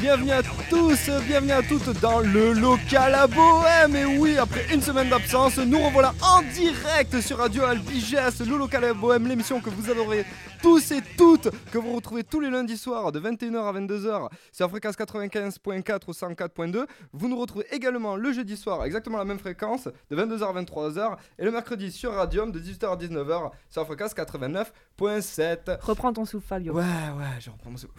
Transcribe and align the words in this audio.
bienvenue 0.00 0.30
à 0.30 0.42
tous, 0.70 1.10
bienvenue 1.26 1.52
à 1.52 1.62
toutes 1.62 2.00
dans 2.00 2.20
le 2.20 2.52
local 2.52 3.14
à 3.14 3.26
Bohème. 3.26 3.96
Et 3.96 4.04
oui, 4.04 4.38
après 4.38 4.72
une 4.72 4.80
semaine 4.80 5.08
d'absence, 5.08 5.58
nous 5.58 5.78
revoilà 5.80 6.14
en 6.22 6.42
direct 6.42 7.20
sur 7.20 7.38
Radio 7.38 7.64
Albiges, 7.64 8.16
le 8.40 8.56
local 8.56 8.84
à 8.84 8.94
Bohème, 8.94 9.26
l'émission 9.26 9.60
que 9.60 9.70
vous 9.70 9.90
adorez 9.90 10.24
tous 10.62 10.92
et 10.92 11.02
toutes, 11.16 11.50
que 11.70 11.78
vous 11.78 11.94
retrouvez 11.94 12.24
tous 12.24 12.40
les 12.40 12.50
lundis 12.50 12.76
soirs 12.76 13.12
de 13.12 13.20
21h 13.20 13.68
à 13.68 13.72
22h 13.72 14.28
sur 14.52 14.70
fréquence 14.70 14.96
95.4 14.96 16.00
ou 16.06 16.12
104.2. 16.12 16.86
Vous 17.12 17.28
nous 17.28 17.38
retrouvez 17.38 17.66
également 17.72 18.16
le 18.16 18.32
jeudi 18.32 18.56
soir, 18.56 18.84
exactement 18.84 19.18
la 19.18 19.24
même 19.24 19.38
fréquence, 19.38 19.88
de 20.10 20.16
22h 20.16 20.44
à 20.44 20.62
23h, 20.62 21.16
et 21.38 21.44
le 21.44 21.50
mercredi 21.50 21.90
sur 21.90 22.12
Radium 22.12 22.52
de 22.52 22.60
18h 22.60 22.92
à 22.92 22.96
19h 22.96 23.50
sur 23.68 23.86
fréquence 23.86 24.14
89.7. 24.14 25.80
Reprends 25.80 26.12
ton 26.12 26.24
souffle, 26.24 26.46
Fabio. 26.46 26.74
Ouais, 26.74 26.82
ouais, 26.82 27.40
je 27.40 27.50
reprends 27.50 27.70
mon 27.70 27.76
souffle. 27.76 27.94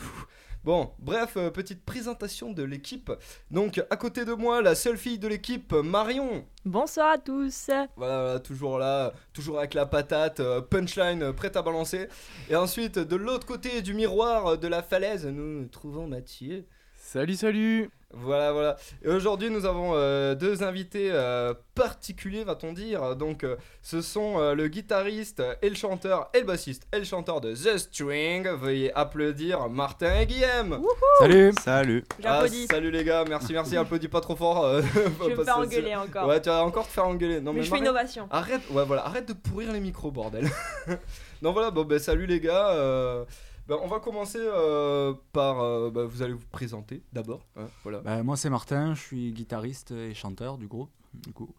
Bon, 0.65 0.91
bref, 0.99 1.37
euh, 1.37 1.49
petite 1.49 1.85
présentation 1.85 2.51
de 2.51 2.63
l'équipe. 2.63 3.13
Donc, 3.49 3.81
à 3.89 3.95
côté 3.95 4.25
de 4.25 4.33
moi, 4.33 4.61
la 4.61 4.75
seule 4.75 4.97
fille 4.97 5.17
de 5.17 5.29
l'équipe, 5.29 5.71
Marion. 5.71 6.45
Bonsoir 6.65 7.11
à 7.11 7.17
tous. 7.17 7.69
Voilà, 7.95 8.39
toujours 8.41 8.77
là, 8.77 9.13
toujours 9.31 9.59
avec 9.59 9.73
la 9.73 9.85
patate, 9.85 10.41
euh, 10.41 10.59
punchline 10.59 11.23
euh, 11.23 11.31
prête 11.31 11.55
à 11.55 11.61
balancer. 11.61 12.09
Et 12.49 12.57
ensuite, 12.57 12.99
de 12.99 13.15
l'autre 13.15 13.47
côté 13.47 13.81
du 13.81 13.93
miroir 13.93 14.57
de 14.57 14.67
la 14.67 14.83
falaise, 14.83 15.25
nous 15.25 15.65
trouvons 15.67 16.07
Mathieu. 16.07 16.65
Salut, 17.11 17.35
salut 17.35 17.89
Voilà, 18.13 18.51
voilà. 18.51 18.75
Et 19.03 19.07
aujourd'hui, 19.07 19.49
nous 19.49 19.65
avons 19.65 19.93
euh, 19.95 20.35
deux 20.35 20.61
invités 20.61 21.09
euh, 21.11 21.55
particuliers, 21.73 22.43
va-t-on 22.43 22.71
dire. 22.71 23.15
Donc, 23.15 23.43
euh, 23.43 23.55
ce 23.81 24.03
sont 24.03 24.39
euh, 24.39 24.53
le 24.53 24.67
guitariste 24.67 25.41
et 25.63 25.69
le 25.69 25.75
chanteur 25.75 26.29
et 26.35 26.41
le 26.41 26.45
bassiste 26.45 26.83
et 26.93 26.99
le 26.99 27.05
chanteur 27.05 27.41
de 27.41 27.55
The 27.55 27.79
String. 27.79 28.47
Veuillez 28.47 28.93
applaudir 28.93 29.69
Martin 29.69 30.19
et 30.19 30.27
Guillaume. 30.27 30.83
Salut 31.17 31.51
Salut. 31.59 32.03
Ah, 32.11 32.15
J'applaudis. 32.21 32.67
salut 32.67 32.91
les 32.91 33.03
gars, 33.03 33.25
merci, 33.27 33.53
merci. 33.53 33.75
Applaudis 33.77 34.07
pas 34.07 34.21
trop 34.21 34.35
fort. 34.35 34.63
euh, 34.65 34.83
je 34.93 35.29
vais 35.29 35.35
me 35.35 35.43
faire 35.43 35.57
engueuler 35.57 35.95
encore. 35.95 36.27
Ouais, 36.27 36.39
tu 36.39 36.49
vas 36.49 36.63
encore 36.63 36.85
te 36.85 36.91
faire 36.91 37.07
engueuler. 37.07 37.41
Non, 37.41 37.53
mais, 37.53 37.63
je 37.63 37.69
fais 37.69 37.71
Marie- 37.71 37.81
une 37.85 37.89
ovation. 37.89 38.27
Arrête, 38.29 38.61
ouais, 38.69 38.85
voilà, 38.85 39.07
arrête 39.07 39.27
de 39.27 39.33
pourrir 39.33 39.73
les 39.73 39.79
micros, 39.79 40.11
bordel. 40.11 40.47
non, 41.41 41.53
voilà, 41.53 41.71
bon, 41.71 41.85
ben, 41.85 41.97
salut 41.97 42.27
les 42.27 42.39
gars. 42.39 43.25
Ben, 43.69 43.77
on 43.81 43.87
va 43.87 43.99
commencer 43.99 44.39
euh, 44.41 45.13
par. 45.31 45.61
euh, 45.61 45.89
ben, 45.91 46.03
vous 46.05 46.21
allez 46.21 46.33
vous 46.33 46.45
présenter 46.51 47.03
d'abord. 47.13 47.45
hein, 47.55 47.67
voilà. 47.83 47.99
Bah, 47.99 48.21
Moi 48.23 48.35
c'est 48.35 48.49
Martin, 48.49 48.93
je 48.95 49.01
suis 49.01 49.31
guitariste 49.31 49.91
et 49.91 50.13
chanteur 50.13 50.57
du 50.57 50.67
groupe. 50.67 50.89
Du 51.13 51.31
coup. 51.33 51.53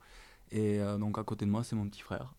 Et 0.50 0.80
euh, 0.80 0.98
donc 0.98 1.18
à 1.18 1.22
côté 1.24 1.46
de 1.46 1.50
moi 1.50 1.64
c'est 1.64 1.76
mon 1.76 1.88
petit 1.88 2.02
frère. 2.02 2.34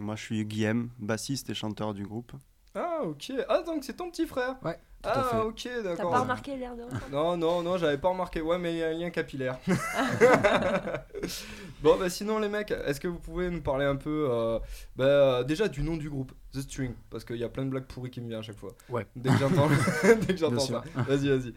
Moi, 0.00 0.14
je 0.14 0.22
suis 0.22 0.44
Guillaume, 0.44 0.90
bassiste 1.00 1.50
et 1.50 1.54
chanteur 1.54 1.92
du 1.92 2.04
groupe. 2.06 2.30
Ah, 2.72 3.00
ok. 3.02 3.32
Ah, 3.48 3.62
donc 3.62 3.82
c'est 3.82 3.94
ton 3.94 4.08
petit 4.12 4.26
frère. 4.28 4.54
Ouais, 4.62 4.78
tout 5.02 5.08
à 5.08 5.12
Ah, 5.18 5.24
fait. 5.24 5.40
ok, 5.40 5.62
T'as 5.64 5.82
d'accord. 5.82 6.10
pas 6.12 6.20
remarqué 6.20 6.56
l'air 6.56 6.76
de 6.76 6.82
Non, 7.12 7.36
non, 7.36 7.62
non, 7.64 7.76
j'avais 7.78 7.98
pas 7.98 8.10
remarqué. 8.10 8.40
Ouais, 8.40 8.58
mais 8.58 8.74
il 8.74 8.78
y 8.78 8.84
a 8.84 8.88
un 8.90 8.92
lien 8.92 9.10
capillaire. 9.10 9.58
bon, 11.82 11.96
bah 11.98 12.08
sinon, 12.10 12.38
les 12.38 12.48
mecs, 12.48 12.70
est-ce 12.70 13.00
que 13.00 13.08
vous 13.08 13.18
pouvez 13.18 13.50
nous 13.50 13.60
parler 13.60 13.84
un 13.84 13.96
peu 13.96 14.28
euh, 14.30 14.58
bah, 14.96 15.44
déjà 15.44 15.68
du 15.68 15.82
nom 15.82 15.96
du 15.96 16.08
groupe, 16.10 16.32
The 16.52 16.60
String 16.60 16.92
Parce 17.10 17.24
qu'il 17.24 17.36
y 17.36 17.44
a 17.44 17.48
plein 17.48 17.64
de 17.64 17.70
blagues 17.70 17.86
pourries 17.86 18.10
qui 18.10 18.20
me 18.20 18.28
viennent 18.28 18.40
à 18.40 18.42
chaque 18.42 18.58
fois. 18.58 18.74
Ouais. 18.88 19.06
Dès 19.16 19.30
que 19.30 19.38
j'entends, 19.38 19.68
dès 20.26 20.34
que 20.34 20.36
j'entends 20.36 20.66
Bien 20.66 20.82
ça. 20.96 21.02
Vas-y, 21.02 21.28
vas-y. 21.28 21.54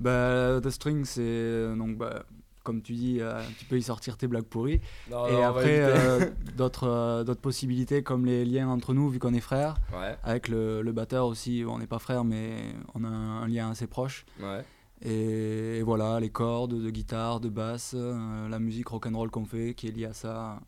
Bah, 0.00 0.60
The 0.62 0.70
String 0.70 1.04
c'est 1.04 1.20
euh, 1.22 1.76
donc 1.76 1.96
bah, 1.96 2.24
comme 2.64 2.80
tu 2.82 2.94
dis, 2.94 3.18
euh, 3.20 3.40
tu 3.58 3.66
peux 3.66 3.76
y 3.76 3.82
sortir 3.82 4.16
tes 4.16 4.26
blagues 4.26 4.46
pourries. 4.46 4.80
Non, 5.10 5.26
et 5.26 5.32
non, 5.32 5.44
après 5.44 5.80
euh, 5.82 6.30
d'autres 6.56 6.88
euh, 6.88 7.22
d'autres 7.22 7.40
possibilités 7.42 8.02
comme 8.02 8.24
les 8.24 8.44
liens 8.44 8.68
entre 8.68 8.94
nous 8.94 9.08
vu 9.10 9.18
qu'on 9.18 9.34
est 9.34 9.40
frères. 9.40 9.76
Ouais, 9.92 10.16
Avec 10.24 10.48
le, 10.48 10.80
le 10.82 10.92
batteur 10.92 11.26
aussi, 11.26 11.62
on 11.68 11.78
n'est 11.78 11.86
pas 11.86 11.98
frères 11.98 12.24
mais 12.24 12.56
on 12.94 13.04
a 13.04 13.08
un 13.08 13.46
lien 13.46 13.70
assez 13.70 13.86
proche. 13.86 14.24
ouais. 14.40 14.64
Et, 15.04 15.82
voilà, 15.82 16.18
les 16.20 16.30
cordes 16.30 16.74
de 16.82 16.90
guitare, 16.90 17.40
de 17.40 17.48
basse, 17.50 17.92
euh, 17.96 18.48
la 18.48 18.58
musique 18.58 18.88
rock'n'roll 18.88 19.30
qu'on 19.30 19.44
fait 19.44 19.74
qui 19.74 19.88
est 19.88 19.90
liée 19.92 20.06
à 20.06 20.12
ça. 20.14 20.60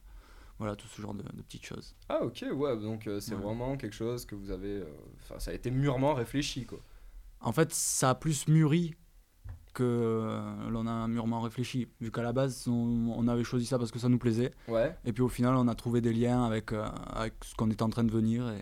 Voilà, 0.58 0.74
tout 0.76 0.86
ce 0.88 1.00
genre 1.02 1.14
de, 1.14 1.22
de 1.22 1.42
petites 1.42 1.64
choses. 1.66 1.94
Ah, 2.08 2.22
ok, 2.22 2.44
ouais, 2.54 2.76
donc 2.78 3.06
euh, 3.06 3.20
c'est 3.20 3.34
Ouais. 3.34 3.40
vraiment 3.42 3.76
quelque 3.76 3.94
chose 3.94 4.24
que 4.24 4.34
vous 4.34 4.50
avez. 4.50 4.80
euh, 4.80 4.84
Enfin, 5.22 5.38
ça 5.38 5.50
a 5.50 5.54
été 5.54 5.70
mûrement 5.70 6.14
réfléchi, 6.14 6.64
quoi. 6.64 6.78
En 7.40 7.52
fait, 7.52 7.72
ça 7.72 8.10
a 8.10 8.14
plus 8.14 8.48
mûri 8.48 8.94
que 9.74 10.40
l'on 10.70 10.86
a 10.86 11.06
mûrement 11.06 11.42
réfléchi. 11.42 11.86
Vu 12.00 12.10
qu'à 12.10 12.22
la 12.22 12.32
base, 12.32 12.66
on, 12.66 13.12
on 13.14 13.28
avait 13.28 13.44
choisi 13.44 13.66
ça 13.66 13.78
parce 13.78 13.90
que 13.90 13.98
ça 13.98 14.08
nous 14.08 14.18
plaisait. 14.18 14.52
Ouais, 14.68 14.96
Et 15.04 15.12
puis 15.12 15.22
au 15.22 15.28
final, 15.28 15.54
on 15.56 15.68
a 15.68 15.74
trouvé 15.74 16.00
des 16.00 16.14
liens 16.14 16.44
avec, 16.44 16.72
avec 16.72 17.34
ce 17.44 17.54
qu'on 17.54 17.70
était 17.70 17.82
en 17.82 17.90
train 17.90 18.04
de 18.04 18.10
venir. 18.10 18.48
Et... 18.48 18.60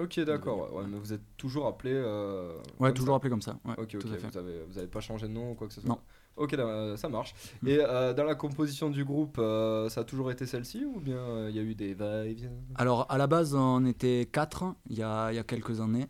ok, 0.00 0.20
d'accord. 0.20 0.72
Ouais, 0.72 0.78
ouais, 0.80 0.86
mais 0.88 0.98
vous 0.98 1.12
êtes 1.12 1.22
toujours 1.36 1.66
appelé. 1.66 1.92
euh, 1.94 2.56
Ouais, 2.80 2.92
toujours 2.92 3.14
ça 3.14 3.16
appelé 3.16 3.30
comme 3.30 3.42
ça. 3.42 3.58
Ouais, 3.64 3.74
Ok, 3.78 3.96
ok, 3.96 4.06
vous 4.06 4.38
avez, 4.38 4.62
vous 4.68 4.78
avez 4.78 4.86
pas 4.86 5.00
changé 5.00 5.28
de 5.28 5.32
nom 5.32 5.52
ou 5.52 5.54
quoi 5.54 5.66
que 5.68 5.74
ce 5.74 5.80
soit 5.80 5.88
Non. 5.88 5.98
Ok, 6.36 6.54
euh, 6.54 6.96
ça 6.96 7.08
marche. 7.08 7.34
Mm. 7.62 7.68
Et 7.68 7.78
euh, 7.80 8.14
dans 8.14 8.24
la 8.24 8.34
composition 8.36 8.90
du 8.90 9.04
groupe, 9.04 9.38
euh, 9.38 9.88
ça 9.88 10.02
a 10.02 10.04
toujours 10.04 10.30
été 10.30 10.46
celle-ci 10.46 10.84
ou 10.84 11.00
bien 11.00 11.16
euh, 11.16 11.46
il 11.50 11.56
y 11.56 11.58
a 11.58 11.62
eu 11.62 11.74
des 11.74 11.94
va-et-vient 11.94 12.52
Alors, 12.76 13.06
à 13.10 13.18
la 13.18 13.26
base, 13.26 13.54
on 13.54 13.84
était 13.86 14.28
quatre 14.30 14.64
il 14.88 14.98
y 14.98 15.02
a, 15.02 15.32
y 15.32 15.38
a 15.38 15.42
quelques 15.44 15.80
années. 15.80 16.06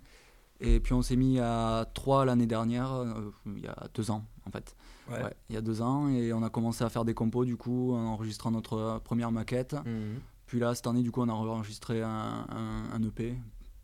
Et 0.60 0.80
puis 0.80 0.92
on 0.92 1.02
s'est 1.02 1.14
mis 1.14 1.38
à 1.38 1.86
trois 1.94 2.24
l'année 2.24 2.46
dernière, 2.48 2.92
euh, 2.92 3.30
il 3.46 3.60
y 3.62 3.68
a 3.68 3.86
deux 3.94 4.10
ans 4.10 4.24
en 4.44 4.50
fait. 4.50 4.74
Ouais. 5.08 5.22
Ouais, 5.22 5.32
il 5.48 5.54
y 5.54 5.58
a 5.58 5.60
deux 5.62 5.80
ans. 5.82 6.08
Et 6.08 6.32
on 6.32 6.42
a 6.42 6.50
commencé 6.50 6.82
à 6.84 6.88
faire 6.90 7.04
des 7.04 7.14
compos 7.14 7.44
du 7.44 7.56
coup, 7.56 7.94
en 7.94 8.04
enregistrant 8.06 8.50
notre 8.50 8.74
euh, 8.76 8.98
première 8.98 9.30
maquette. 9.30 9.74
Mhm. 9.86 10.18
Puis 10.46 10.58
là, 10.58 10.74
cette 10.74 10.86
année, 10.86 11.02
du 11.02 11.10
coup, 11.10 11.20
on 11.22 11.28
a 11.28 11.32
enregistré 11.32 12.02
un, 12.02 12.08
un, 12.48 12.90
un 12.92 13.02
EP, 13.02 13.34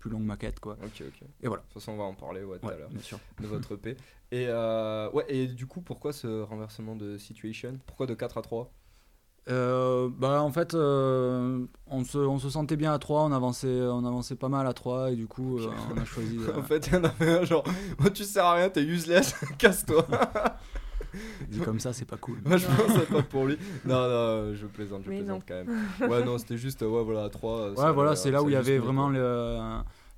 plus 0.04 0.10
longue 0.10 0.25
maquette 0.25 0.60
quoi. 0.60 0.76
Ok, 0.84 1.03
ok. 1.06 1.26
Et 1.42 1.48
voilà. 1.48 1.62
De 1.62 1.66
toute 1.72 1.81
façon, 1.81 1.92
on 1.92 1.97
va 1.97 2.04
en 2.04 2.12
parler 2.15 2.44
ouais, 2.44 2.59
tout 2.59 2.66
Ouais, 2.66 2.75
à 2.75 2.76
l'heure 2.76 2.91
bien 2.91 3.00
sûr. 3.00 3.19
de 3.41 3.47
votre 3.47 3.72
EP. 3.76 3.97
Et, 4.32 4.47
euh, 4.48 5.10
ouais, 5.12 5.25
et 5.28 5.47
du 5.47 5.66
coup, 5.66 5.81
pourquoi 5.81 6.12
ce 6.12 6.42
renversement 6.42 6.94
de 6.94 7.16
situation? 7.16 7.78
Pourquoi 7.87 8.04
de 8.06 8.12
4 8.12 8.37
à 8.37 8.43
3 8.43 8.70
Euh, 9.48 10.10
bah 10.10 10.43
en 10.43 10.50
fait 10.53 10.75
euh, 10.75 11.64
on, 11.87 12.04
se, 12.04 12.19
on 12.19 12.38
se 12.38 12.50
sentait 12.50 12.76
bien 12.76 12.93
à 12.94 12.98
3 12.98 13.25
on 13.25 13.32
avançait, 13.32 13.81
on 13.82 14.04
avançait 14.06 14.37
pas 14.37 14.48
mal 14.48 14.66
à 14.66 14.72
3 14.75 15.12
et 15.12 15.16
du 15.16 15.26
coup 15.26 15.59
euh, 15.59 15.70
on 15.94 15.98
a 15.98 16.04
choisi 16.04 16.38
En 16.56 16.62
fait, 16.62 16.87
il 16.87 16.93
y 16.93 16.97
en 16.97 17.04
avait 17.04 17.31
un 17.41 17.44
genre, 17.44 17.64
oh, 18.04 18.10
tu 18.10 18.25
sers 18.25 18.44
à 18.44 18.54
rien, 18.54 18.69
t'es 18.69 18.82
useless, 18.84 19.34
casse-toi. 19.59 20.06
dit 21.48 21.60
comme 21.60 21.80
ça 21.80 21.92
c'est 21.92 22.04
pas 22.04 22.16
cool 22.16 22.38
Moi, 22.44 22.56
je 22.56 22.66
pense 22.66 22.76
que 22.86 22.92
c'est 22.92 23.08
pas 23.12 23.22
pour 23.22 23.47
lui. 23.47 23.56
Non, 23.84 24.08
non, 24.08 24.54
je 24.54 24.66
plaisante, 24.66 25.02
je 25.04 25.10
Mais 25.10 25.19
plaisante 25.19 25.42
non. 25.50 25.56
quand 25.66 25.72
même. 26.04 26.10
Ouais, 26.10 26.25
non, 26.25 26.38
c'était 26.38 26.56
juste, 26.58 26.82
ouais, 26.82 27.02
voilà, 27.04 27.28
3. 27.28 27.70
ouais 27.70 27.92
voilà 27.92 28.16
c'est 28.16 28.30
là 28.30 28.42
où 28.42 28.48
il 28.48 28.52
y 28.52 28.56
avait 28.56 28.78
vraiment 28.78 29.08
le- 29.08 29.58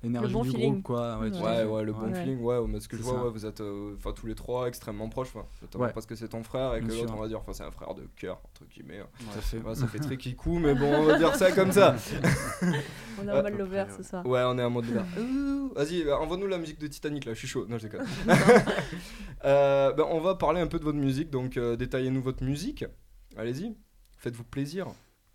l'énergie 0.03 0.31
bon 0.31 0.43
du 0.43 0.51
feeling. 0.51 0.73
groupe 0.73 0.83
quoi 0.83 1.17
ouais, 1.19 1.29
Ouais, 1.65 1.83
le 1.83 1.91
bon 1.91 2.11
Ouais. 2.11 2.13
feeling, 2.21 2.39
ouais, 2.41 2.59
mais 2.67 2.79
ce 2.79 2.87
que 2.87 2.95
je 2.97 3.01
vois, 3.01 3.13
ça. 3.15 3.23
ouais, 3.25 3.31
vous 3.31 3.45
êtes 3.47 3.61
euh, 3.61 3.95
enfin 3.97 4.11
tous 4.15 4.27
les 4.27 4.35
trois 4.35 4.67
extrêmement 4.67 5.09
proches, 5.09 5.33
notamment 5.61 5.89
parce 5.91 6.05
que 6.05 6.13
c'est 6.15 6.27
ton 6.27 6.43
frère 6.43 6.75
et 6.75 6.81
que 6.81 6.87
l'autre, 6.87 7.13
on 7.17 7.21
va 7.21 7.27
dire, 7.27 7.39
enfin, 7.39 7.53
c'est 7.53 7.63
un 7.63 7.71
frère 7.71 7.95
de 7.95 8.03
cœur, 8.15 8.39
entre 8.45 8.69
guillemets. 8.71 8.99
hein. 8.99 9.07
tout 9.19 9.37
à 9.37 9.41
fait 9.41 9.57
Ouais, 9.57 9.73
ça 9.75 9.87
fait 9.87 9.97
très 9.99 10.17
kikou, 10.17 10.59
mais 10.59 10.75
bon, 10.75 10.85
on 10.93 11.03
va 11.05 11.17
dire 11.17 11.33
ça 11.35 11.51
comme 11.51 11.71
ça. 11.71 11.95
On 13.19 13.27
est 13.27 13.31
en 13.31 13.41
mode 13.43 13.57
lover 13.57 13.85
ce 13.95 14.03
soir. 14.03 14.25
Ouais, 14.25 14.41
on 14.45 14.57
est 14.57 14.63
en 14.63 14.69
mode. 14.69 14.85
Ouh, 15.19 15.71
Vas-y, 15.75 16.03
bah, 16.03 16.19
envoie-nous 16.19 16.47
la 16.47 16.57
musique 16.57 16.79
de 16.79 16.87
Titanic 16.87 17.25
là, 17.25 17.33
je 17.33 17.39
suis 17.39 17.47
chaud. 17.47 17.65
Non, 17.67 17.77
je 17.77 17.87
déconne. 17.87 18.05
Euh, 19.45 19.93
bah, 19.93 20.05
on 20.09 20.19
va 20.19 20.33
parler 20.35 20.59
un 20.61 20.67
peu 20.67 20.79
de 20.79 20.83
votre 20.83 20.97
musique, 20.97 21.29
donc 21.29 21.57
euh, 21.57 21.75
détaillez-nous 21.75 22.21
votre 22.23 22.43
musique. 22.43 22.83
Allez-y, 23.37 23.75
faites-vous 24.17 24.43
plaisir. 24.43 24.87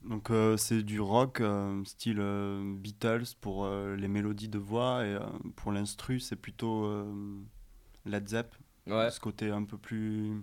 Donc, 0.04 0.31
euh, 0.31 0.56
c'est 0.56 0.82
du 0.82 1.00
rock, 1.00 1.41
euh, 1.41 1.82
style 1.84 2.19
euh, 2.19 2.60
Beatles 2.76 3.22
pour 3.41 3.65
euh, 3.65 3.94
les 3.94 4.09
mélodies 4.09 4.48
de 4.48 4.59
voix. 4.59 5.04
Et 5.06 5.15
euh, 5.15 5.21
pour 5.54 5.71
l'instru, 5.71 6.19
c'est 6.19 6.34
plutôt 6.37 6.84
euh, 6.87 7.04
Led 8.04 8.26
Zepp. 8.28 8.54
Ouais, 8.88 9.09
Ce 9.12 9.21
côté 9.21 9.50
un 9.50 9.62
peu 9.62 9.78
plus, 9.78 10.42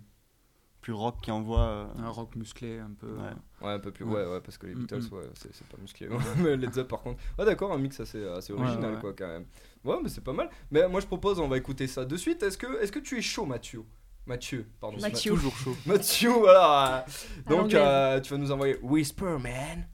plus 0.90 0.94
rock 0.94 1.18
qui 1.22 1.30
envoie. 1.32 1.60
euh, 1.60 1.86
un 2.00 2.10
rock 2.10 2.36
musclé 2.36 2.80
un 2.80 2.92
peu 3.00 3.08
Ouais. 3.08 3.68
ouais, 3.68 3.74
un 3.74 3.80
peu 3.80 3.92
plus. 3.92 4.06
Ouais. 4.06 4.24
Ouais, 4.24 4.32
ouais, 4.34 4.42
parce 4.42 4.58
que 4.58 4.66
les 4.66 4.74
Mm, 4.76 4.80
Beatles, 4.80 5.02
mm. 5.12 5.16
ouais, 5.16 5.24
c'est 5.36 5.68
pas 5.68 5.78
musclé. 5.80 6.08
mais 6.44 6.58
Led 6.58 6.74
Zepp, 6.74 6.88
par 6.88 7.02
contre. 7.02 7.19
Ouais, 7.38 7.46
d'accord, 7.46 7.72
un 7.72 7.78
mix 7.78 8.00
assez, 8.00 8.25
assez 8.28 8.54
original, 8.54 8.96
ouais. 8.96 9.00
quoi, 9.00 9.13
quand 9.13 9.28
même. 9.28 9.46
Ouais, 9.84 9.98
mais 10.02 10.10
c'est 10.10 10.24
pas 10.24 10.34
mal. 10.34 10.50
Mais 10.72 10.88
moi, 10.90 11.00
je 11.00 11.06
propose, 11.06 11.40
on 11.40 11.48
va 11.48 11.58
écouter 11.58 11.86
ça 11.88 12.06
de 12.06 12.18
suite. 12.18 12.42
Est-ce 12.44 12.58
que, 12.58 12.81
est 12.81 12.92
que 12.92 13.00
tu 13.00 13.18
es 13.18 13.22
chaud, 13.22 13.46
Mathieu? 13.46 13.84
Mathieu, 14.25 14.68
pardon. 14.80 14.98
Mathieu. 15.00 15.34
Toujours 15.34 15.56
chaud. 15.58 15.75
Mathieu, 15.86 16.30
voilà. 16.31 17.06
Donc, 17.48 17.74
euh, 17.74 18.19
tu 18.19 18.31
vas 18.31 18.38
nous 18.38 18.52
envoyer 18.52 18.78
Whisper 18.81 19.38
Man. 19.40 19.88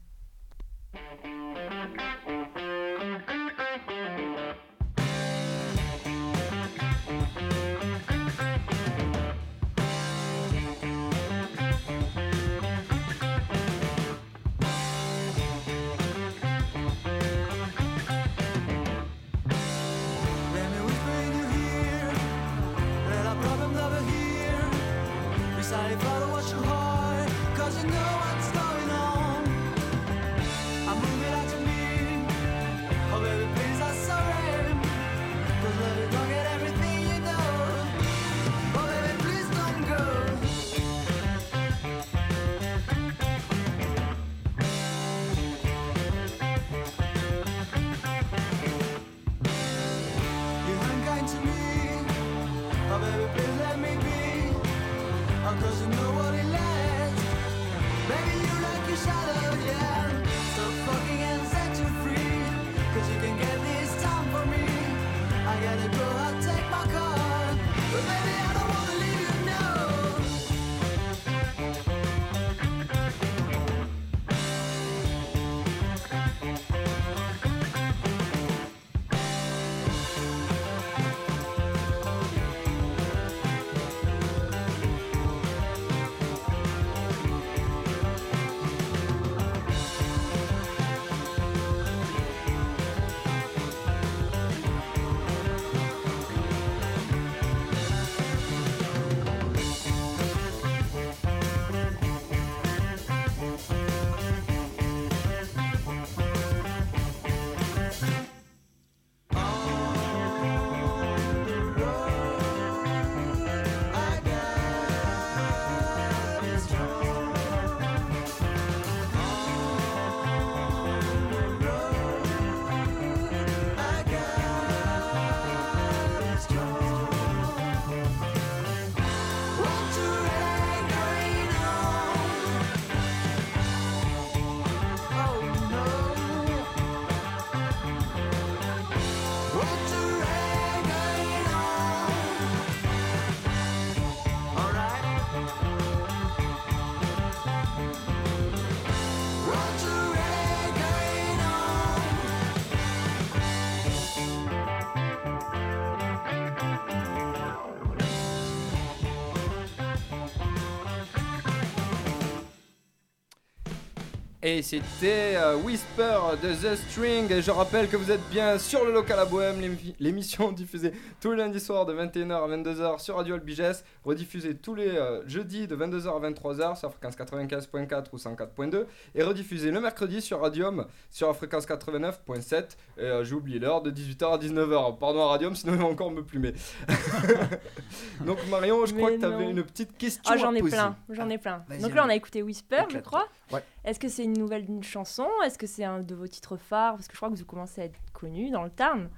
Et 164.48 164.62
c'était 164.62 165.34
euh, 165.34 165.56
Whisper 165.56 166.18
de 166.40 166.52
The 166.54 166.76
String. 166.76 167.32
Et 167.32 167.42
je 167.42 167.50
rappelle 167.50 167.88
que 167.88 167.96
vous 167.96 168.12
êtes 168.12 168.20
bien 168.30 168.60
sur 168.60 168.84
le 168.84 168.92
local 168.92 169.18
à 169.18 169.24
Bohème, 169.24 169.60
l'émi- 169.60 169.96
l'émission 169.98 170.52
diffusée 170.52 170.92
tous 171.20 171.32
les 171.32 171.38
lundis 171.38 171.58
soirs 171.58 171.84
de 171.84 171.92
21h 171.92 172.32
à 172.32 172.56
22h 172.56 173.00
sur 173.00 173.16
Radio 173.16 173.34
Albiges, 173.34 173.82
rediffusée 174.06 174.54
tous 174.54 174.74
les 174.74 174.88
euh, 174.88 175.26
jeudis 175.26 175.66
de 175.66 175.76
22h 175.76 176.06
à 176.06 176.30
23h 176.30 176.78
sur 176.78 176.92
fréquence 176.92 177.16
95.4 177.16 178.04
ou 178.12 178.16
104.2 178.16 178.86
et 179.14 179.22
rediffusée 179.22 179.70
le 179.70 179.80
mercredi 179.80 180.22
sur 180.22 180.40
Radium 180.40 180.86
sur 181.10 181.26
la 181.26 181.34
fréquence 181.34 181.66
89.7. 181.66 182.76
Et 182.98 183.02
euh, 183.02 183.24
j'ai 183.24 183.34
oublié 183.34 183.58
l'heure 183.58 183.82
de 183.82 183.90
18h 183.90 184.34
à 184.34 184.38
19h. 184.38 184.98
Pardon 184.98 185.22
à 185.22 185.28
Radium, 185.28 185.54
sinon 185.54 185.74
il 185.74 185.80
va 185.80 185.86
encore 185.86 186.10
me 186.10 186.22
plumer. 186.22 186.54
Donc 188.24 188.38
Marion, 188.48 188.86
je 188.86 188.94
crois 188.94 189.10
Mais 189.10 189.16
que 189.16 189.20
tu 189.20 189.26
avais 189.26 189.50
une 189.50 189.64
petite 189.64 189.98
question 189.98 190.22
Ah, 190.26 190.36
j'en 190.36 190.54
ai 190.54 190.62
plein, 190.62 190.96
j'en 191.10 191.28
ai 191.28 191.38
plein. 191.38 191.64
Donc 191.80 191.94
là, 191.94 192.04
on 192.06 192.08
a 192.08 192.14
écouté 192.14 192.42
Whisper, 192.42 192.84
je 192.88 192.98
crois. 192.98 193.26
Ouais. 193.52 193.62
Est-ce 193.84 194.00
que 194.00 194.08
c'est 194.08 194.24
une 194.24 194.38
nouvelle 194.38 194.64
une 194.68 194.82
chanson? 194.82 195.26
Est-ce 195.44 195.58
que 195.58 195.66
c'est 195.66 195.84
un 195.84 196.00
de 196.00 196.14
vos 196.14 196.26
titres 196.26 196.56
phares? 196.56 196.94
Parce 196.94 197.06
que 197.06 197.12
je 197.12 197.18
crois 197.18 197.30
que 197.30 197.36
vous 197.36 197.44
commencez 197.44 197.80
à 197.80 197.84
être 197.84 197.98
connu 198.12 198.50
dans 198.50 198.62
le 198.62 198.70
Tarn. 198.70 199.08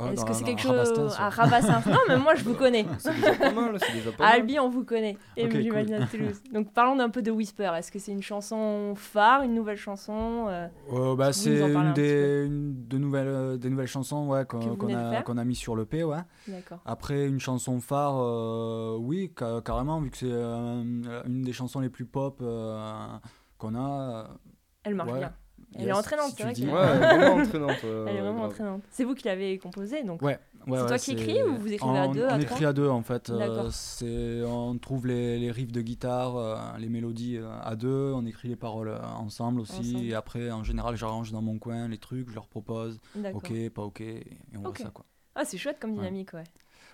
Ah, 0.00 0.12
Est-ce 0.12 0.24
que 0.24 0.32
c'est 0.32 0.44
quelque 0.44 0.62
chose 0.62 1.16
à 1.18 1.28
Rabastens 1.28 1.84
Non, 1.86 1.98
mais 2.08 2.16
moi, 2.16 2.34
je 2.36 2.44
vous 2.44 2.54
connais. 2.54 2.86
C'est 2.98 3.14
déjà 3.14 3.32
pas 3.34 3.50
mal, 3.52 3.76
c'est 3.80 3.92
déjà 3.94 4.12
pas 4.12 4.26
À. 4.26 4.28
Albi, 4.34 4.58
on 4.60 4.68
vous 4.68 4.84
connaît. 4.84 5.16
Et 5.36 5.50
j'imagine 5.50 5.94
à 5.94 6.06
Toulouse. 6.06 6.40
Donc 6.52 6.72
parlons 6.72 6.94
d'un 6.96 7.10
peu 7.10 7.20
de 7.20 7.30
Whisper. 7.32 7.72
Est-ce 7.76 7.90
que 7.90 7.98
c'est 7.98 8.12
une 8.12 8.22
chanson 8.22 8.94
phare, 8.96 9.42
une 9.42 9.54
nouvelle 9.54 9.76
chanson 9.76 10.46
euh, 10.48 10.68
Euh, 10.92 11.16
bah, 11.16 11.32
c'est 11.32 11.58
une 11.68 11.76
un 11.76 11.92
des, 11.92 12.44
une 12.46 12.86
de 12.86 12.98
nouvelles, 12.98 13.26
euh, 13.26 13.56
des 13.56 13.70
nouvelles 13.70 13.86
chansons 13.88 14.28
ouais, 14.28 14.44
qu'on 14.44 14.60
a, 14.94 15.22
qu'on 15.22 15.36
a 15.36 15.44
mis 15.44 15.56
sur 15.56 15.74
le 15.74 15.84
P. 15.84 16.04
Ouais. 16.04 16.18
Après, 16.86 17.26
une 17.26 17.40
chanson 17.40 17.80
phare, 17.80 18.18
euh, 18.18 18.96
oui, 19.00 19.32
ca- 19.36 19.60
carrément, 19.64 20.00
vu 20.00 20.10
que 20.10 20.16
c'est 20.18 20.26
euh, 20.30 20.82
une 21.26 21.42
des 21.42 21.52
chansons 21.52 21.80
les 21.80 21.88
plus 21.90 22.04
pop 22.06 22.38
qu'on 23.58 23.74
a. 23.74 24.28
Elle 24.84 24.94
marche 24.94 25.10
Ouais. 25.10 25.18
bien. 25.18 25.32
Elle 25.74 25.82
Yes, 25.82 25.88
est 25.90 25.92
entraînante, 25.92 26.30
si 26.30 26.36
c'est 26.36 26.36
tu 26.36 26.42
vrai 26.42 26.52
le 26.52 26.56
qu'elle 26.58 26.66
dis. 26.66 26.72
Ouais, 26.72 26.80
elle 26.80 27.02
est 27.02 27.06
vraiment 27.18 27.34
entraînante. 27.34 27.84
euh, 27.84 28.06
elle 28.08 28.16
est 28.16 28.20
vraiment 28.20 28.38
grave. 28.38 28.50
entraînante. 28.50 28.82
C'est 28.90 29.04
vous 29.04 29.14
qui 29.14 29.24
l'avez 29.26 29.58
composée, 29.58 30.02
donc 30.02 30.22
Ouais, 30.22 30.38
ouais, 30.66 30.78
C'est 30.78 30.82
ouais, 30.82 30.88
toi 30.88 30.98
qui 30.98 31.12
écris 31.12 31.36
ou 31.48 31.56
vous 31.58 31.72
écrivez 31.72 31.98
à 31.98 32.08
deux, 32.08 32.24
On 32.24 32.28
à 32.28 32.40
écrit 32.40 32.64
à 32.64 32.72
deux 32.72 32.88
en 32.88 33.02
fait. 33.02 33.30
euh, 33.30 33.38
D'accord. 33.38 33.72
c'est, 33.72 34.42
on 34.44 34.76
trouve 34.78 35.06
les, 35.06 35.38
les 35.38 35.50
riffs 35.50 35.70
de 35.72 35.80
guitare, 35.82 36.36
euh, 36.36 36.56
les 36.78 36.88
mélodies 36.88 37.36
euh, 37.36 37.48
à 37.62 37.76
deux, 37.76 38.12
on 38.14 38.24
écrit 38.26 38.48
les 38.48 38.56
paroles 38.56 38.88
euh, 38.88 38.98
ensemble 39.18 39.60
aussi. 39.60 39.92
Ensemble. 39.94 40.04
Et 40.06 40.14
après, 40.14 40.50
en 40.50 40.64
général, 40.64 40.96
j'arrange 40.96 41.32
dans 41.32 41.42
mon 41.42 41.58
coin 41.58 41.86
les 41.88 41.98
trucs, 41.98 42.28
je 42.30 42.34
leur 42.34 42.48
propose, 42.48 42.98
d'accord. 43.14 43.36
ok, 43.44 43.70
pas 43.70 43.82
ok, 43.82 44.00
et 44.00 44.26
on 44.56 44.60
Ok. 44.64 44.78
voit 44.78 44.86
ça 44.86 44.90
quoi. 44.90 45.04
Ah, 45.34 45.44
c'est 45.44 45.58
chouette 45.58 45.78
comme 45.80 45.92
dynamique, 45.92 46.32
ouais. 46.32 46.44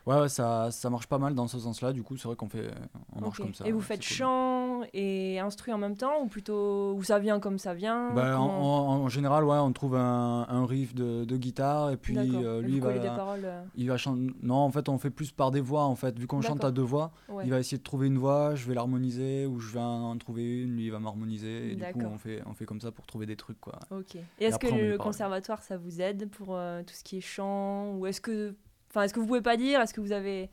Ouais, 0.06 0.20
ouais, 0.20 0.28
ça, 0.28 0.70
ça 0.70 0.90
marche 0.90 1.06
pas 1.06 1.18
mal 1.18 1.34
dans 1.34 1.48
ce 1.48 1.58
sens-là, 1.58 1.92
du 1.92 2.02
coup, 2.02 2.16
c'est 2.16 2.28
vrai 2.28 2.36
qu'on 2.36 2.48
fait, 2.48 2.70
on 3.16 3.22
marche 3.22 3.38
comme 3.38 3.54
ça. 3.54 3.66
Et 3.66 3.72
vous 3.72 3.80
faites 3.80 4.00
cool. 4.00 4.16
chant 4.16 4.80
et 4.92 5.38
instru 5.40 5.72
en 5.72 5.78
même 5.78 5.96
temps 5.96 6.20
ou 6.22 6.26
plutôt 6.26 6.92
ou 6.94 7.02
ça 7.02 7.18
vient 7.18 7.40
comme 7.40 7.58
ça 7.58 7.72
vient 7.72 8.12
Bah, 8.12 8.38
en, 8.38 9.08
général, 9.08 9.44
ouais, 9.44 9.56
on 9.56 9.72
trouve 9.72 9.96
un, 9.96 10.46
un 10.48 10.66
riff 10.66 10.94
de, 10.94 11.24
de 11.24 11.36
guitare 11.36 11.90
et 11.90 11.96
puis 11.96 12.16
euh, 12.18 12.60
lui, 12.60 12.74
il 12.76 12.80
collez 12.80 12.98
des 13.00 13.08
va, 13.08 13.16
paroles. 13.16 13.44
euh, 13.44 13.62
il 13.76 13.88
va 13.88 13.96
chanter. 13.96 14.26
Non, 14.42 14.56
en 14.56 14.70
fait, 14.70 14.88
on 14.88 14.98
fait 14.98 15.10
plus 15.10 15.30
par 15.32 15.50
des 15.50 15.60
voix 15.60 15.84
en 15.84 15.96
fait. 15.96 16.18
Vu 16.18 16.26
qu'on 16.26 16.42
chante 16.42 16.64
à 16.64 16.70
deux 16.70 16.82
voix, 16.82 17.12
ouais. 17.28 17.44
il 17.46 17.50
va 17.50 17.58
essayer 17.58 17.78
de 17.78 17.82
trouver 17.82 18.06
une 18.08 18.18
voix, 18.18 18.54
je 18.54 18.66
vais 18.68 18.74
l'harmoniser 18.74 19.46
ou 19.46 19.58
je 19.60 19.72
vais 19.72 19.80
en, 19.80 20.16
trouver 20.18 20.62
une, 20.62 20.76
lui 20.76 20.86
il 20.86 20.90
va 20.90 20.98
m'harmoniser 20.98 21.72
et 21.72 21.76
du 21.76 21.82
coup 21.82 22.00
on 22.12 22.18
fait, 22.18 22.42
on 22.46 22.52
fait 22.54 22.66
comme 22.66 22.80
ça 22.80 22.90
pour 22.92 23.06
trouver 23.06 23.26
des 23.26 23.36
trucs 23.36 23.60
quoi. 23.60 23.78
Ok. 23.90 24.16
Et 24.16 24.44
est-ce 24.44 24.58
que 24.58 24.66
le 24.66 24.98
conservatoire 24.98 25.62
ça 25.62 25.76
vous 25.76 26.00
aide 26.00 26.28
pour 26.30 26.48
euh, 26.56 26.82
tout 26.82 26.94
ce 26.94 27.02
qui 27.04 27.18
est 27.18 27.22
chant 27.22 27.92
ou 27.94 28.06
est-ce 28.06 28.20
que 28.20 28.54
enfin 28.94 29.02
est-ce 29.02 29.12
que 29.14 29.18
vous 29.20 29.26
pouvez 29.26 29.42
pas 29.42 29.56
dire 29.56 29.80
est-ce 29.80 29.92
que 29.92 30.00
vous 30.00 30.12
avez 30.12 30.50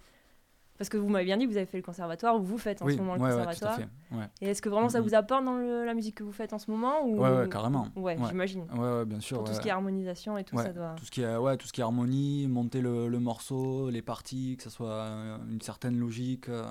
parce 0.78 0.90
que 0.90 0.98
vous 0.98 1.10
m'avez 1.10 1.26
bien 1.26 1.38
dit 1.38 1.46
que 1.46 1.52
vous 1.52 1.58
avez 1.58 1.68
fait 1.68 1.78
le 1.78 1.84
conservatoire 1.84 2.36
ou 2.38 2.42
vous 2.42 2.58
faites 2.58 2.82
en 2.82 2.86
oui, 2.86 2.94
ce 2.96 2.98
moment 2.98 3.14
le 3.14 3.22
ouais, 3.22 3.28
ouais, 3.28 3.34
tout 3.36 3.42
à 3.42 3.46
conservatoire 3.46 3.90
fait. 4.10 4.16
Ouais, 4.16 4.28
et 4.42 4.50
est-ce 4.50 4.64
que 4.64 4.70
vraiment 4.70 4.90
ça 4.90 5.00
vous 5.00 5.14
apporte 5.14 5.46
dans 5.46 5.58
le- 5.58 5.86
la 5.86 5.94
musique 5.94 6.16
que 6.16 6.24
vous 6.24 6.32
faites 6.32 6.54
en 6.54 6.58
ce 6.58 6.72
moment 6.72 7.06
ou 7.06 7.20
ouais, 7.22 7.30
ouais, 7.30 7.50
carrément. 7.50 7.88
ouais, 7.96 8.18
Ouais. 8.18 8.28
j'imagine 8.30 8.66
Ouais, 8.74 8.80
ouais, 8.80 9.06
bien 9.06 9.20
sûr. 9.20 9.38
pour 9.38 9.44
tout 9.44 9.54
ce 9.54 9.60
qui 9.62 9.68
est 9.68 9.72
harmonisation 9.72 10.40
et 10.40 10.44
tout 10.44 10.56
Ouais, 10.56 10.64
ça 10.64 10.74
doit 10.74 10.96
tout 10.98 11.06
ce 11.06 11.12
qui 11.12 11.22
est, 11.22 11.36
ouais, 11.38 11.56
tout 11.58 11.68
ce 11.68 11.74
qui 11.74 11.82
est 11.82 11.84
harmonie, 11.84 12.48
monter 12.48 12.82
le, 12.82 13.08
le 13.10 13.20
morceau, 13.20 13.92
les 13.92 14.02
parties, 14.02 14.56
que 14.58 14.64
ça 14.64 14.72
soit 14.72 14.90
euh, 14.92 15.38
une 15.52 15.62
certaine 15.62 16.00
logique. 16.00 16.50
euh, 16.50 16.66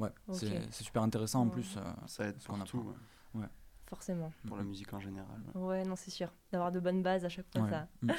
ouais, 0.00 0.10
c'est 0.32 0.72
super 0.72 1.02
intéressant 1.04 1.42
en 1.42 1.44
Ouais. 1.44 1.50
plus. 1.52 1.76
euh, 1.76 1.82
Ça 2.06 2.24
aide 2.24 2.40
Ce 2.40 2.48
qu'on 2.48 2.56
pour 2.58 2.64
tout, 2.64 2.92
ouais, 3.34 3.46
forcément 3.88 4.32
pour 4.46 4.56
la 4.56 4.62
musique 4.64 4.92
en 4.92 5.00
général. 5.00 5.26
ouais. 5.54 5.60
ouais 5.62 5.84
non 5.84 5.96
c'est 5.96 6.10
sûr 6.10 6.32
d'avoir 6.52 6.70
de 6.72 6.78
bonnes 6.80 7.02
bases 7.02 7.24
à 7.24 7.28
chaque 7.28 7.46
fois 7.52 7.62
ouais. 7.62 7.70
ça 7.70 7.88
Mm, 8.02 8.06
mm. 8.08 8.12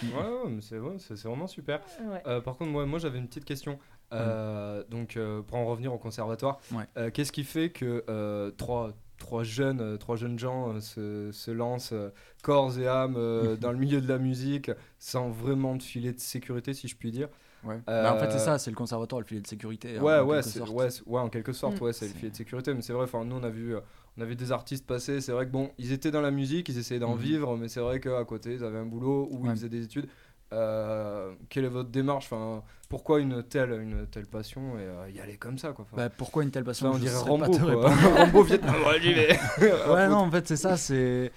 Ouais, 0.53 0.61
c'est 0.61 0.79
ouais, 0.79 1.29
vraiment 1.29 1.47
super. 1.47 1.81
ouais 2.01 2.21
Euh, 2.25 2.41
par 2.41 2.57
contre, 2.57 2.71
moi, 2.71 2.85
moi 2.85 2.99
j'avais 2.99 3.19
une 3.19 3.27
petite 3.27 3.45
question. 3.45 3.77
Euh, 4.11 4.83
Donc, 4.89 5.17
euh, 5.17 5.41
pour 5.43 5.57
en 5.57 5.65
revenir 5.67 5.93
au 5.93 5.97
conservatoire, 5.99 6.59
Ouais. 6.73 6.85
euh, 6.97 7.11
qu'est-ce 7.11 7.31
qui 7.31 7.43
fait 7.43 7.69
que 7.69 8.03
euh, 8.09 8.49
trois, 8.51 8.91
trois, 9.19 9.43
jeunes, 9.43 9.97
trois 9.99 10.15
jeunes 10.15 10.39
gens 10.39 10.73
euh, 10.73 10.79
se, 10.79 11.31
se 11.31 11.51
lancent 11.51 11.93
euh, 11.93 12.09
corps 12.41 12.77
et 12.79 12.87
âme 12.87 13.15
euh, 13.17 13.55
dans 13.61 13.71
le 13.71 13.77
milieu 13.77 14.01
de 14.01 14.07
la 14.07 14.17
musique 14.17 14.71
sans 14.97 15.29
vraiment 15.29 15.75
de 15.75 15.83
filet 15.83 16.11
de 16.13 16.19
sécurité, 16.19 16.73
si 16.73 16.87
je 16.87 16.95
puis 16.95 17.11
dire? 17.11 17.29
Ouais. 17.63 17.79
Euh, 17.89 18.03
Bah, 18.03 18.15
en 18.15 18.17
fait, 18.19 18.31
c'est 18.31 18.39
ça, 18.39 18.57
c'est 18.57 18.71
le 18.71 18.75
conservatoire, 18.77 19.19
le 19.21 19.27
filet 19.27 19.41
de 19.41 19.47
sécurité. 19.47 19.99
Ouais, 19.99 20.17
en 20.17 20.25
ouais, 20.25 20.37
quelque 20.37 20.49
c'est- 20.49 20.59
sorte. 20.59 20.71
ouais, 20.71 20.89
c'est- 20.89 21.03
ouais, 21.05 21.21
en 21.21 21.29
quelque 21.29 21.51
sorte, 21.53 21.79
Mm. 21.79 21.83
ouais, 21.83 21.93
c'est 21.93 22.07
le 22.07 22.13
filet 22.13 22.31
de 22.31 22.35
sécurité. 22.35 22.73
Mais 22.73 22.81
c'est 22.81 22.93
vrai, 22.93 23.03
enfin, 23.03 23.23
nous, 23.25 23.35
on 23.35 23.43
a 23.43 23.49
vu, 23.49 23.75
on 24.17 24.21
a 24.21 24.25
vu 24.25 24.35
des 24.35 24.51
artistes 24.51 24.85
passer. 24.85 25.21
C'est 25.21 25.31
vrai 25.31 25.45
que 25.45 25.51
bon, 25.51 25.71
ils 25.77 25.91
étaient 25.91 26.11
dans 26.11 26.21
la 26.21 26.31
musique, 26.31 26.69
ils 26.69 26.77
essayaient 26.77 26.99
d'en 26.99 27.15
Mhm. 27.15 27.21
vivre, 27.21 27.57
mais 27.57 27.67
c'est 27.67 27.79
vrai 27.79 27.99
qu'à 27.99 28.23
côté, 28.25 28.53
ils 28.55 28.63
avaient 28.63 28.77
un 28.79 28.85
boulot 28.85 29.27
ou 29.31 29.45
ils 29.45 29.51
faisaient 29.51 29.69
des 29.69 29.83
études. 29.85 30.07
Euh, 30.51 31.35
quelle 31.49 31.65
est 31.65 31.69
votre 31.69 31.89
démarche? 31.89 32.25
Enfin, 32.25 32.63
pourquoi 32.89 33.19
une 33.19 33.43
telle, 33.43 33.71
une 33.81 34.07
telle 34.07 34.25
passion 34.25 34.79
et 34.79 34.81
euh, 34.81 35.09
y 35.11 35.19
aller 35.19 35.37
comme 35.37 35.59
ça, 35.59 35.73
quoi? 35.73 35.85
Enfin, 35.85 35.97
Bah, 35.97 36.09
pourquoi 36.09 36.41
une 36.43 36.49
telle 36.49 36.63
passion? 36.63 36.91
on 36.91 36.97
dirait 36.97 37.15
Rambo, 37.17 37.51
quoi. 37.59 37.89
Rambo 38.15 38.41
Vietnam, 38.43 38.75
ouais, 38.87 38.99
j'y 38.99 39.13
vais. 39.13 39.37
ouais, 39.61 40.07
non, 40.09 40.15
en 40.17 40.31
fait, 40.31 40.47
c'est 40.47 40.57
ça, 40.57 40.75
c'est 40.75 41.31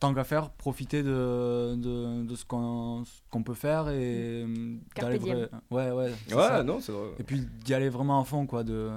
tant 0.00 0.12
qu'à 0.12 0.24
faire, 0.24 0.50
profiter 0.50 1.04
de, 1.04 1.76
de, 1.76 2.24
de 2.24 2.34
ce 2.34 2.44
qu'on 2.44 3.04
ce 3.04 3.20
qu'on 3.30 3.42
peut 3.44 3.54
faire 3.54 3.88
et 3.90 4.42
euh, 4.44 4.76
Carpe 4.94 5.12
d'aller 5.12 5.46
Ouais, 5.70 5.90
ouais. 5.92 6.12
c'est 6.26 6.34
Ouais, 6.34 6.42
ça. 6.42 6.62
non, 6.64 6.80
c'est 6.80 6.90
vrai. 6.92 7.10
Et 7.20 7.22
puis 7.22 7.40
d'y 7.64 7.74
aller 7.74 7.88
vraiment 7.88 8.20
à 8.20 8.24
fond, 8.24 8.44
quoi, 8.46 8.64
de 8.64 8.90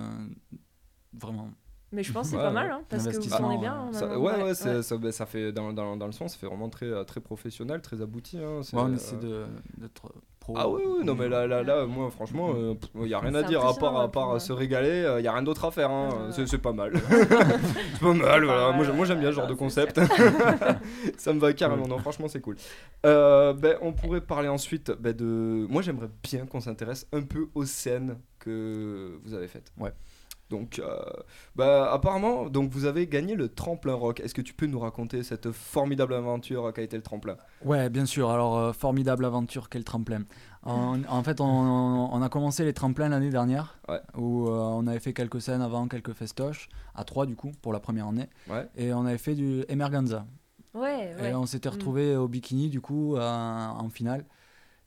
vraiment. 1.14 1.50
Mais 1.92 2.04
je 2.04 2.12
pense 2.14 2.28
que 2.28 2.32
c'est 2.32 2.38
Ouais, 2.38 2.42
pas 2.44 2.48
ouais. 2.50 2.54
mal 2.54 2.72
hein, 2.72 2.82
parce 2.90 3.04
que 3.04 3.10
vous 3.10 3.16
Investissement, 3.18 3.38
tournez 3.40 3.58
bien 3.58 3.74
euh, 3.74 3.88
hein, 3.88 3.94
Ça- 3.94 4.20
ouais, 4.20 4.82
Ça, 4.84 4.98
bah, 4.98 5.12
ça 5.12 5.26
fait 5.26 5.52
dans, 5.52 5.74
dans, 5.74 5.98
dans 5.98 6.06
le 6.06 6.12
son, 6.12 6.28
ça 6.28 6.38
fait 6.38 6.48
vraiment 6.48 6.70
très, 6.70 6.86
euh, 6.88 7.04
très 7.04 7.20
professionnel, 7.22 7.82
très 7.82 8.02
abouti. 8.02 8.38
Hein, 8.38 8.62
c'est, 8.64 8.76
Ouais, 8.76 8.84
on 8.86 8.92
euh, 8.92 8.96
essaie 8.96 9.18
de 9.18 9.46
d'être 9.78 10.12
pro. 10.40 10.54
Ah 10.58 10.68
oui, 10.68 10.82
oui, 10.86 11.06
non, 11.06 11.14
mais 11.16 11.30
là, 11.30 11.46
là, 11.48 11.62
là 11.64 11.86
moi, 11.86 12.10
franchement, 12.10 12.54
il 12.96 13.02
n'y 13.04 13.14
a 13.14 13.20
rien 13.20 13.36
à 13.36 13.44
dire 13.44 13.64
à 13.66 13.74
part, 13.76 13.96
à 14.00 14.12
part 14.12 14.32
euh, 14.32 14.36
euh, 14.38 14.40
se 14.40 14.52
régaler, 14.54 15.06
il 15.18 15.22
n'y 15.22 15.28
a 15.28 15.34
rien 15.34 15.44
d'autre 15.44 15.66
à 15.66 15.72
faire. 15.72 15.92
Hein. 15.92 16.10
Ouais. 16.10 16.32
C'est, 16.32 16.48
c'est 16.48 16.58
pas 16.58 16.74
mal. 16.74 16.94
c'est 17.10 17.28
pas 18.00 18.14
mal, 18.14 18.44
voilà. 18.46 18.72
Moi, 18.72 18.84
j'aime- 18.86 18.96
moi, 18.96 19.06
j'aime 19.06 19.20
bien 19.20 19.30
ce 19.30 19.36
genre 19.36 19.48
de 19.48 19.54
concept. 19.54 20.00
ça 21.18 21.34
me 21.34 21.40
va 21.40 21.54
carrément, 21.54 21.88
non, 21.88 22.00
franchement, 22.00 22.28
c'est 22.28 22.42
cool. 22.42 22.56
Euh, 23.06 23.54
ben, 23.54 23.78
on 23.82 23.94
pourrait 23.94 24.22
parler 24.22 24.48
ensuite 24.48 24.92
ben, 25.00 25.14
de. 25.16 25.68
Moi, 25.70 25.82
j'aimerais 25.82 26.10
bien 26.24 26.46
qu'on 26.46 26.60
s'intéresse 26.62 27.08
un 27.14 27.22
peu 27.22 27.50
aux 27.54 27.66
scènes 27.66 28.18
que 28.40 29.20
vous 29.24 29.34
avez 29.34 29.48
faites. 29.48 29.72
Ouais. 29.80 29.94
Donc, 30.52 30.78
euh, 30.80 31.00
bah, 31.56 31.92
apparemment, 31.92 32.50
donc 32.50 32.70
vous 32.72 32.86
avez 32.86 33.08
gagné 33.08 33.36
le 33.36 33.48
tremplin 33.48 33.94
rock. 33.94 34.20
Est-ce 34.20 34.36
que 34.36 34.42
tu 34.42 34.54
peux 34.54 34.68
nous 34.68 34.80
raconter 34.80 35.24
cette 35.24 35.52
formidable 35.52 36.14
aventure 36.14 36.72
qu'a 36.74 36.82
été 36.82 36.98
le 36.98 37.02
tremplin? 37.04 37.38
Ouais, 37.64 37.90
bien 37.90 38.06
sûr. 38.06 38.30
Alors, 38.30 38.58
euh, 38.58 38.74
formidable 38.74 39.24
aventure, 39.26 39.70
quel 39.70 39.84
tremplin? 39.86 40.24
En, 40.64 41.04
en 41.06 41.24
fait, 41.24 41.40
on, 41.42 41.46
on 41.46 42.22
a 42.22 42.30
commencé 42.30 42.66
les 42.66 42.74
tremplins 42.74 43.10
l'année 43.10 43.30
dernière, 43.32 43.80
Ouais. 43.88 44.02
où 44.16 44.48
euh, 44.48 44.52
on 44.52 44.86
avait 44.88 45.00
fait 45.00 45.14
quelques 45.14 45.42
scènes 45.42 45.62
avant, 45.62 45.88
quelques 45.88 46.14
festoches, 46.14 46.68
à 46.94 47.04
trois 47.06 47.26
du 47.26 47.36
coup, 47.36 47.52
pour 47.62 47.72
la 47.74 47.80
première 47.80 48.08
année. 48.08 48.30
Ouais. 48.50 48.68
Et 48.76 48.94
on 48.94 49.06
avait 49.06 49.18
fait 49.18 49.34
du 49.36 49.64
Emerganza. 49.70 50.26
ouais 50.76 51.16
ouais 51.20 51.32
Et 51.32 51.34
on 51.34 51.46
s'était 51.46 51.70
Mm. 51.70 51.74
retrouvés 51.74 52.16
au 52.18 52.28
bikini, 52.28 52.70
du 52.70 52.82
coup, 52.82 53.18
en 53.18 53.90
finale. 53.90 54.26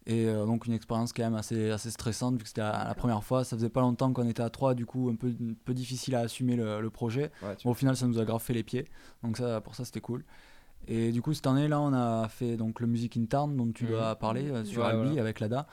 Et 0.06 0.26
euh, 0.26 0.44
donc, 0.44 0.66
une 0.66 0.74
expérience 0.74 1.12
quand 1.14 1.22
même 1.22 1.34
assez, 1.34 1.70
assez 1.70 1.90
stressante, 1.90 2.36
vu 2.36 2.42
que 2.42 2.48
c'était 2.48 2.60
la, 2.60 2.94
première 2.94 3.24
fois. 3.24 3.42
Ça 3.42 3.56
faisait 3.56 3.70
pas 3.70 3.80
longtemps 3.80 4.12
qu'on 4.12 4.28
était 4.28 4.42
à 4.42 4.50
trois, 4.50 4.74
du 4.74 4.84
coup, 4.84 5.08
un 5.08 5.16
peu, 5.16 5.28
un 5.28 5.54
peu 5.64 5.72
difficile 5.72 6.14
à 6.14 6.20
assumer 6.20 6.56
le, 6.56 6.80
le 6.82 6.90
projet. 6.90 7.30
Ouais, 7.42 7.56
tu- 7.56 7.64
Bon, 7.64 7.70
au 7.70 7.74
final, 7.74 7.96
ça 7.96 8.06
nous 8.06 8.18
a 8.18 8.24
grave 8.26 8.42
fait 8.42 8.52
les 8.52 8.62
pieds. 8.62 8.84
Donc, 9.22 9.38
ça, 9.38 9.60
pour 9.62 9.74
ça, 9.74 9.84
c'était 9.86 10.02
cool. 10.02 10.24
Et 10.86 11.10
du 11.12 11.22
coup, 11.22 11.32
cette 11.32 11.46
année-là, 11.46 11.80
on 11.80 11.94
a 11.94 12.28
fait 12.28 12.58
donc, 12.58 12.80
le 12.80 12.86
Music 12.86 13.16
in 13.16 13.24
Tarn, 13.24 13.56
dont 13.56 13.72
tu 13.72 13.84
Mhm. 13.84 13.90
dois 13.90 14.14
parler, 14.16 14.50
euh, 14.50 14.64
sur 14.64 14.82
Ouais, 14.82 14.88
Albi, 14.88 15.06
voilà. 15.06 15.22
avec 15.22 15.40
l'ADA. 15.40 15.66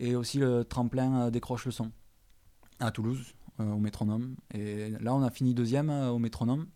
Et 0.00 0.16
aussi 0.16 0.38
le 0.38 0.64
tremplin 0.64 1.26
euh, 1.26 1.30
Décroche 1.30 1.64
le 1.66 1.70
son, 1.70 1.92
à 2.80 2.90
Toulouse, 2.90 3.34
euh, 3.60 3.70
au 3.72 3.78
métronome. 3.78 4.34
Et 4.52 4.90
là, 5.00 5.14
on 5.14 5.22
a 5.22 5.30
fini 5.30 5.54
deuxième 5.54 5.90
euh, 5.90 6.10
au 6.10 6.18
métronome, 6.18 6.66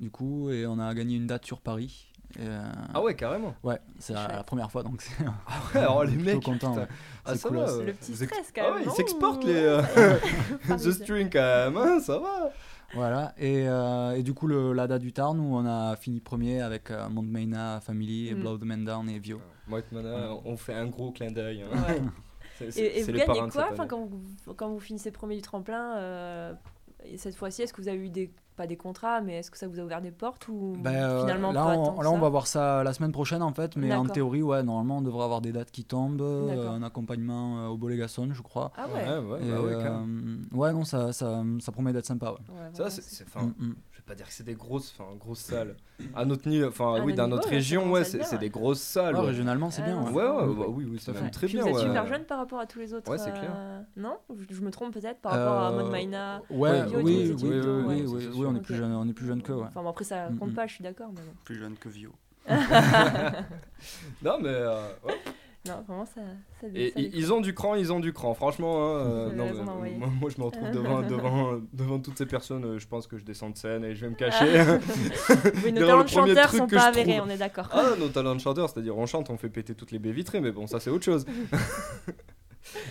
du 0.00 0.10
coup, 0.10 0.48
et 0.50 0.66
on 0.66 0.78
a 0.78 0.92
gagné 0.94 1.16
une 1.16 1.26
date 1.26 1.44
sur 1.44 1.60
Paris. 1.60 2.10
Euh, 2.40 2.62
Ah 2.94 3.00
ouais, 3.02 3.14
carrément. 3.14 3.54
Ouais, 3.62 3.78
c'est 3.98 4.12
la, 4.12 4.28
la 4.28 4.42
première 4.44 4.70
fois, 4.70 4.82
donc 4.82 5.00
c'est 5.02 5.24
Ouais, 5.24 5.80
alors 5.80 6.04
les 6.04 6.12
plutôt 6.16 6.24
mecs, 6.34 6.42
content. 6.42 6.74
ouais. 6.76 6.86
Ah, 7.24 7.32
C'est 7.32 7.38
ça 7.38 7.48
cool, 7.48 7.58
va. 7.58 7.64
ouais. 7.64 7.70
euh, 7.82 7.84
le 7.86 7.92
petit 7.94 8.14
stress 8.14 8.52
quand 8.54 8.62
Ah 8.64 8.70
même 8.70 8.74
ouais, 8.74 8.82
ils 8.86 8.90
s'exportent 8.90 9.44
Ou- 9.44 9.46
les 9.48 9.54
euh, 9.56 9.82
The. 10.68 10.90
String 10.92 11.30
quand 11.32 11.38
même, 11.40 11.76
hein, 11.76 12.00
ça 12.00 12.18
va. 12.18 12.50
Voilà, 12.94 13.34
et, 13.36 13.64
euh, 13.68 14.12
et 14.16 14.22
du 14.22 14.32
coup, 14.32 14.46
le 14.46 14.72
l'ADA 14.72 14.98
du 14.98 15.12
Tarn, 15.12 15.38
où 15.40 15.56
on 15.56 15.66
a 15.66 15.96
fini 15.96 16.20
premier 16.20 16.60
avec 16.62 16.90
euh, 16.90 17.08
Montmaina 17.08 17.80
Family, 17.80 18.32
Mm. 18.34 18.40
Blow 18.40 18.58
the 18.58 18.62
Man 18.64 18.84
Down 18.84 19.08
et 19.10 19.18
Vio. 19.18 19.40
Moi 19.66 19.80
et 19.80 19.94
Mana, 19.94 20.30
on 20.44 20.56
fait 20.56 20.74
un 20.74 20.86
gros 20.86 21.10
clin 21.10 21.30
d'œil. 21.32 21.62
hein. 21.62 21.76
Ouais. 21.88 22.00
C'est- 22.58 22.70
c'est- 22.70 22.80
Et, 22.80 22.98
et 23.00 23.02
vous 23.02 23.12
les 23.12 23.18
gagnez 23.18 23.40
quoi 23.50 23.68
enfin, 23.72 23.86
quand, 23.86 24.06
vous, 24.06 24.54
quand 24.54 24.68
vous 24.68 24.80
finissez 24.80 25.10
premier 25.10 25.34
du 25.36 25.42
tremplin 25.42 25.96
euh, 25.96 26.52
et 27.04 27.18
cette 27.18 27.34
fois-ci 27.34 27.62
Est-ce 27.62 27.72
que 27.74 27.82
vous 27.82 27.88
avez 27.88 27.98
eu 27.98 28.08
des 28.08 28.30
pas 28.56 28.66
des 28.66 28.76
contrats, 28.76 29.20
mais 29.20 29.38
est-ce 29.38 29.50
que 29.50 29.58
ça 29.58 29.68
vous 29.68 29.78
a 29.78 29.82
ouvert 29.82 30.00
des 30.00 30.10
portes 30.10 30.48
ou 30.48 30.74
Ben, 30.78 30.94
euh, 30.94 31.20
finalement 31.20 31.52
là, 31.52 31.62
pas 31.64 31.76
on, 31.76 31.84
tant 31.84 31.96
que 31.98 32.04
là, 32.04 32.10
on 32.10 32.18
va 32.18 32.28
voir 32.28 32.46
ça 32.46 32.82
la 32.82 32.92
semaine 32.92 33.12
prochaine 33.12 33.42
en 33.42 33.52
fait, 33.52 33.76
mais 33.76 33.92
en 33.94 34.06
théorie, 34.06 34.42
ouais, 34.42 34.62
normalement, 34.62 34.98
on 34.98 35.02
devrait 35.02 35.24
avoir 35.24 35.40
des 35.40 35.52
dates 35.52 35.70
qui 35.70 35.84
tombent, 35.84 36.20
euh, 36.22 36.70
un 36.70 36.82
accompagnement 36.82 37.58
euh, 37.58 37.68
au 37.68 37.76
Bolégason, 37.76 38.28
je 38.32 38.42
crois. 38.42 38.72
Ah 38.76 38.86
ouais. 38.88 38.94
Ouais, 38.94 39.18
ouais, 39.18 39.38
bah 39.50 39.60
ouais, 39.62 39.74
euh, 39.74 40.36
ouais, 40.52 40.72
non, 40.72 40.84
ça, 40.84 41.12
ça, 41.12 41.42
ça 41.60 41.72
promet 41.72 41.92
d'être 41.92 42.06
sympa. 42.06 42.30
Ouais. 42.32 42.38
Ouais, 42.48 42.70
Ça, 42.72 42.90
c'est- 42.90 43.24
pas 44.06 44.14
dire 44.14 44.26
que 44.26 44.32
c'est 44.32 44.44
des 44.44 44.54
grosses, 44.54 44.94
enfin, 44.96 45.14
grosses 45.16 45.40
salles. 45.40 45.76
Ah, 46.14 46.20
à 46.20 46.24
notre 46.24 46.48
niveau, 46.48 46.68
enfin, 46.68 47.02
oui, 47.02 47.12
d'un 47.14 47.32
autre 47.32 47.48
région, 47.48 47.90
ouais, 47.90 48.04
c'est 48.04 48.38
des 48.38 48.48
grosses 48.50 48.80
salles. 48.80 49.16
Régionalement, 49.16 49.70
c'est 49.70 49.82
bien. 49.82 50.02
Ah, 50.06 50.10
ouais, 50.10 50.54
bah 50.54 50.66
oui, 50.68 50.86
oui, 50.88 50.98
ça 50.98 51.12
fait 51.12 51.28
très 51.30 51.46
bien. 51.48 51.62
Vous 51.62 51.68
êtes 51.68 51.78
super 51.78 52.06
jeune 52.06 52.24
par 52.24 52.38
rapport 52.38 52.60
à 52.60 52.66
tous 52.66 52.78
les 52.78 52.94
autres. 52.94 53.10
Ouais, 53.10 53.18
c'est 53.18 53.32
clair. 53.32 53.52
Euh, 53.54 53.82
non? 53.96 54.18
Je 54.50 54.60
me 54.60 54.70
trompe 54.70 54.94
peut-être 54.94 55.20
par 55.20 55.32
rapport 55.32 55.60
à 55.60 55.70
euh, 55.70 55.82
Mode 55.82 55.92
Maina. 55.92 56.42
Ouais, 56.50 56.82
oui, 56.94 57.34
oui, 57.42 57.64
oui, 57.84 58.04
oui, 58.06 58.46
on 58.46 58.56
est 58.56 58.60
plus 58.60 58.76
jeune, 58.76 58.92
on 58.92 59.08
est 59.08 59.12
plus 59.12 59.26
jeune 59.26 59.42
que. 59.42 59.52
Enfin, 59.52 59.84
après 59.86 60.04
ça 60.04 60.28
compte 60.38 60.54
pas, 60.54 60.66
je 60.66 60.74
suis 60.74 60.84
d'accord. 60.84 61.10
Plus 61.44 61.56
jeune 61.56 61.76
que 61.76 61.88
Vio. 61.88 62.12
non 64.22 64.38
mais. 64.40 64.48
Euh, 64.48 64.88
non, 65.68 65.82
vraiment 65.86 66.06
ça. 66.06 66.20
ça 66.60 66.66
Et 66.74 66.90
ça 66.90 67.00
ils- 67.00 67.32
ont 67.32 67.40
du 67.40 67.54
cran, 67.54 67.74
ils 67.74 67.92
ont 67.92 68.00
du 68.00 68.12
cran. 68.12 68.34
Franchement, 68.34 68.76
hein, 68.76 68.98
euh, 69.00 69.32
non, 69.32 69.44
raison 69.46 69.64
mais, 69.82 69.90
moi, 69.98 70.08
moi, 70.20 70.30
je 70.30 70.38
me 70.40 70.44
retrouve 70.46 70.70
devant, 70.72 71.02
devant, 71.02 71.60
devant 71.72 71.98
toutes 71.98 72.18
ces 72.18 72.26
personnes. 72.26 72.64
euh, 72.64 72.78
Je 72.78 72.86
pense 72.86 73.06
que 73.06 73.18
je 73.18 73.24
descends 73.24 73.50
de 73.50 73.56
scène 73.56 73.84
et 73.84 73.94
je 73.94 74.00
vais 74.06 74.10
me 74.10 74.16
cacher. 74.16 74.46
Oui, 75.64 75.72
nos 75.72 75.80
talents 75.86 76.02
de 76.04 76.08
chanteurs 76.08 76.50
sont 76.50 76.66
pas 76.66 76.84
avérés, 76.88 77.20
on 77.20 77.28
est 77.28 77.36
d'accord. 77.38 77.68
ah, 77.72 77.90
nos 77.98 78.08
talents 78.08 78.34
de 78.34 78.40
chanteur, 78.40 78.68
c'est-à-dire 78.70 78.96
on 78.96 79.06
chante, 79.06 79.30
on 79.30 79.36
fait 79.36 79.48
péter 79.50 79.74
toutes 79.74 79.90
les 79.92 79.98
baies 79.98 80.12
vitrées, 80.12 80.40
mais 80.40 80.52
bon, 80.52 80.66
ça 80.66 80.80
c'est 80.80 80.90
autre 80.90 81.04
chose. 81.04 81.24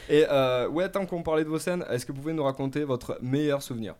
et 0.09 0.25
euh, 0.29 0.67
ouais, 0.69 0.89
tant 0.89 1.05
qu'on 1.05 1.23
parlait 1.23 1.43
de 1.43 1.49
vos 1.49 1.59
scènes, 1.59 1.83
est-ce 1.89 2.05
que 2.05 2.11
vous 2.11 2.21
pouvez 2.21 2.33
nous 2.33 2.43
raconter 2.43 2.83
votre 2.83 3.17
meilleur 3.21 3.61
souvenir? 3.61 3.95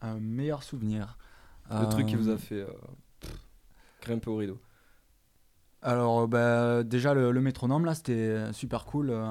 Un 0.00 0.18
meilleur 0.20 0.62
souvenir. 0.62 1.16
Le 1.70 1.88
truc 1.88 2.06
qui 2.06 2.16
vous 2.16 2.28
a 2.28 2.36
fait 2.36 2.56
euh, 2.60 2.66
pff, 3.20 3.32
grimper 4.02 4.30
au 4.30 4.36
rideau. 4.36 4.58
Alors, 5.86 6.26
bah, 6.26 6.82
déjà, 6.82 7.12
le, 7.12 7.30
le 7.30 7.40
métronome, 7.42 7.84
là, 7.84 7.94
c'était 7.94 8.52
super 8.52 8.86
cool 8.86 9.10
euh, 9.10 9.22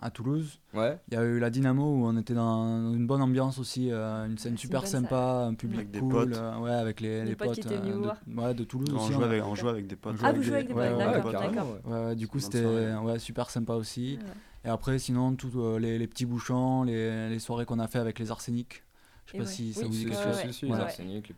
à 0.00 0.10
Toulouse. 0.10 0.60
Ouais. 0.72 0.98
Il 1.10 1.14
y 1.14 1.16
a 1.16 1.24
eu 1.24 1.40
la 1.40 1.50
Dynamo 1.50 1.82
où 1.82 2.06
on 2.06 2.16
était 2.16 2.32
dans 2.32 2.94
une 2.94 3.08
bonne 3.08 3.20
ambiance 3.22 3.58
aussi, 3.58 3.90
euh, 3.90 4.24
une 4.26 4.38
scène 4.38 4.56
super 4.56 4.82
une 4.82 4.86
sympa, 4.86 5.46
un 5.48 5.54
public 5.54 5.78
Avec 5.80 5.90
des 5.90 5.98
cool, 5.98 6.10
potes. 6.30 6.38
euh, 6.38 6.58
ouais, 6.60 6.70
avec 6.70 7.00
les, 7.00 7.22
Les 7.24 7.30
les 7.30 7.34
potes 7.36 7.66
euh, 7.66 8.12
de, 8.28 8.40
ouais, 8.40 8.54
de 8.54 8.62
Toulouse 8.62 8.88
On 8.92 8.98
aussi. 8.98 9.12
jouait 9.14 9.24
on- 9.24 9.26
avec, 9.26 9.44
on 9.44 9.54
jouait 9.56 9.70
avec 9.70 9.86
des 9.88 9.96
potes. 9.96 10.14
on 10.20 10.24
Ah, 10.24 10.28
jouait 10.28 10.36
vous 10.36 10.42
jouez 10.44 10.54
avec 10.54 10.68
des 10.68 10.74
ouais, 10.74 10.88
potes, 10.90 10.98
ouais, 10.98 11.12
d'accord, 11.12 11.32
d'accord. 11.32 11.76
ouais. 11.86 11.92
Ouais, 12.08 12.14
du 12.14 12.28
coup, 12.28 12.38
c'était 12.38 12.64
ouais, 12.64 13.18
super 13.18 13.50
sympa 13.50 13.74
aussi. 13.74 14.18
Ouais. 14.22 14.30
Et 14.64 14.68
après, 14.68 15.00
sinon, 15.00 15.34
tous 15.34 15.52
euh, 15.60 15.78
les, 15.80 15.98
les 15.98 16.06
petits 16.06 16.26
bouchons, 16.26 16.84
les, 16.84 17.28
les 17.28 17.38
soirées 17.40 17.66
qu'on 17.66 17.78
a 17.80 17.88
fait 17.88 17.98
avec 17.98 18.20
les 18.20 18.30
arséniques. 18.30 18.84
Je 19.26 19.32
sais 19.32 19.36
Et 19.36 19.40
pas 19.40 19.46
ouais. 19.46 19.50
si 19.52 19.74
ça 19.74 19.80
Oui, 19.82 19.86
vous 19.86 19.92
dit 19.92 20.04
quelque 20.04 20.22
chose. 20.22 20.52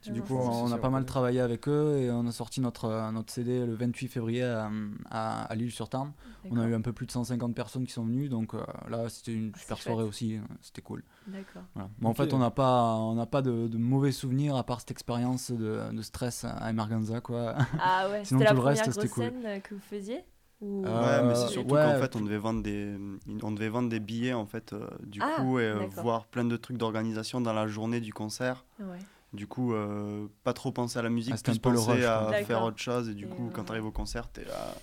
si, 0.02 0.12
Du 0.12 0.20
coup, 0.22 0.36
on 0.36 0.70
a 0.72 0.78
pas 0.78 0.90
mal 0.90 1.04
travaillé 1.06 1.40
avec 1.40 1.66
eux 1.68 1.98
et 1.98 2.10
on 2.10 2.26
a 2.26 2.32
sorti 2.32 2.60
notre, 2.60 3.10
notre 3.12 3.32
CD 3.32 3.64
le 3.64 3.74
28 3.74 4.08
février 4.08 4.42
à, 4.44 4.70
à, 5.10 5.42
à 5.44 5.54
Lille-sur-Tarn. 5.54 6.12
On 6.50 6.58
a 6.58 6.66
eu 6.66 6.74
un 6.74 6.80
peu 6.80 6.92
plus 6.92 7.06
de 7.06 7.10
150 7.10 7.54
personnes 7.54 7.86
qui 7.86 7.92
sont 7.92 8.04
venues, 8.04 8.28
donc 8.28 8.54
euh, 8.54 8.60
là 8.88 9.08
c'était 9.08 9.32
une 9.32 9.52
Ah, 9.54 9.58
super 9.58 9.76
chouette. 9.78 9.86
soirée 9.94 10.04
aussi, 10.08 10.36
euh, 10.36 10.40
c'était 10.60 10.82
cool. 10.82 11.02
D'accord. 11.26 11.62
Voilà. 11.74 11.90
En 12.04 12.14
fait, 12.14 12.32
on 12.32 12.38
n'a 12.38 12.50
pas, 12.50 12.94
on 12.96 13.14
n'a 13.14 13.26
pas 13.26 13.42
de, 13.42 13.68
de 13.68 13.78
mauvais 13.78 14.12
souvenirs 14.12 14.56
à 14.56 14.64
part 14.64 14.80
cette 14.80 14.90
expérience 14.90 15.50
de, 15.50 15.90
de 15.92 16.02
stress 16.02 16.44
à 16.44 16.70
Emerganza, 16.70 17.20
quoi. 17.20 17.54
Ah 17.80 18.08
ouais, 18.10 18.20
Sinon, 18.24 18.40
c'était 18.40 18.44
la 18.44 18.50
tout 18.50 18.56
le 18.56 18.62
première 18.62 18.84
reste, 18.84 18.92
c'était 18.92 19.08
grosse 19.08 19.14
cool. 19.14 19.24
scène 19.24 19.42
euh, 19.46 19.60
que 19.60 19.74
vous 19.74 19.80
faisiez? 19.80 20.24
Ou- 20.60 20.82
Ouais, 20.84 21.22
mais 21.22 21.34
c'est 21.34 21.42
Euh, 21.44 21.48
surtout 21.48 21.74
ouais, 21.74 21.82
qu'en 21.82 21.98
fait, 22.00 22.16
on 22.16 22.20
devait 22.20 22.38
vendre 22.38 22.62
des, 22.62 22.96
on 23.42 23.52
devait 23.52 23.68
vendre 23.68 23.88
des 23.88 24.00
billets 24.00 24.32
en 24.32 24.46
fait, 24.46 24.72
euh, 24.72 24.88
du 25.04 25.20
Ah, 25.22 25.36
coup, 25.36 25.58
et 25.58 25.64
euh, 25.64 25.86
voir 26.02 26.26
plein 26.26 26.44
de 26.44 26.56
trucs 26.56 26.76
d'organisation 26.78 27.40
dans 27.40 27.52
la 27.52 27.66
journée 27.68 28.00
du 28.00 28.12
concert. 28.12 28.64
Ouais. 28.80 28.98
Du 29.32 29.46
coup, 29.46 29.74
euh, 29.74 30.26
pas 30.42 30.54
trop 30.54 30.72
penser 30.72 30.98
à 30.98 31.02
la 31.02 31.10
musique, 31.10 31.34
Ah, 31.36 31.42
plus 31.42 31.52
un 31.52 31.56
peu 31.58 31.70
le 31.70 31.76
penser 31.76 31.92
rush, 31.92 32.04
à 32.04 32.32
faire 32.44 32.62
autre 32.62 32.78
chose. 32.78 33.08
Et 33.08 33.14
du 33.14 33.24
Et 33.26 33.28
coup, 33.28 33.48
euh, 33.48 33.50
quand 33.52 33.64
t'arrives 33.64 33.84
au 33.86 33.90
concert, 33.92 34.28
t'es 34.30 34.44
là. 34.44 34.74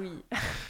Oui. 0.00 0.10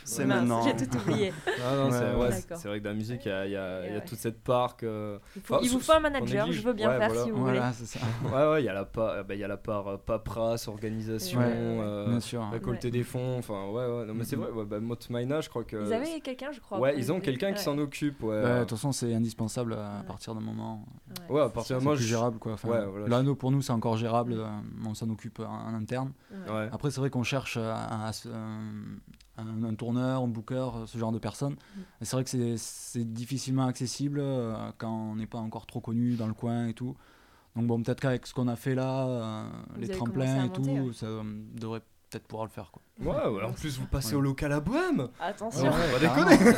C'est 0.05 0.25
maintenant. 0.25 0.63
J'ai 0.63 0.87
tout 0.87 0.97
oublié. 0.99 1.33
Ah 1.65 1.77
non, 1.77 1.91
c'est 1.91 1.99
Ouais, 2.01 2.15
ouais, 2.23 2.29
d'accord. 2.31 2.57
c'est 2.59 2.69
vrai 2.69 2.79
que 2.81 2.85
dans 2.85 2.91
la 2.91 2.97
musique, 2.97 3.25
il 3.25 3.29
y 3.29 3.33
a, 3.33 3.47
il 3.47 3.53
y 3.53 3.57
a- 3.57 3.87
il 3.87 3.91
y 3.93 3.95
a 3.95 3.99
Ouais. 3.99 4.05
toute 4.05 4.19
cette 4.19 4.43
part 4.43 4.77
que. 4.77 5.19
Il, 5.37 5.43
faut- 5.43 5.55
Enfin, 5.55 5.65
il 5.65 5.71
vous 5.71 5.81
faut 5.81 5.93
un 5.93 6.01
manager, 6.01 6.51
je 6.51 6.61
veux 6.63 6.73
bien 6.73 6.91
Ouais, 6.91 6.99
faire 6.99 7.09
voilà. 7.11 7.25
si 7.25 7.31
vous 7.31 7.41
Voilà, 7.41 7.73
c'est 7.73 7.87
ça. 7.87 8.01
Ouais, 8.25 8.51
ouais, 8.53 8.63
il 8.63 8.67
y 8.67 8.69
a 8.69 8.73
la 8.75 8.85
part, 8.85 9.25
bah, 9.25 9.35
il 9.35 9.41
y 9.41 9.45
a 9.45 9.49
la 9.49 9.57
part 9.57 9.87
euh, 9.89 9.97
paperasse, 9.97 10.67
organisation, 10.69 11.39
Ouais. 11.39 11.53
euh, 11.55 12.09
Bien 12.09 12.21
sûr. 12.21 12.49
récolter 12.51 12.91
des 12.91 13.05
fonds. 13.05 13.39
Enfin, 13.39 13.67
ouais, 13.69 13.87
ouais. 13.87 14.07
Non, 14.07 14.15
mais 14.15 14.25
c'est 14.25 14.37
Mhm. 14.37 14.43
vrai, 14.43 14.53
ouais, 14.53 14.65
bah, 14.65 14.81
Motmaina, 14.81 15.41
je 15.41 15.49
crois 15.49 15.65
que. 15.65 15.77
voulez. 15.77 15.89
Ils 15.89 15.95
avaient 15.95 16.21
quelqu'un, 16.21 16.51
je 16.53 16.61
crois. 16.61 16.79
Ouais, 16.81 16.95
ils 16.99 17.13
ont 17.13 17.21
quelqu'un 17.21 17.53
qui 17.53 17.63
s'en 17.63 17.79
occupe, 17.79 18.23
ouais. 18.25 18.43
Ouais, 18.43 18.55
de 18.55 18.61
toute 18.61 18.71
façon, 18.71 18.93
c'est 18.93 19.15
indispensable 19.15 19.75
à 19.75 20.03
partir 20.07 20.35
d'un 20.35 20.41
moment. 20.41 20.85
Ouais. 21.29 21.41
À 21.43 21.49
partir 21.49 21.77
C'est 21.77 21.79
du 21.79 21.85
moment 21.85 21.97
plus 21.97 22.05
je- 22.05 22.09
gérable, 22.09 22.39
quoi. 22.39 22.57
Nous, 23.23 23.37
pour 23.37 23.51
nous, 23.53 23.63
c'est 23.63 23.73
encore 23.73 23.97
gérable. 23.97 24.33
euh, 24.37 24.47
on 24.87 24.95
s'en 24.95 25.09
occupe 25.11 25.39
en, 25.41 25.75
interne. 25.75 26.13
Après, 26.73 26.91
c'est 26.91 27.01
vrai 27.01 27.11
qu'on 27.11 27.23
cherche 27.23 27.57
à, 27.57 28.07
à 28.07 28.13
se- 28.13 28.29
un, 29.39 29.65
un 29.65 29.75
tourneur, 29.75 30.23
un 30.23 30.29
booker, 30.29 30.69
ce 30.87 30.99
genre 30.99 31.13
de 31.13 31.19
personnes. 31.19 31.55
Mm. 31.55 31.81
Et 32.01 32.05
C'est 32.05 32.17
vrai 32.17 32.25
que 32.25 32.57
c'est- 32.57 33.05
difficilement 33.05 33.67
accessible 33.67 34.21
euh, 34.23 34.55
quand 34.79 34.91
on 34.93 35.17
n'est 35.17 35.27
pas 35.27 35.39
encore 35.39 35.67
trop 35.67 35.81
connu 35.81 36.15
dans 36.17 36.27
le 36.27 36.35
coin 36.35 36.67
et 36.69 36.75
tout. 36.75 36.95
Donc 37.57 37.67
bon, 37.67 37.83
peut-être 37.83 38.01
qu'avec 38.01 38.27
ce 38.27 38.33
qu'on 38.35 38.49
a 38.49 38.57
fait 38.57 38.75
là, 38.75 39.07
euh, 39.07 39.45
les 39.79 39.89
tremplins 39.89 40.45
et 40.47 40.51
tout, 40.51 40.63
ouais. 40.63 40.93
ça 40.95 41.07
euh, 41.07 41.23
devrait 41.55 41.81
peut-être 42.11 42.27
pouvoir 42.27 42.45
le 42.47 42.51
faire. 42.51 42.71
Quoi. 42.71 42.83
Ouais, 43.01 43.29
ouais, 43.31 43.43
en 43.45 43.53
plus, 43.53 43.79
vous 43.79 43.87
passez 43.87 44.13
Ouais. 44.13 44.19
au 44.19 44.21
local 44.21 44.53
à 44.53 44.61
Bohème. 44.61 45.09
Attention, 45.19 45.63
Ouais, 45.65 45.71
on 45.95 45.99
va 45.99 45.99
déconner. 45.99 46.55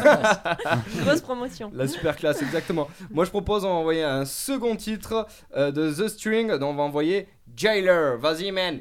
grosse 1.04 1.20
promotion. 1.20 1.70
La 1.74 1.86
super 1.88 2.16
classe, 2.16 2.42
exactement. 2.42 2.88
Moi, 3.10 3.24
je 3.24 3.30
propose, 3.30 3.64
on 3.64 3.68
va 3.68 3.74
envoyer 3.74 4.02
un 4.02 4.24
second 4.24 4.74
titre 4.76 5.26
euh, 5.56 5.70
de 5.70 5.92
The 5.92 6.08
String. 6.08 6.48
Donc, 6.58 6.72
on 6.72 6.74
va 6.76 6.82
envoyer 6.82 7.28
Jailer. 7.56 8.16
Vas-y, 8.18 8.50
man. 8.50 8.80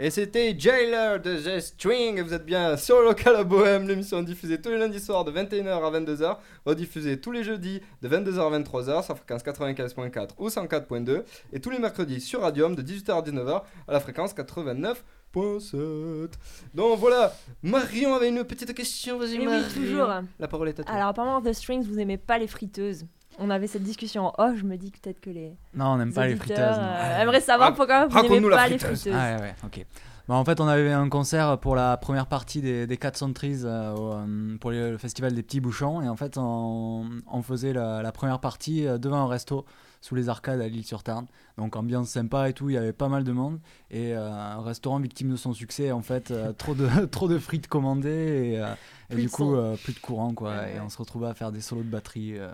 Et 0.00 0.10
c'était 0.10 0.54
Jailer 0.56 1.18
de 1.20 1.36
The 1.36 1.60
String. 1.60 2.18
Et 2.18 2.22
vous 2.22 2.32
êtes 2.32 2.46
bien 2.46 2.76
sur 2.76 3.02
local 3.02 3.34
à 3.34 3.42
Bohème, 3.42 3.88
l'émission 3.88 4.22
diffusée 4.22 4.60
tous 4.60 4.68
les 4.70 4.78
lundis 4.78 5.00
soirs 5.00 5.24
de 5.24 5.32
21h 5.32 5.68
à 5.70 5.90
22h, 6.00 6.36
rediffusée 6.64 7.20
tous 7.20 7.32
les 7.32 7.42
jeudis 7.42 7.80
de 8.02 8.08
22h 8.08 8.38
à 8.38 8.58
23h 8.60 9.04
sur 9.04 9.16
fréquence 9.16 9.42
95.4 9.42 10.28
ou 10.38 10.46
104.2 10.48 11.24
et 11.52 11.60
tous 11.60 11.70
les 11.70 11.80
mercredis 11.80 12.20
sur 12.20 12.42
Radium 12.42 12.76
de 12.76 12.82
18h 12.82 13.10
à 13.10 13.22
19h 13.22 13.62
à 13.88 13.92
la 13.92 13.98
fréquence 13.98 14.34
89.7. 14.34 16.30
Donc 16.74 16.98
voilà, 17.00 17.34
Marion 17.64 18.14
avait 18.14 18.28
une 18.28 18.44
petite 18.44 18.72
question. 18.74 19.18
Vas-y, 19.18 19.38
oui, 19.38 19.46
Marion. 19.46 19.66
toujours. 19.74 20.08
La 20.38 20.46
parole 20.46 20.68
est 20.68 20.78
à 20.78 20.84
toi. 20.84 20.94
Alors, 20.94 21.08
apparemment, 21.08 21.42
The 21.42 21.52
Strings, 21.52 21.82
vous 21.82 21.98
aimez 21.98 22.18
pas 22.18 22.38
les 22.38 22.46
friteuses. 22.46 23.04
On 23.38 23.50
avait 23.50 23.66
cette 23.68 23.82
discussion 23.84 24.26
en 24.26 24.34
off, 24.38 24.56
je 24.56 24.64
me 24.64 24.76
dis 24.76 24.90
que 24.90 24.98
peut-être 24.98 25.20
que 25.20 25.30
les 25.30 25.52
Non, 25.74 25.86
on 25.92 25.96
n'aime 25.98 26.12
pas 26.12 26.26
les 26.26 26.36
friteuses. 26.36 26.58
euh, 26.60 27.20
aimeraient 27.22 27.40
savoir 27.40 27.70
Rac- 27.70 27.76
pourquoi 27.76 28.06
vous 28.06 28.22
n'aimez 28.34 28.50
pas 28.50 28.68
les 28.68 28.78
friteuse. 28.78 29.00
friteuses. 29.02 29.18
Ah 29.20 29.36
ouais, 29.36 29.42
ouais, 29.42 29.54
ok. 29.64 29.86
Bah, 30.28 30.34
en 30.34 30.44
fait, 30.44 30.60
on 30.60 30.66
avait 30.68 30.92
un 30.92 31.08
concert 31.08 31.56
pour 31.58 31.74
la 31.74 31.96
première 31.96 32.26
partie 32.26 32.60
des, 32.60 32.86
des 32.86 32.96
400 32.98 33.32
Trees 33.32 33.60
euh, 33.64 33.94
au, 33.94 34.12
euh, 34.12 34.56
pour 34.60 34.70
les- 34.72 34.90
le 34.90 34.98
festival 34.98 35.32
des 35.34 35.42
petits 35.42 35.60
bouchons. 35.60 36.02
Et 36.02 36.08
en 36.08 36.16
fait, 36.16 36.36
on, 36.36 37.06
on 37.32 37.42
faisait 37.42 37.72
la, 37.72 38.02
la 38.02 38.12
première 38.12 38.38
partie 38.40 38.86
euh, 38.86 38.98
devant 38.98 39.18
un 39.18 39.26
resto 39.28 39.64
sous 40.00 40.14
les 40.14 40.28
arcades 40.28 40.60
à 40.60 40.68
l'île-sur-Tarn. 40.68 41.26
Donc, 41.56 41.76
ambiance 41.76 42.08
sympa 42.10 42.48
et 42.48 42.52
tout, 42.52 42.70
il 42.70 42.74
y 42.74 42.76
avait 42.76 42.92
pas 42.92 43.08
mal 43.08 43.24
de 43.24 43.32
monde. 43.32 43.58
Et 43.90 44.14
euh, 44.14 44.30
un 44.30 44.62
restaurant 44.62 45.00
victime 45.00 45.30
de 45.30 45.36
son 45.36 45.52
succès, 45.52 45.90
en 45.92 46.02
fait, 46.02 46.30
euh, 46.30 46.52
trop, 46.52 46.74
de, 46.74 46.86
trop 47.06 47.28
de 47.28 47.38
frites 47.38 47.66
commandées 47.68 48.52
et, 48.54 48.60
euh, 48.60 48.74
et 49.10 49.16
du 49.16 49.28
coup, 49.28 49.54
euh, 49.54 49.76
plus 49.76 49.94
de 49.94 49.98
courant, 50.00 50.34
quoi. 50.34 50.50
Ouais, 50.56 50.76
Et 50.76 50.80
on 50.80 50.88
se 50.88 50.98
retrouvait 50.98 51.28
à 51.28 51.34
faire 51.34 51.50
des 51.52 51.60
solos 51.60 51.82
de 51.82 51.88
batterie 51.90 52.38
euh, 52.38 52.50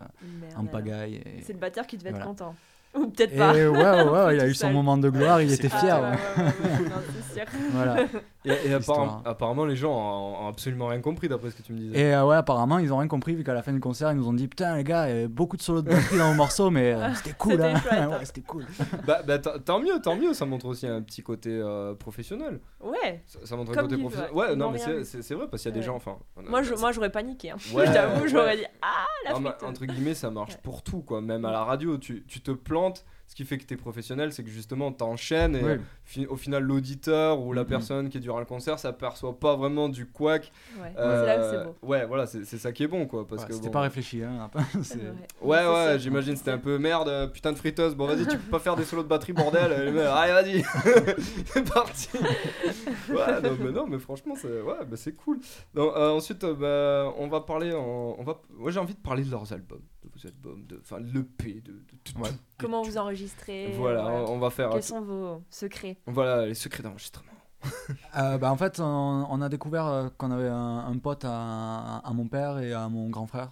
en 0.56 0.64
pagaille. 0.66 1.16
Et, 1.16 1.42
C'est 1.42 1.52
le 1.52 1.58
batteur 1.58 1.86
qui 1.86 1.96
devait 1.98 2.10
être 2.10 2.16
Voilà. 2.16 2.26
content. 2.30 2.54
Ou 2.98 3.08
peut-être 3.08 3.36
pas. 3.36 3.52
ouais, 3.52 3.66
ouais, 3.66 4.02
ouais, 4.10 4.34
il 4.36 4.40
a 4.40 4.46
eu 4.46 4.54
son 4.54 4.70
moment 4.70 4.96
de 4.96 5.08
gloire, 5.10 5.40
il 5.42 5.52
était 5.52 5.68
Ah, 5.72 5.78
fier. 5.78 6.00
ouais. 6.02 6.44
non. 6.84 6.90
Voilà. 7.72 8.04
Et, 8.44 8.68
et 8.68 8.72
apparemment, 8.74 9.64
les 9.64 9.74
gens 9.74 9.90
ont, 9.92 10.44
ont 10.44 10.48
absolument 10.48 10.86
rien 10.86 11.00
compris 11.00 11.28
d'après 11.28 11.50
ce 11.50 11.56
que 11.56 11.62
tu 11.62 11.72
me 11.72 11.78
disais. 11.78 11.98
Et 11.98 12.14
euh, 12.14 12.24
ouais, 12.24 12.36
apparemment, 12.36 12.78
ils 12.78 12.92
ont 12.92 12.98
rien 12.98 13.08
compris 13.08 13.34
vu 13.34 13.42
qu'à 13.42 13.54
la 13.54 13.62
fin 13.62 13.72
du 13.72 13.80
concert, 13.80 14.12
ils 14.12 14.16
nous 14.16 14.28
ont 14.28 14.32
dit 14.32 14.46
Putain, 14.46 14.76
les 14.76 14.84
gars, 14.84 15.08
il 15.08 15.14
y 15.14 15.18
avait 15.18 15.28
beaucoup 15.28 15.56
de 15.56 15.62
solos 15.62 15.82
de 15.82 15.90
batterie 15.90 16.18
dans 16.18 16.28
vos 16.28 16.34
morceaux, 16.36 16.70
mais 16.70 16.92
euh, 16.94 17.12
c'était 17.14 17.32
cool, 17.36 17.52
C'était 17.52 17.64
hein. 17.96 18.08
ouais, 18.10 18.24
c'était 18.24 18.40
cool. 18.42 18.64
Bah, 19.06 19.20
bah, 19.26 19.38
tant 19.38 19.80
mieux, 19.80 20.00
tant 20.00 20.14
mieux, 20.14 20.32
ça 20.32 20.46
montre 20.46 20.66
aussi 20.66 20.86
un 20.86 21.02
petit 21.02 21.22
côté 21.22 21.50
euh, 21.50 21.94
professionnel. 21.94 22.60
Ouais. 22.80 23.22
Ça, 23.26 23.38
ça 23.44 23.56
montre 23.56 23.72
un 23.72 23.82
côté 23.82 23.96
professionnel. 23.98 24.32
ouais, 24.32 24.54
non, 24.54 24.70
mais 24.70 24.78
c'est- 24.78 25.34
vrai 25.34 25.46
parce 25.50 25.62
qu'il 25.62 25.72
y 25.72 25.74
a 25.74 25.76
des 25.76 25.82
gens, 25.84 25.96
enfin. 25.96 26.16
Moi, 26.48 26.62
j'aurais 26.92 27.10
paniqué. 27.10 27.50
Hein. 27.50 27.56
Je 27.58 27.74
t'avoue, 27.92 28.28
j'aurais 28.28 28.58
dit 28.58 28.64
Ah, 28.80 29.04
la 29.24 29.36
Ah, 29.36 29.66
entre 29.66 29.86
guillemets, 29.86 30.14
ça 30.14 30.30
marche 30.30 30.56
pour 30.58 30.82
tout, 30.82 31.00
quoi. 31.00 31.20
Même 31.20 31.44
à 31.44 31.50
la 31.50 31.64
radio, 31.64 31.98
tu, 31.98 32.24
tu 32.28 32.40
te 32.40 32.52
plantes. 32.52 32.83
Ce 33.26 33.34
qui 33.34 33.44
fait 33.44 33.56
que 33.58 33.64
t'es 33.64 33.76
professionnel, 33.76 34.32
c'est 34.32 34.44
que 34.44 34.50
justement 34.50 34.92
t'enchaînes 34.92 35.56
et 35.56 35.62
Ouais. 35.62 35.80
Fi- 36.04 36.26
au 36.26 36.36
final 36.36 36.62
l'auditeur 36.62 37.40
ou 37.40 37.52
la 37.52 37.62
Mhm. 37.62 37.68
personne 37.68 38.08
qui 38.08 38.18
est 38.18 38.20
durant 38.20 38.38
le 38.38 38.44
concert 38.44 38.78
s'aperçoit 38.78 39.38
pas 39.38 39.56
vraiment 39.56 39.88
du 39.88 40.06
couac. 40.06 40.52
Ouais, 40.80 40.92
Euh, 40.98 41.26
là 41.26 41.36
que 41.36 41.64
beau. 41.64 41.74
Ouais, 41.82 42.06
voilà, 42.06 42.26
c'est 42.26 42.44
ça 42.44 42.72
qui 42.72 42.82
est 42.84 42.86
bon, 42.88 43.06
quoi. 43.06 43.26
Parce 43.26 43.42
Ouais, 43.42 43.48
que 43.48 43.54
C'était 43.54 43.66
bon- 43.68 43.72
pas 43.72 43.80
réfléchi, 43.82 44.22
hein. 44.22 44.50
c'est- 44.82 44.98
Ouais, 45.40 45.64
Ouais, 45.64 45.66
ouais, 45.66 45.98
j'imagine 45.98 46.36
c'était 46.36 46.50
un 46.52 46.58
peu 46.58 46.78
merde, 46.78 47.08
euh, 47.08 47.26
putain 47.26 47.52
de 47.52 47.56
friteuse. 47.58 47.94
Bon, 47.94 48.06
vas-y, 48.06 48.26
tu 48.26 48.36
peux 48.38 48.50
pas 48.50 48.58
faire 48.58 48.76
des 48.76 48.84
solos 48.84 49.02
de 49.02 49.08
batterie, 49.08 49.32
bordel. 49.32 49.72
Allez, 49.72 50.32
vas-y, 50.32 50.62
c'est 51.46 51.72
parti. 51.72 52.08
Ouais, 53.08 53.40
non, 53.42 53.56
mais 53.60 53.70
non, 53.72 53.86
mais 53.86 53.98
franchement, 53.98 54.34
c'est 54.36 54.60
ouais, 54.60 54.84
bah, 54.86 54.96
c'est 54.96 55.12
cool. 55.14 55.38
Donc, 55.74 55.92
euh, 55.96 56.10
ensuite, 56.10 56.42
euh, 56.44 56.54
bah, 56.54 57.14
on 57.18 57.28
va 57.28 57.40
parler. 57.40 57.72
En, 57.72 58.16
on 58.18 58.22
va, 58.24 58.40
moi, 58.50 58.70
j'ai 58.70 58.80
envie 58.80 58.94
de 58.94 59.00
parler 59.00 59.22
de 59.24 59.30
leurs 59.30 59.52
albums, 59.52 59.82
de 60.02 60.08
vos 60.08 60.26
albums, 60.26 60.64
de, 60.66 60.78
enfin, 60.80 60.98
l'EP, 61.00 61.60
de, 61.60 61.72
de, 61.72 61.82
tout- 62.02 62.18
Ouais. 62.20 62.30
Comment 62.58 62.82
vous 62.82 62.96
enregistrez 62.98 63.72
Voilà, 63.76 64.02
voilà. 64.02 64.30
on 64.30 64.38
va 64.38 64.50
faire. 64.50 64.70
Quels 64.70 64.82
sont 64.82 65.00
vos 65.02 65.42
secrets? 65.50 65.93
Voilà, 66.06 66.46
les 66.46 66.54
secrets 66.54 66.82
d'enregistrement. 66.82 67.30
Euh, 68.16 68.38
bah, 68.38 68.52
en 68.52 68.56
fait, 68.56 68.78
on, 68.78 69.26
on 69.30 69.40
a 69.40 69.48
découvert 69.48 69.86
euh, 69.86 70.08
qu'on 70.18 70.30
avait 70.30 70.48
un, 70.48 70.86
un 70.86 70.98
pote 70.98 71.24
à, 71.24 71.96
à 72.04 72.12
mon 72.12 72.28
père 72.28 72.58
et 72.58 72.72
à 72.72 72.88
mon 72.88 73.08
grand 73.10 73.26
frère 73.26 73.50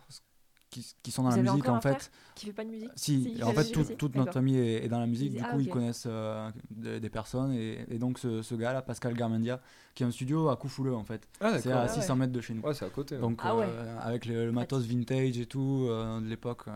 qui, 0.71 0.87
qui 1.03 1.11
sont 1.11 1.23
dans 1.25 1.31
Vous 1.31 1.37
la 1.37 1.41
avez 1.43 1.51
musique 1.51 1.69
en 1.69 1.75
un 1.77 1.81
frère 1.81 2.01
fait. 2.01 2.11
Qui 2.35 2.47
fait 2.47 2.53
pas 2.53 2.65
de 2.65 2.71
musique 2.71 2.91
Si, 2.95 3.39
en 3.43 3.53
fait 3.53 3.71
tout- 3.73 3.85
toute 3.99 4.15
notre 4.15 4.33
famille 4.33 4.57
est, 4.59 4.85
est 4.85 4.89
dans 4.89 5.01
la 5.01 5.07
musique, 5.07 5.33
Ils- 5.33 5.39
du 5.39 5.45
ah, 5.45 5.51
coup, 5.53 5.61
ils 5.61 5.67
ok. 5.67 5.73
connaissent 5.73 6.05
euh, 6.07 6.51
des, 6.71 7.01
des 7.01 7.11
personnes. 7.11 7.53
Et, 7.53 7.85
et 7.89 7.99
donc, 7.99 8.19
ce, 8.19 8.43
ce 8.43 8.55
gars-là, 8.55 8.81
Pascal 8.83 9.15
Garmendia, 9.15 9.61
qui 9.95 10.05
a 10.05 10.07
un 10.07 10.11
studio 10.13 10.49
à 10.51 10.57
Coufouleux 10.57 10.95
en 10.95 11.05
fait. 11.05 11.27
Ah, 11.41 11.59
C'est 11.59 11.73
à 11.73 11.81
Ah 11.81 11.83
ouais. 11.87 11.89
600 11.93 12.17
mètres 12.17 12.33
de 12.33 12.41
chez 12.41 12.55
nous. 12.55 12.63
Ouais, 12.63 12.75
c'est 12.75 12.85
à 12.87 12.91
côté. 12.91 13.17
ouais. 13.17 13.21
Donc, 13.21 13.41
Ah 13.43 13.57
ouais. 13.57 13.67
euh, 13.69 13.99
avec 14.01 14.25
le, 14.27 14.47
le 14.47 14.53
matos 14.53 14.85
vintage 14.85 15.37
et 15.39 15.47
tout 15.47 15.87
euh, 15.91 16.21
de 16.21 16.27
l'époque, 16.27 16.63
euh, 16.69 16.73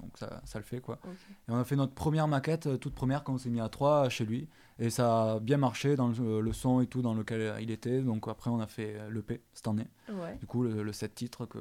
donc 0.00 0.10
ça, 0.18 0.40
ça 0.44 0.58
le 0.58 0.64
fait 0.64 0.80
quoi. 0.80 0.98
Ok. 1.04 1.12
Et 1.48 1.52
on 1.52 1.56
a 1.58 1.64
fait 1.64 1.76
notre 1.76 1.94
première 1.94 2.26
maquette, 2.28 2.80
toute 2.80 2.94
première, 2.94 3.22
quand 3.24 3.34
on 3.34 3.38
s'est 3.38 3.50
mis 3.50 3.60
à 3.60 3.68
trois 3.68 4.08
chez 4.08 4.24
lui. 4.26 4.48
Et 4.78 4.90
ça 4.90 5.32
a 5.34 5.40
bien 5.40 5.56
marché 5.56 5.96
dans 5.96 6.08
le, 6.08 6.40
le 6.40 6.52
son 6.52 6.80
et 6.80 6.86
tout 6.86 7.02
dans 7.02 7.14
lequel 7.14 7.54
il 7.60 7.70
était. 7.70 8.00
Donc 8.00 8.28
après, 8.28 8.50
on 8.50 8.60
a 8.60 8.66
fait 8.66 8.96
l'EP 9.10 9.42
cette 9.52 9.66
année. 9.68 9.86
Ouais. 10.08 10.36
Du 10.38 10.46
coup, 10.46 10.62
le, 10.62 10.82
le 10.82 10.92
7 10.92 11.14
titres 11.14 11.46
que. 11.46 11.58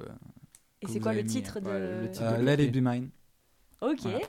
Et 0.84 0.88
c'est 0.88 1.00
quoi 1.00 1.14
le 1.14 1.24
titre 1.24 1.60
de. 1.60 1.66
ouais, 1.68 2.02
le 2.04 2.12
titre 2.12 2.24
euh, 2.26 2.38
de 2.38 2.44
Let. 2.44 2.64
It 2.66 2.72
Be 2.72 2.78
Mine. 2.82 3.10
Ok. 3.82 4.02
Voilà. 4.02 4.20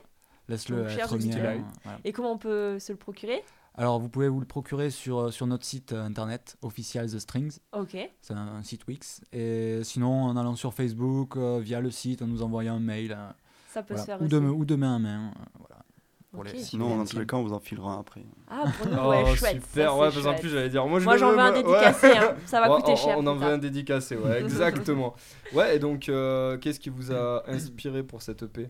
Laisse-le 0.48 0.86
être 0.88 1.18
mien. 1.18 1.62
voilà. 1.84 1.98
Et 2.04 2.12
comment 2.12 2.32
on 2.32 2.38
peut 2.38 2.78
se 2.78 2.92
le 2.92 2.98
procurer? 2.98 3.42
Alors, 3.74 4.00
vous 4.00 4.08
pouvez 4.08 4.28
vous 4.28 4.40
le 4.40 4.46
procurer 4.46 4.90
sur, 4.90 5.32
sur 5.32 5.46
notre 5.46 5.64
site 5.66 5.92
internet 5.92 6.56
officiel 6.62 7.08
The 7.12 7.18
Strings. 7.18 7.58
Ok. 7.72 7.96
C'est 8.22 8.32
un, 8.34 8.38
un 8.56 8.62
site 8.62 8.86
Wix. 8.88 9.20
Et 9.32 9.80
sinon, 9.84 10.24
en 10.24 10.36
allant 10.36 10.56
sur 10.56 10.72
Facebook, 10.74 11.36
euh, 11.36 11.60
via 11.60 11.80
le 11.80 11.90
site, 11.90 12.22
en 12.22 12.26
nous 12.26 12.42
envoyant 12.42 12.76
un 12.76 12.80
mail. 12.80 13.12
euh, 13.12 13.28
Ça 13.68 13.82
peut 13.82 13.94
voilà. 13.94 14.00
se 14.02 14.06
faire 14.06 14.20
ou, 14.20 14.24
aussi. 14.24 14.32
de, 14.32 14.38
ou 14.40 14.64
de 14.64 14.74
main 14.74 14.96
à 14.96 14.98
main. 14.98 15.28
euh, 15.28 15.44
voilà. 15.58 15.84
Pour 16.30 16.40
Ok. 16.40 16.52
les- 16.52 16.58
Sinon, 16.62 16.96
dans 16.98 17.04
tous 17.04 17.18
les 17.18 17.26
cas, 17.26 17.36
on 17.36 17.42
vous 17.42 17.52
en 17.52 17.58
filera 17.60 17.92
un 17.94 18.00
après. 18.00 18.22
Ah, 18.48 18.64
pour 18.78 18.86
nous, 18.90 18.96
Oh, 19.02 19.08
ouais, 19.10 19.36
chouette. 19.36 19.62
super, 19.62 19.90
ça, 19.90 19.96
ouais, 19.96 20.08
c'est 20.10 20.14
parce 20.14 20.14
qu'en 20.16 20.22
chouette. 20.22 20.40
plus, 20.40 20.48
j'allais 20.50 20.68
dire, 20.68 20.86
moi, 20.86 20.98
je 21.00 21.04
Moi, 21.04 21.14
le 21.14 21.18
j'en 21.20 21.30
veux 21.32 21.38
un 21.38 21.52
ouais. 21.52 21.62
dédicacé, 21.62 22.06
hein. 22.16 22.34
ça 22.46 22.60
va 22.60 22.70
Ouais, 22.70 22.76
coûter 22.80 22.92
on- 22.92 22.96
cher. 22.96 23.16
On 23.18 23.26
en 23.26 23.34
veut 23.34 23.46
un 23.46 23.58
dédicacé, 23.58 24.16
ouais, 24.16 24.40
exactement. 24.42 25.14
Ouais, 25.54 25.76
et 25.76 25.78
donc, 25.78 26.08
euh, 26.08 26.58
qu'est-ce 26.58 26.80
qui 26.80 26.90
vous 26.90 27.12
a 27.12 27.42
inspiré 27.48 28.02
pour 28.02 28.22
cette 28.22 28.42
EP 28.42 28.68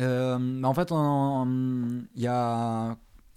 Euh, 0.00 0.38
bah, 0.60 0.68
en 0.68 0.74
fait, 0.74 0.90
il 0.90 2.22
y 2.22 2.26
a 2.26 2.96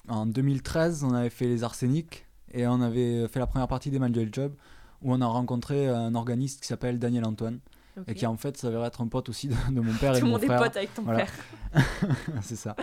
en 0.10 0.26
2013, 0.26 1.04
on 1.04 1.14
avait 1.14 1.30
fait 1.30 1.46
les 1.46 1.64
Arséniques 1.64 2.26
et 2.52 2.68
on 2.68 2.82
avait 2.82 3.28
fait 3.28 3.40
la 3.40 3.48
première 3.48 3.68
partie 3.68 3.92
d'Emmanuel 3.92 4.30
Job 4.34 4.54
où 5.02 5.14
on 5.14 5.22
a 5.22 5.26
rencontré 5.28 5.88
un 5.88 6.14
organiste 6.16 6.62
qui 6.62 6.68
s'appelle 6.68 7.00
Daniel 7.00 7.24
Antoine 7.26 7.60
Et 8.08 8.14
qui 8.16 8.26
en 8.26 8.38
fait 8.38 8.58
s'avérait 8.58 8.88
être 8.88 9.02
un 9.02 9.08
pote 9.08 9.30
aussi 9.30 9.48
de, 9.48 9.56
de 9.72 9.80
mon 9.82 9.94
père 9.94 10.16
et 10.16 10.20
Tout 10.20 10.26
le 10.26 10.32
mon 10.32 10.38
monde 10.38 10.44
est 10.44 10.48
frère. 10.48 10.60
pote 10.64 10.78
avec 10.78 10.94
ton 10.94 11.02
Voilà. 11.04 11.26
père. 11.26 11.86
c'est 12.42 12.56
ça. 12.56 12.76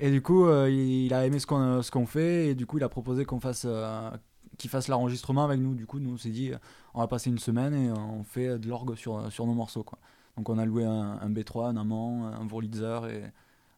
Et 0.00 0.10
du 0.10 0.22
coup, 0.22 0.46
euh, 0.46 0.68
il, 0.70 1.06
il 1.06 1.14
a 1.14 1.24
aimé 1.26 1.38
ce 1.38 1.46
qu'on 1.46 1.82
ce 1.82 1.90
qu'on 1.90 2.06
fait 2.06 2.48
et 2.48 2.54
du 2.54 2.66
coup, 2.66 2.78
il 2.78 2.84
a 2.84 2.88
proposé 2.88 3.24
qu'on 3.24 3.40
fasse 3.40 3.64
euh, 3.66 4.10
qu'il 4.58 4.70
fasse 4.70 4.88
l'enregistrement 4.88 5.44
avec 5.44 5.60
nous. 5.60 5.74
Du 5.74 5.86
coup, 5.86 5.98
nous 5.98 6.12
on 6.14 6.16
s'est 6.16 6.30
dit, 6.30 6.52
euh, 6.52 6.58
on 6.94 7.00
va 7.00 7.06
passer 7.08 7.30
une 7.30 7.38
semaine 7.38 7.74
et 7.74 7.90
on 7.90 8.22
fait 8.24 8.58
de 8.58 8.68
l'orgue 8.68 8.94
sur 8.96 9.30
sur 9.32 9.46
nos 9.46 9.54
morceaux 9.54 9.82
quoi. 9.84 9.98
Donc 10.36 10.48
on 10.48 10.58
a 10.58 10.64
loué 10.64 10.84
un, 10.84 11.18
un 11.20 11.30
B3, 11.30 11.68
un 11.70 11.76
amant, 11.76 12.26
un 12.26 12.46
Wurlitzer 12.48 13.00
et 13.10 13.22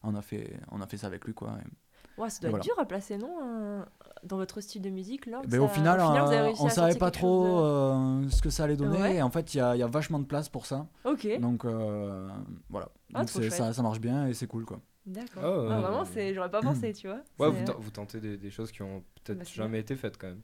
on 0.03 0.15
a 0.15 0.21
fait 0.21 0.59
on 0.71 0.81
a 0.81 0.87
fait 0.87 0.97
ça 0.97 1.07
avec 1.07 1.25
lui 1.25 1.33
quoi. 1.33 1.57
Et- 1.63 1.69
Ouais, 2.17 2.29
ça 2.29 2.39
doit 2.41 2.49
Voilà. 2.49 2.57
être 2.57 2.63
dur 2.63 2.79
à 2.79 2.85
placer, 2.85 3.17
non 3.17 3.83
Dans 4.23 4.37
votre 4.37 4.59
style 4.61 4.81
de 4.81 4.89
musique, 4.89 5.25
là 5.27 5.41
Ben, 5.47 5.59
au 5.59 5.67
final, 5.67 5.99
vous 5.99 6.05
avez 6.05 6.37
euh, 6.37 6.43
réussi 6.45 6.61
on 6.61 6.67
à 6.67 6.69
savait 6.71 6.95
pas 6.97 7.11
trop 7.11 7.63
euh, 7.63 8.27
ce 8.29 8.41
que 8.41 8.49
ça 8.49 8.63
allait 8.63 8.75
donner. 8.75 8.99
Ouais. 9.01 9.15
Et 9.17 9.21
en 9.21 9.29
fait, 9.29 9.53
il 9.53 9.57
y 9.57 9.61
a, 9.61 9.75
il 9.75 9.79
y 9.79 9.83
a 9.83 9.87
vachement 9.87 10.19
de 10.19 10.25
place 10.25 10.49
pour 10.49 10.65
ça. 10.65 10.87
Ok, 11.05 11.27
Donc 11.39 11.65
euh, 11.65 12.27
voilà. 12.69 12.89
Ah, 13.13 13.19
Donc 13.19 13.29
c'est- 13.29 13.49
ça, 13.51 13.71
ça 13.73 13.81
marche 13.83 13.99
bien 13.99 14.27
et 14.27 14.33
c'est 14.33 14.47
cool 14.47 14.65
quoi. 14.65 14.79
d'accord. 15.05 15.43
Ouais. 15.63 15.69
Ah, 15.71 15.79
vraiment, 15.81 16.05
c'est... 16.05 16.33
j'aurais 16.33 16.49
pas 16.51 16.61
pensé, 16.61 16.91
tu 16.93 17.07
vois. 17.07 17.21
Ouais, 17.39 17.53
C'est- 17.65 17.71
vous, 17.73 17.81
vous 17.83 17.91
tentez 17.91 18.19
des, 18.19 18.37
des 18.37 18.49
choses 18.49 18.71
qui 18.71 18.81
ont 18.81 19.03
peut-être 19.23 19.37
Bah, 19.39 19.43
c'est 19.45 19.55
jamais 19.55 19.79
été 19.79 19.95
faites 19.95 20.17
quand 20.17 20.27
même. 20.27 20.41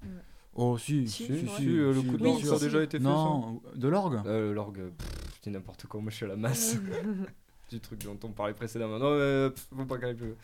Oh 0.55 0.77
si, 0.77 1.07
Si, 1.07 1.25
si, 1.25 1.31
ouais. 1.31 1.45
Si, 1.57 1.67
euh, 1.67 1.91
le 1.93 2.01
coup 2.03 2.15
de 2.17 2.23
l'orgue, 2.23 2.43
ça 2.43 2.55
a 2.55 2.59
déjà 2.59 2.83
été 2.83 2.99
fait. 2.99 3.03
Non, 3.03 3.59
de 3.75 3.87
l'orgue. 3.87 4.19
ça 4.23 4.31
L'orgue, 4.39 4.91
dis 5.41 5.49
n'importe 5.49 5.87
quoi, 5.87 5.99
moi 5.99 6.11
je 6.11 6.15
suis 6.17 6.25
à 6.25 6.29
la 6.29 6.35
masse. 6.35 6.77
du 7.69 7.79
truc 7.79 8.03
dont 8.05 8.19
on 8.23 8.29
parlait 8.31 8.53
précédemment. 8.53 8.99
Non, 8.99 9.17
mais 9.17 9.49
faut 9.75 9.85
pas 9.85 9.97
caler 9.97 10.13
plus. 10.13 10.35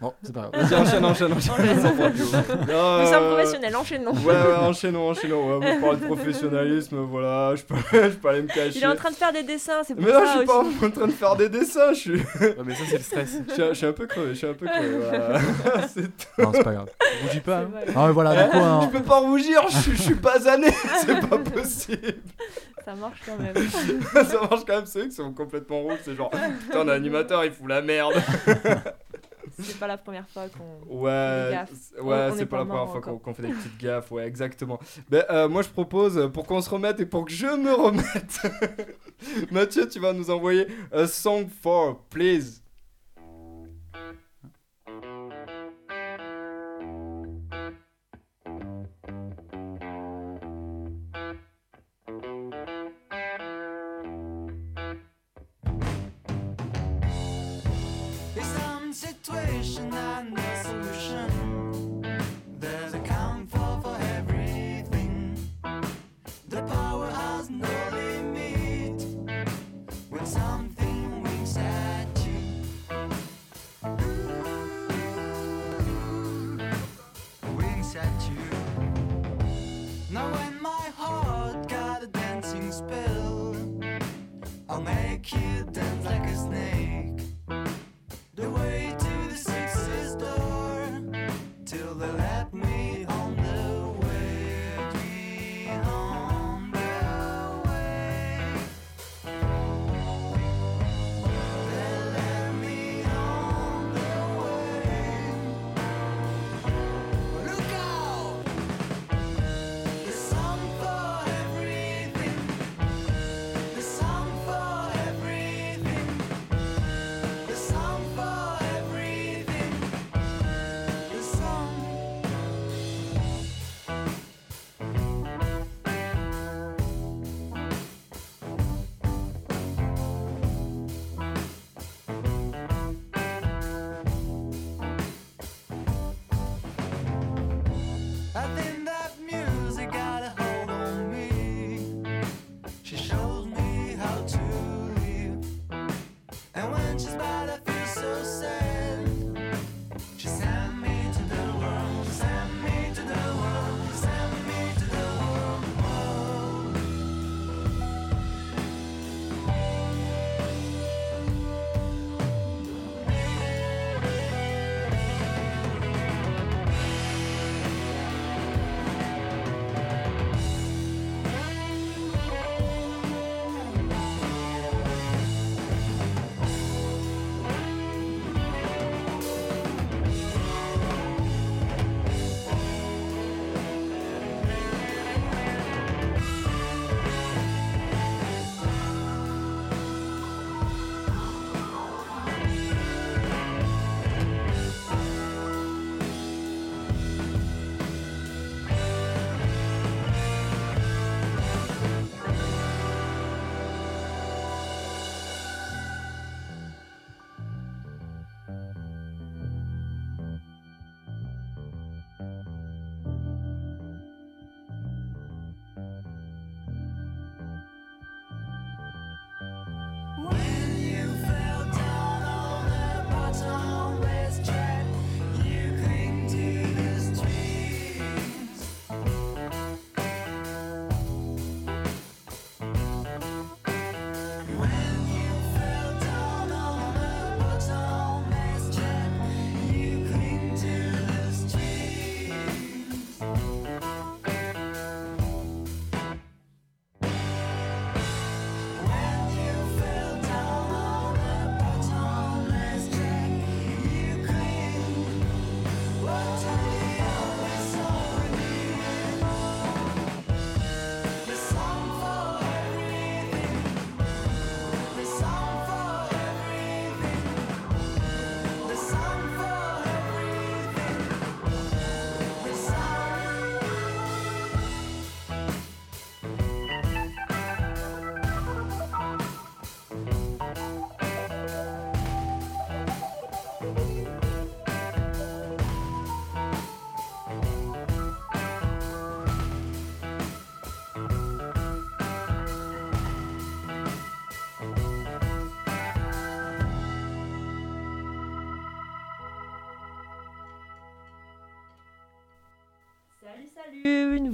Bon, 0.00 0.12
c'est 0.22 0.34
pas 0.34 0.50
grave. 0.50 0.68
Vas-y, 0.68 0.80
enchaîne, 0.80 1.04
enchaîne, 1.04 1.32
enchaîne. 1.32 1.54
Nous 1.58 2.70
euh, 2.72 3.06
sommes 3.06 3.26
professionnels, 3.28 3.76
enchaînons. 3.76 4.12
Ouais, 4.12 4.32
ouais, 4.34 4.54
enchaînons, 4.60 5.10
enchaînons. 5.10 5.58
Ouais, 5.60 5.74
vous 5.76 5.80
parlez 5.80 6.00
de 6.00 6.06
professionnalisme, 6.06 6.96
voilà, 7.08 7.54
je 7.54 7.62
peux, 7.62 7.76
je 7.92 8.08
peux 8.08 8.28
aller 8.28 8.42
me 8.42 8.48
cacher. 8.48 8.72
Il 8.78 8.82
est 8.82 8.86
en 8.88 8.96
train 8.96 9.10
de 9.10 9.14
faire 9.14 9.32
des 9.32 9.44
dessins, 9.44 9.82
c'est 9.86 9.94
pour 9.94 10.04
Mais 10.04 10.12
non, 10.12 10.20
je 10.22 10.26
ça 10.26 10.36
suis 10.38 10.46
pas 10.46 10.58
aussi. 10.58 10.84
en 10.84 10.90
train 10.90 11.06
de 11.06 11.12
faire 11.12 11.36
des 11.36 11.48
dessins, 11.48 11.92
je 11.92 11.98
suis, 11.98 12.14
Ouais, 12.16 12.56
mais 12.64 12.74
ça, 12.74 12.82
c'est 12.88 12.96
le 12.98 13.02
stress. 13.04 13.36
je 13.48 13.52
suis, 13.52 13.62
je 13.68 13.74
suis 13.74 13.86
un 13.86 13.92
peu 13.92 14.06
crevé, 14.06 14.28
je 14.30 14.34
suis 14.38 14.46
un 14.48 14.54
peu 14.54 14.66
crevé. 14.66 14.96
Voilà. 15.08 15.38
C'est 15.94 16.02
tout. 16.02 16.42
Non, 16.42 16.50
c'est 16.52 16.64
pas 16.64 16.72
grave. 16.72 16.88
Bougie 17.24 17.40
pas. 17.40 17.58
hein. 17.58 17.70
Ah 17.94 18.06
ouais, 18.06 18.12
voilà, 18.12 18.42
du 18.44 18.50
coup, 18.50 18.56
Je 18.58 18.86
on- 18.86 18.88
peux 18.88 19.02
pas 19.02 19.20
rougir, 19.20 19.60
je, 19.70 19.76
suis- 19.78 19.96
je 19.96 20.02
suis 20.02 20.14
basané, 20.14 20.68
c'est 21.00 21.28
pas 21.28 21.38
possible. 21.38 22.14
Ça 22.84 22.94
marche 22.96 23.20
quand 23.24 23.38
même. 23.38 23.54
Ça 24.26 24.40
marche 24.40 24.64
quand 24.66 24.74
même, 24.74 24.86
c'est 24.86 24.98
eux 24.98 25.04
qui 25.04 25.12
sont 25.14 25.32
complètement 25.32 25.82
rouges, 25.82 25.98
c'est 26.04 26.16
genre, 26.16 26.30
putain, 26.64 26.82
l'animateur 26.84 27.44
il 27.44 27.52
fout 27.52 27.68
la 27.68 27.80
merde. 27.82 28.14
C'est 29.62 29.78
pas 29.78 29.86
la 29.86 29.98
première 29.98 30.28
fois 30.28 30.44
qu'on. 30.48 30.94
Ouais, 30.94 31.10
ouais, 32.00 32.30
c'est 32.34 32.42
est 32.42 32.46
pas 32.46 32.58
pas 32.58 32.58
la 32.58 32.64
première 32.64 32.88
fois 32.88 33.00
qu'on 33.00 33.34
fait 33.34 33.42
des 33.42 33.52
petites 33.52 33.78
gaffes, 33.78 34.10
ouais, 34.10 34.26
exactement. 34.26 34.78
Ben, 35.08 35.24
euh, 35.30 35.48
moi 35.48 35.62
je 35.62 35.68
propose, 35.68 36.30
pour 36.32 36.46
qu'on 36.46 36.60
se 36.60 36.70
remette 36.70 37.00
et 37.00 37.06
pour 37.06 37.24
que 37.24 37.32
je 37.32 37.46
me 37.46 37.72
remette, 37.72 38.40
Mathieu, 39.50 39.88
tu 39.88 39.98
vas 40.00 40.12
nous 40.12 40.30
envoyer 40.30 40.66
a 40.92 41.06
song 41.06 41.48
for, 41.62 41.98
please. 42.10 42.61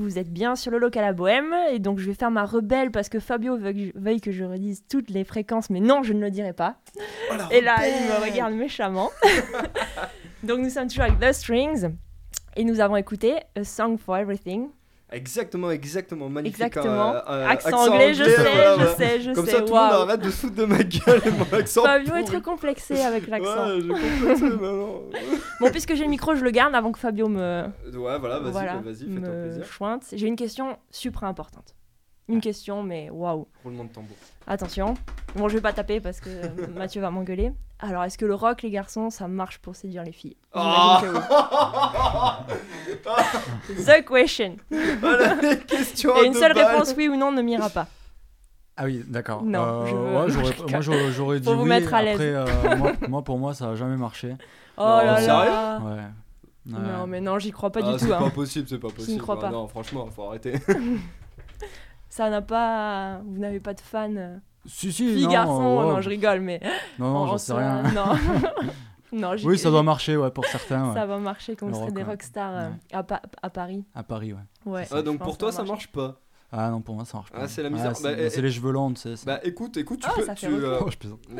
Vous 0.09 0.19
êtes 0.19 0.33
bien 0.33 0.57
sur 0.57 0.71
le 0.71 0.79
local 0.79 1.05
à 1.05 1.13
Bohème 1.13 1.55
et 1.71 1.79
donc 1.81 1.99
je 1.99 2.07
vais 2.07 2.15
faire 2.15 2.31
ma 2.31 2.47
rebelle 2.47 2.91
parce 2.91 3.11
que 3.11 3.21
Fabio 3.21 3.59
veuille 3.59 4.23
que 4.23 4.33
je 4.33 4.43
redise 4.43 4.83
toutes 4.89 5.11
les 5.11 5.23
fréquences, 5.23 5.69
mais 5.69 5.81
non, 5.81 6.03
je 6.03 6.15
ne 6.15 6.21
le 6.21 6.31
dirai 6.31 6.55
pas. 6.55 6.77
et 7.51 7.61
là, 7.61 7.77
il 7.87 8.07
me 8.07 8.25
regarde 8.25 8.55
méchamment. 8.55 9.11
donc 10.45 10.61
nous 10.61 10.71
sommes 10.71 10.89
toujours 10.89 11.05
avec 11.05 11.19
The 11.19 11.31
Strings 11.35 11.91
et 12.57 12.65
nous 12.65 12.81
avons 12.81 12.97
écouté 12.97 13.35
A 13.55 13.65
Song 13.65 13.99
for 13.99 14.17
Everything. 14.17 14.71
Exactement, 15.11 15.71
exactement, 15.71 16.29
magnifique. 16.29 16.61
Exactement. 16.61 17.15
euh, 17.15 17.21
euh, 17.29 17.49
accent, 17.49 17.89
anglais, 17.89 18.13
je 18.13 18.25
sais, 18.25 18.37
voilà, 18.37 18.73
je 18.75 18.81
voilà. 18.81 18.95
sais, 18.97 19.21
je 19.23 19.33
Comme 19.33 19.47
sais. 19.47 19.53
ça, 19.53 19.61
tout 19.63 19.73
le 19.73 19.81
monde 19.81 19.93
arrête 19.93 20.21
de 20.21 20.31
se 20.31 20.37
foutre 20.37 20.55
de 20.57 20.65
ma 20.67 20.83
gueule 20.83 21.23
et 21.25 21.31
mon 21.31 21.59
accent. 21.59 21.83
Fabio 21.83 22.15
est 22.17 22.25
très 22.25 22.43
complexé 22.43 23.01
avec 23.01 23.27
l'accent. 23.27 23.69
Ouais, 23.69 23.81
complexé 23.81 24.43
maintenant. 24.43 25.03
Bon, 25.61 25.71
puisque 25.71 25.95
j'ai 25.95 26.05
le 26.05 26.11
micro, 26.11 26.35
je 26.35 26.45
le 26.45 26.51
garde 26.51 26.75
avant 26.75 26.93
que 26.93 26.99
Fabio 26.99 27.29
me, 27.29 27.65
Ouais, 27.95 28.19
voilà, 28.19 28.39
vas-y, 28.39 28.53
bah, 28.53 28.81
vas-y, 28.85 29.13
fais-toi 29.13 29.35
plaisir. 29.35 29.65
J'ai 30.13 30.27
une 30.27 30.37
question 30.37 30.77
super 30.91 31.25
importante. 31.25 31.75
Une 32.29 32.41
question, 32.41 32.83
mais 32.83 33.09
waouh. 33.11 33.47
Roulement 33.65 33.85
de 33.85 33.89
tambour. 33.91 34.17
Attention. 34.47 34.95
Bon, 35.37 35.49
je 35.49 35.55
vais 35.55 35.61
pas 35.63 35.73
taper 35.73 36.01
parce 36.01 36.21
que 36.21 36.29
Mathieu 36.77 37.01
va 37.01 37.11
m'engueuler. 37.11 37.53
Alors, 37.81 38.03
est-ce 38.05 38.19
que 38.19 38.25
le 38.27 38.35
rock, 38.35 38.63
les 38.63 38.71
garçons, 38.71 39.09
ça 39.11 39.29
marche 39.29 39.59
pour 39.59 39.77
séduire 39.77 40.03
les 40.03 40.13
filles? 40.13 40.37
Ah. 40.53 41.01
Oui. 41.03 41.09
The 43.87 44.05
question. 44.05 44.57
Voilà, 45.01 45.35
les 45.37 45.59
questions 45.59 46.17
Et 46.17 46.21
à 46.21 46.23
une 46.25 46.35
seule 46.35 46.55
balles. 46.55 46.67
réponse 46.73 46.95
oui 46.97 47.09
ou 47.09 47.17
non 47.17 47.33
ne 47.33 47.43
m'ira 47.43 47.69
pas. 47.71 47.87
Ah 48.77 48.85
oui, 48.85 49.03
d'accord. 49.07 49.43
Non, 49.43 49.63
Euh, 49.63 49.87
je 49.87 49.95
veux- 49.95 50.03
ouais, 50.03 50.11
moi, 50.71 50.81
j'aurais 50.81 51.13
j'aurais 51.13 51.41
dit 51.41 51.45
Pour 51.45 51.55
vous 51.57 51.63
oui. 51.63 51.69
mettre 51.69 51.93
à 51.95 52.03
l'aise. 52.03 52.15
Après, 52.15 52.35
euh, 52.35 52.47
moi, 52.77 52.93
moi, 53.09 53.23
pour 53.23 53.39
moi, 53.39 53.55
ça 53.55 53.71
a 53.71 53.75
jamais 53.75 53.97
marché. 53.97 54.37
Oh 54.77 54.83
Non, 54.83 54.97
là 55.05 55.21
sérieux 55.21 55.51
là. 55.51 55.79
Ouais. 55.81 55.93
Ouais. 56.73 56.79
Non, 56.79 57.07
mais 57.07 57.21
non, 57.21 57.39
j'y 57.39 57.51
crois 57.51 57.71
pas 57.71 57.81
Ah, 57.83 57.93
du 57.93 57.99
c'est 57.99 58.07
tout. 58.07 58.13
hein. 58.15 58.19
pas 58.21 58.31
possible, 58.31 58.69
c'est 58.69 58.79
pas 58.79 58.91
possible. 58.91 59.21
crois 59.23 59.37
Ah, 59.39 59.43
pas. 59.43 59.51
Non, 59.51 59.67
franchement, 59.69 60.07
faut 60.15 60.25
arrêter. 60.25 60.53
Ça 62.09 62.31
n'a 62.31 62.43
pas. 62.43 63.21
Vous 63.25 63.39
n'avez 63.39 63.61
pas 63.61 63.75
de 63.75 63.81
fan 63.81 64.17
euh, 64.19 64.37
Si, 64.67 64.93
si, 64.93 65.13
fille 65.15 65.25
non, 65.25 65.31
garçon. 65.33 65.63
euh, 65.63 65.83
ouais. 65.87 65.93
Non, 65.95 66.01
je 66.01 66.09
rigole, 66.09 66.41
mais. 66.41 66.61
Non, 66.99 67.11
non, 67.13 67.17
en 67.19 67.27
j'en 67.29 67.39
sais 67.39 67.53
rien. 67.53 67.83
Non. 67.93 68.15
non 69.13 69.37
j'y- 69.37 69.47
Oui, 69.47 69.59
ça 69.59 69.71
doit 69.71 69.83
marcher, 69.83 70.17
ouais, 70.17 70.31
pour 70.31 70.45
certains. 70.47 70.95
Ça 70.95 71.07
va 71.07 71.19
marcher 71.19 71.55
comme 71.57 71.69
Le 71.69 71.75
serait 71.75 71.87
rock, 71.87 71.95
des 71.95 72.03
rockstars 72.03 72.53
euh, 72.57 72.69
Ouais. 72.71 72.75
à, 72.97 73.03
Pa- 73.03 73.23
à 73.43 73.51
Paris. 73.51 73.85
À 73.95 74.03
Paris, 74.03 74.33
ouais. 74.33 74.41
Ouais. 74.73 74.87
Ah, 74.91 75.03
donc 75.03 75.19
pour 75.19 75.37
toi, 75.39 75.53
ça 75.53 75.65
marche 75.65 75.89
pas. 75.89 76.17
Ah 76.51 76.71
non, 76.71 76.81
pour 76.81 76.95
moi, 76.95 77.05
ça 77.05 77.19
marche 77.19 77.31
pas. 77.31 77.41
Ah, 77.43 77.49
c'est 77.49 77.63
la 77.63 77.69
misère. 77.69 77.95
c'est 77.95 78.03
Bah, 78.05 78.13
bah, 78.17 78.31
c'est 78.31 78.39
eh, 78.39 78.43
les 78.43 78.51
cheveux 78.51 78.73
longs, 78.73 78.93
tu 78.95 79.03
sais. 79.03 79.17
ça. 79.17 79.23
Bah 79.27 79.41
écoute, 79.45 79.77
écoute, 79.77 80.01
tu 80.01 80.09
Ah, 80.11 80.15
peux, 80.17 80.35
tu, 80.35 80.47
euh, 80.47 80.79
Oh, 80.81 80.89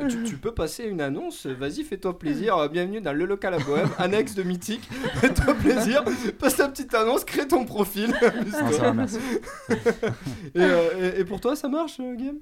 tu, 0.07 0.23
tu 0.25 0.37
peux 0.39 0.53
passer 0.53 0.85
une 0.85 1.01
annonce. 1.01 1.47
Vas-y, 1.47 1.83
fais-toi 1.85 2.19
plaisir. 2.19 2.59
Euh, 2.59 2.69
Bienvenue 2.69 3.01
dans 3.01 3.15
le 3.15 3.25
local 3.25 3.55
à 3.55 3.59
Bohème, 3.59 3.89
annexe 3.99 4.35
de 4.35 4.43
Mythique. 4.43 4.87
Fais-toi 5.15 5.55
plaisir. 5.55 6.05
Passe 6.39 6.57
ta 6.57 6.69
petite 6.69 6.95
annonce, 6.95 7.25
crée 7.25 7.49
ton 7.49 7.65
profil. 7.65 8.15
amuse-toi. 8.21 8.63
Non, 8.63 8.71
ça 8.73 8.83
va, 8.83 8.93
merci. 8.93 9.19
et, 10.55 10.61
euh, 10.61 11.15
et- 11.17 11.21
et 11.21 11.25
pour 11.25 11.41
toi, 11.41 11.57
ça 11.57 11.69
marche, 11.69 11.99
euh, 12.01 12.15
Game 12.15 12.37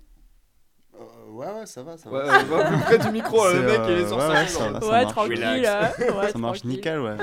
Euh, 0.98 1.30
ouais, 1.30 1.46
ouais, 1.46 1.66
ça 1.66 1.84
va, 1.84 1.96
ça 1.96 2.10
Ouais, 2.10 2.24
va. 2.24 2.38
ouais, 2.38 2.44
va 2.46 2.64
plus 2.64 2.78
près 2.78 2.98
du 2.98 3.10
micro, 3.10 3.46
le 3.52 3.62
mec, 3.62 3.80
il 3.86 3.92
est 3.92 4.02
euh, 4.02 4.08
sur 4.08 4.16
ouais, 4.16 4.26
ouais, 4.28 4.46
ça 4.48 4.70
va, 4.70 4.80
ça 4.80 5.04
tranquille. 5.12 5.44
Euh, 5.44 6.18
ouais, 6.18 6.32
Ça 6.32 6.38
marche 6.38 6.58
tranquille. 6.62 6.70
nickel, 6.70 7.00
ouais. 7.00 7.16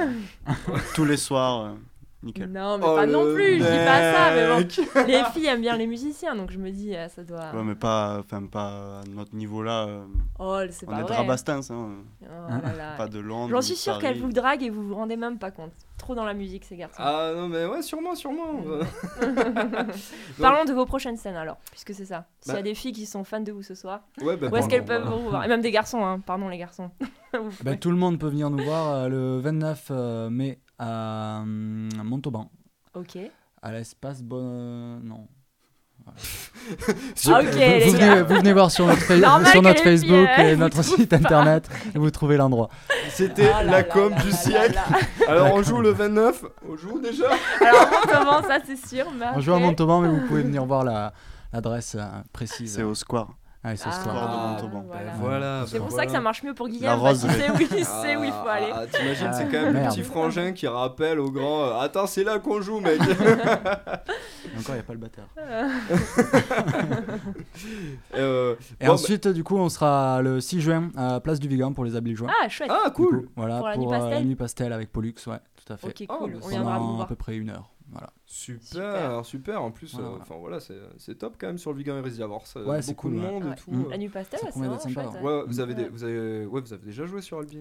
Tous 0.95 1.03
les 1.05 1.17
soirs, 1.17 1.65
euh, 1.65 1.71
nickel. 2.23 2.49
Non, 2.51 2.77
mais 2.77 2.85
Oh, 2.87 2.95
pas 2.95 3.05
non 3.05 3.33
plus, 3.33 3.53
je 3.59 3.63
dis 3.63 3.85
pas 3.85 4.13
ça, 4.13 4.33
mais 4.33 4.47
bon. 4.47 5.03
Les 5.07 5.23
filles 5.31 5.45
aiment 5.47 5.61
bien 5.61 5.75
les 5.77 5.87
musiciens, 5.87 6.35
donc 6.35 6.51
je 6.51 6.57
me 6.57 6.71
dis, 6.71 6.95
euh, 6.95 7.07
ça 7.09 7.23
doit. 7.23 7.51
Ouais, 7.53 7.63
mais 7.63 7.75
pas, 7.75 8.19
enfin, 8.19 8.43
pas 8.45 8.99
à 8.99 9.01
notre 9.09 9.35
niveau-là. 9.35 9.85
euh, 9.87 10.03
Oh, 10.39 10.59
c'est 10.71 10.87
on 10.87 10.91
pas 10.91 10.99
est 10.99 11.03
de 11.03 11.07
vrai. 11.07 11.17
Rabastens, 11.17 11.71
hein, 11.71 11.89
Oh 12.23 12.25
là 12.49 12.73
là. 12.77 12.93
pas 12.97 13.07
de 13.07 13.19
Londres. 13.19 13.49
J'en 13.51 13.61
suis 13.61 13.75
sûre 13.75 13.99
qu'elle 13.99 14.11
Paris. 14.17 14.19
vous 14.21 14.31
drague 14.33 14.63
et 14.63 14.69
vous 14.69 14.83
vous 14.87 14.95
rendez 14.95 15.17
même 15.17 15.37
pas 15.37 15.51
compte. 15.51 15.71
Trop 15.97 16.15
dans 16.15 16.25
la 16.25 16.33
musique, 16.33 16.65
ces 16.65 16.75
garçons. 16.75 16.97
Ah 16.99 17.31
non, 17.35 17.47
mais 17.47 17.65
ouais, 17.65 17.81
sûrement, 17.81 18.13
sûrement. 18.15 18.59
Parlons 20.41 20.65
de 20.65 20.73
vos 20.73 20.85
prochaines 20.85 21.17
scènes 21.17 21.35
alors, 21.35 21.57
puisque 21.71 21.93
c'est 21.93 22.05
ça. 22.05 22.25
S'il 22.41 22.51
y 22.51 22.55
Bah. 22.55 22.59
a 22.59 22.63
des 22.63 22.75
filles 22.75 22.91
qui 22.91 23.05
sont 23.05 23.23
fans 23.23 23.39
de 23.39 23.51
vous 23.51 23.61
ce 23.63 23.75
soir, 23.75 24.01
Ouais, 24.21 24.35
bah, 24.37 24.47
où 24.51 24.55
est-ce 24.57 24.67
qu'elles 24.67 24.85
peuvent 24.85 25.03
bah. 25.05 25.11
vous 25.15 25.29
voir 25.29 25.45
Et 25.45 25.47
même 25.47 25.61
des 25.61 25.71
garçons, 25.71 26.03
hein. 26.05 26.19
pardon 26.19 26.49
les 26.49 26.57
garçons. 26.57 26.89
Bah, 27.63 27.75
tout 27.77 27.89
le 27.89 27.97
monde 27.97 28.19
peut 28.19 28.27
venir 28.27 28.49
nous 28.49 28.63
voir 28.63 28.93
euh, 28.93 29.07
le 29.07 29.39
29 29.39 29.87
euh, 29.91 30.29
mai 30.29 30.59
à 30.79 31.39
hum, 31.41 31.89
Montauban, 32.03 32.49
Ok. 32.95 33.17
à 33.61 33.71
l'espace 33.71 34.21
Bon. 34.21 34.99
Non. 35.03 35.27
Sur- 37.15 37.35
Ah, 37.35 37.39
ok, 37.41 37.45
vous, 37.53 37.57
les 37.59 37.85
vous 37.85 37.93
gars. 37.97 38.15
venez, 38.15 38.21
vous 38.23 38.35
venez 38.35 38.53
voir 38.53 38.69
sur 38.71 38.85
notre, 38.87 39.05
sur 39.51 39.61
notre 39.61 39.81
filles, 39.81 39.97
Facebook 39.97 40.27
euh, 40.37 40.51
et 40.51 40.55
notre 40.57 40.83
site 40.83 41.09
pas. 41.09 41.15
internet 41.17 41.69
et 41.95 41.97
vous 41.97 42.11
trouvez 42.11 42.35
l'endroit. 42.35 42.67
C'était 43.09 43.49
Oh 43.53 43.63
la 43.65 43.83
com 43.83 44.11
là 44.11 44.21
du 44.21 44.29
là 44.29 44.35
siècle. 44.35 44.73
là 44.75 44.83
là. 44.89 45.31
Alors, 45.31 45.53
on 45.53 45.63
joue 45.63 45.79
le 45.81 45.91
29. 45.91 46.43
On 46.67 46.75
joue 46.75 46.99
déjà 46.99 47.27
Alors 47.61 47.89
Montauban, 47.89 48.41
ça 48.47 48.59
c'est 48.65 48.85
sûr. 48.85 49.05
Mais 49.17 49.27
On 49.35 49.39
joue 49.39 49.53
à 49.53 49.59
Montauban, 49.59 50.01
mais 50.01 50.09
vous 50.09 50.27
pouvez 50.27 50.41
venir 50.41 50.65
voir 50.65 50.83
la- 50.83 51.13
l'adresse 51.53 51.95
euh, 51.97 52.03
précise. 52.33 52.73
C'est 52.75 52.83
au 52.83 52.95
square. 52.95 53.29
Ah, 53.65 53.77
c'est 53.77 53.85
Ah, 53.87 54.57
de 54.57 54.63
Montauban. 54.65 54.83
voilà. 54.87 55.11
Voilà. 55.21 55.63
C'est 55.67 55.79
bah 55.79 55.85
pour 55.87 55.95
ça 55.95 56.05
que 56.05 56.11
ça 56.11 56.19
marche 56.19 56.43
mieux 56.43 56.53
pour 56.53 56.67
La 56.67 56.73
Guillaume, 56.73 57.01
parce 57.01 57.19
qu'il 57.21 57.29
roseraie. 57.29 57.47
sait 57.47 57.51
où 57.51 57.77
il 57.77 57.85
sait 57.85 58.15
où 58.17 58.23
il 58.25 58.31
faut 58.33 58.47
aller. 58.49 58.67
Ah, 58.73 58.85
T'imagines, 58.91 59.31
c'est 59.31 59.45
quand 59.45 59.61
même 59.63 59.73
le 59.73 59.87
petit 59.89 60.03
frangin 60.03 60.51
qui 60.51 60.67
rappelle 60.67 61.17
au 61.19 61.31
grand 61.31 61.61
euh, 61.67 61.79
Attends, 61.79 62.05
c'est 62.05 62.25
là 62.25 62.39
qu'on 62.39 62.59
joue, 62.61 62.81
mec 62.81 62.99
Et 63.01 64.59
encore, 64.59 64.69
il 64.69 64.73
n'y 64.73 64.79
a 64.79 64.83
pas 64.83 64.93
le 64.93 64.99
batteur. 64.99 65.25
Euh, 68.15 68.55
Et 68.79 68.85
bon, 68.85 68.93
ensuite, 68.93 69.27
du 69.27 69.43
coup, 69.43 69.57
on 69.57 69.69
sera 69.69 70.21
le 70.21 70.39
6 70.41 70.61
juin 70.61 70.89
à 70.95 71.19
Place 71.19 71.39
du 71.39 71.47
Vigan 71.47 71.73
pour 71.73 71.85
les 71.85 71.95
habits 71.95 72.15
joints. 72.15 72.29
Ah, 72.43 72.49
chouette. 72.49 72.69
Ah, 72.71 72.89
cool 72.91 73.21
coup, 73.23 73.25
voilà, 73.35 73.59
Pour 73.59 73.69
pour, 73.69 73.69
la 73.69 73.77
nuit 73.77 73.85
euh, 73.85 73.89
pastel 73.89 74.11
la 74.19 74.23
nuit 74.25 74.35
pastel 74.35 74.73
avec 74.73 74.91
Pollux, 74.91 75.13
ouais, 75.27 75.37
tout 75.65 75.73
à 75.73 75.77
fait. 75.77 75.87
Ok, 75.87 76.05
cool. 76.07 76.33
bah, 76.33 76.39
On 76.43 76.47
viendra 76.47 76.77
vous 76.79 76.85
Pendant 76.87 77.03
à 77.03 77.07
peu 77.07 77.15
près 77.15 77.35
une 77.37 77.49
heure. 77.49 77.69
Super, 78.35 78.63
Super. 78.63 79.25
super. 79.25 79.61
En 79.61 79.69
plus, 79.69 79.93
Voilà, 79.93 80.07
euh, 80.07 80.09
voilà. 80.09 80.23
enfin 80.23 80.35
voilà, 80.39 80.59
c'est 80.59 80.73
c'est 80.97 81.19
top 81.19 81.35
quand 81.39 81.45
même 81.45 81.59
sur 81.59 81.71
le 81.71 81.83
d'avoir 81.83 82.47
ça. 82.47 82.61
Ouais, 82.63 82.81
c'est 82.81 82.93
beaucoup 82.95 83.09
cool, 83.09 83.17
de 83.17 83.21
monde 83.21 83.43
Ouais. 83.43 83.51
et 83.51 83.55
tout. 83.55 83.69
Euh. 83.71 83.89
La 83.91 83.97
nuit 83.99 84.09
pastel, 84.09 84.39
c'est 84.43 84.57
vraiment 84.57 84.79
sympa, 84.79 85.03
chouette. 85.03 85.21
Ouais, 85.21 85.37
ouais, 85.37 85.43
vous 85.45 85.59
avez, 85.59 85.75
des, 85.75 85.87
vous, 85.87 86.03
avez, 86.03 86.43
ouais, 86.47 86.61
vous 86.61 86.73
avez 86.73 86.83
déjà 86.83 87.05
joué 87.05 87.21
sur 87.21 87.37
Albi? 87.37 87.59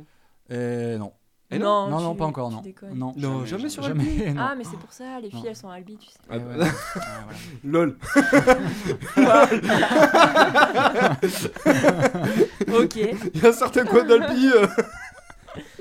Et 0.49 0.97
non. 0.97 1.13
Et 1.51 1.59
non, 1.59 1.89
Non, 1.91 2.15
pas 2.15 2.25
encore, 2.25 2.51
non. 2.51 2.63
Non, 2.95 3.13
Non, 3.19 3.45
jamais 3.45 3.69
sur 3.69 3.83
jamais. 3.83 4.05
non. 4.35 4.41
Ah, 4.41 4.55
mais 4.57 4.65
c'est 4.65 4.79
pour 4.79 4.95
ça, 4.95 5.21
les 5.21 5.29
filles 5.29 5.43
Non. 5.43 5.49
elles 5.51 5.57
sont 5.57 5.69
albi, 5.69 5.99
tu 5.99 6.09
sais. 6.09 6.19
Ah, 6.31 6.39
bah, 6.39 6.45
voilà. 6.55 6.71
Lol. 7.63 7.99
Ok. 12.75 12.97
Il 13.35 13.43
y 13.43 13.47
a 13.47 13.53
certains 13.53 13.85
coins 13.85 14.05
d'Albi. 14.05 14.47
euh, 14.55 14.67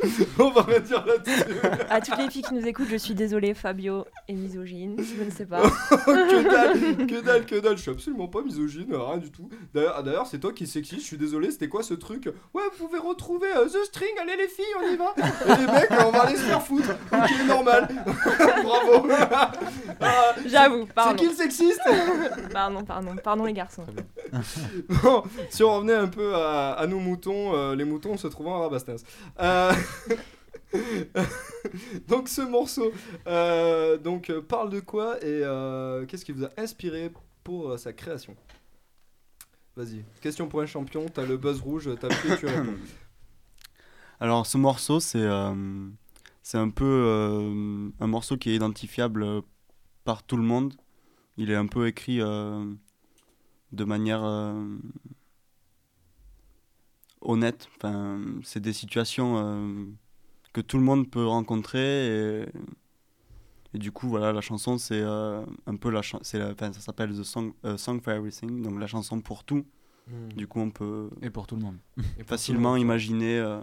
On 0.40 0.50
va 0.50 0.62
rien 0.64 0.80
dire 0.80 1.06
là-dessus. 1.06 1.44
À 1.90 2.02
toutes 2.02 2.18
les 2.18 2.30
filles 2.30 2.42
qui 2.42 2.54
nous 2.54 2.66
écoutent, 2.66 2.88
je 2.90 2.96
suis 2.98 3.14
désolée, 3.14 3.54
Fabio 3.54 4.06
est 4.28 4.34
misogyne. 4.34 4.98
Je 4.98 5.24
ne 5.24 5.30
sais 5.30 5.46
pas. 5.46 5.62
que 5.90 6.44
dalle, 6.44 7.08
que 7.08 7.22
dalle, 7.22 7.46
que 7.46 7.60
dalle. 7.60 7.78
Je 7.78 7.82
suis 7.84 7.92
absolument 7.92 8.28
pas 8.28 8.42
misogyne, 8.42 8.88
rien 8.94 9.18
du 9.18 9.32
tout. 9.32 9.50
D'ailleurs, 9.74 10.04
d'ailleurs, 10.04 10.28
c'est 10.28 10.40
toi 10.40 10.52
qui 10.54 10.64
es 10.64 10.68
sexiste. 10.68 11.02
Je 11.02 11.08
suis 11.08 11.18
désolé. 11.18 11.52
C'était 11.52 11.68
quoi 11.70 11.84
ce 11.84 11.94
truc? 11.94 12.30
Ouais, 12.54 12.64
vous 12.78 12.88
pouvez 12.88 13.00
retrouver 13.00 13.48
euh, 13.56 13.66
The 13.66 13.86
String. 13.86 14.12
Allez 14.22 14.38
les 14.38 14.48
filles, 14.48 14.66
on 14.80 14.94
y 14.94 14.96
va. 14.98 15.14
Et 15.18 15.60
les 15.60 15.68
mecs, 15.72 15.92
on 16.06 16.12
va 16.12 16.22
aller 16.24 16.36
se 16.36 16.42
faire 16.44 16.62
foutre. 16.62 16.92
Ok, 17.12 17.48
normal. 17.48 17.88
Bravo. 18.64 19.08
Ah, 20.00 20.36
J'avoue, 20.46 20.86
c'est 20.88 20.94
pardon. 20.94 21.16
qui 21.16 21.28
le 21.28 21.34
sexiste? 21.36 21.82
Pardon, 22.52 22.84
pardon, 22.84 23.16
pardon 23.24 23.46
les 23.46 23.54
garçons. 23.54 23.86
Bon, 25.04 25.24
si 25.50 25.64
on 25.64 25.76
revenait 25.76 25.94
un 25.94 26.08
peu 26.08 26.36
à, 26.36 26.72
à 26.74 26.88
nos 26.88 27.00
moutons, 27.00 27.56
euh, 27.56 27.76
les 27.76 27.84
moutons 27.84 28.18
se 28.18 28.28
trouvant 28.28 28.58
à 28.58 28.60
Rabastens. 28.64 29.04
Euh, 29.42 29.72
donc 32.08 32.30
ce 32.30 32.42
morceau, 32.42 32.92
euh, 33.28 33.98
donc 33.98 34.30
euh, 34.30 34.42
parle 34.42 34.70
de 34.70 34.80
quoi 34.80 35.18
et 35.18 35.42
euh, 35.44 36.06
qu'est-ce 36.06 36.26
qui 36.26 36.32
vous 36.32 36.46
a 36.46 36.50
inspiré 36.58 37.12
pour 37.44 37.78
sa 37.78 37.94
création? 37.94 38.36
Vas-y, 39.76 40.04
question 40.22 40.48
pour 40.48 40.62
un 40.62 40.66
champion, 40.66 41.06
t'as 41.08 41.26
le 41.26 41.38
buzz 41.38 41.62
rouge, 41.62 41.90
t'as 42.00 42.08
pris, 42.08 42.38
tu 42.40 42.46
réponds. 42.46 42.76
Alors, 44.20 44.46
ce 44.46 44.58
morceau, 44.58 45.00
c'est 45.00 45.28
c'est 46.44 46.58
un 46.58 46.70
peu 46.70 47.94
un 48.00 48.08
morceau 48.08 48.38
qui 48.38 48.52
est 48.52 48.56
identifiable 48.56 49.26
par 50.04 50.24
tout 50.24 50.38
le 50.38 50.44
monde. 50.44 50.76
Il 51.38 51.50
est 51.50 51.56
un 51.56 51.66
peu 51.66 51.88
écrit 51.88 52.20
de 52.20 53.84
manière 53.84 54.22
honnête. 57.22 57.68
Enfin, 57.78 58.20
c'est 58.44 58.60
des 58.60 58.74
situations 58.74 59.38
euh, 59.38 59.86
que 60.54 60.62
tout 60.62 60.78
le 60.78 60.84
monde 60.84 61.10
peut 61.10 61.26
rencontrer. 61.26 62.42
Et, 62.42 62.46
et 63.74 63.78
du 63.78 63.92
coup, 63.92 64.08
voilà, 64.10 64.34
la 64.34 64.42
chanson, 64.42 64.78
c'est 64.78 65.02
euh, 65.02 65.46
un 65.66 65.76
peu 65.78 65.90
la 65.90 66.02
chanson. 66.02 66.24
Ça 66.24 66.72
s'appelle 66.74 67.12
The 67.18 67.24
Song, 67.24 67.54
euh, 67.66 67.78
Song 67.78 68.02
for 68.02 68.14
Everything, 68.14 68.62
donc 68.62 68.80
la 68.80 68.88
chanson 68.88 69.22
pour 69.22 69.44
tout. 69.44 69.66
Du 70.36 70.46
coup, 70.46 70.60
on 70.60 70.72
peut 70.72 71.10
Et 71.22 71.30
pour 71.30 71.48
tout 71.48 71.56
le 71.56 71.62
monde. 71.62 71.78
facilement 72.26 72.76
imaginer 72.76 73.40
euh, 73.40 73.62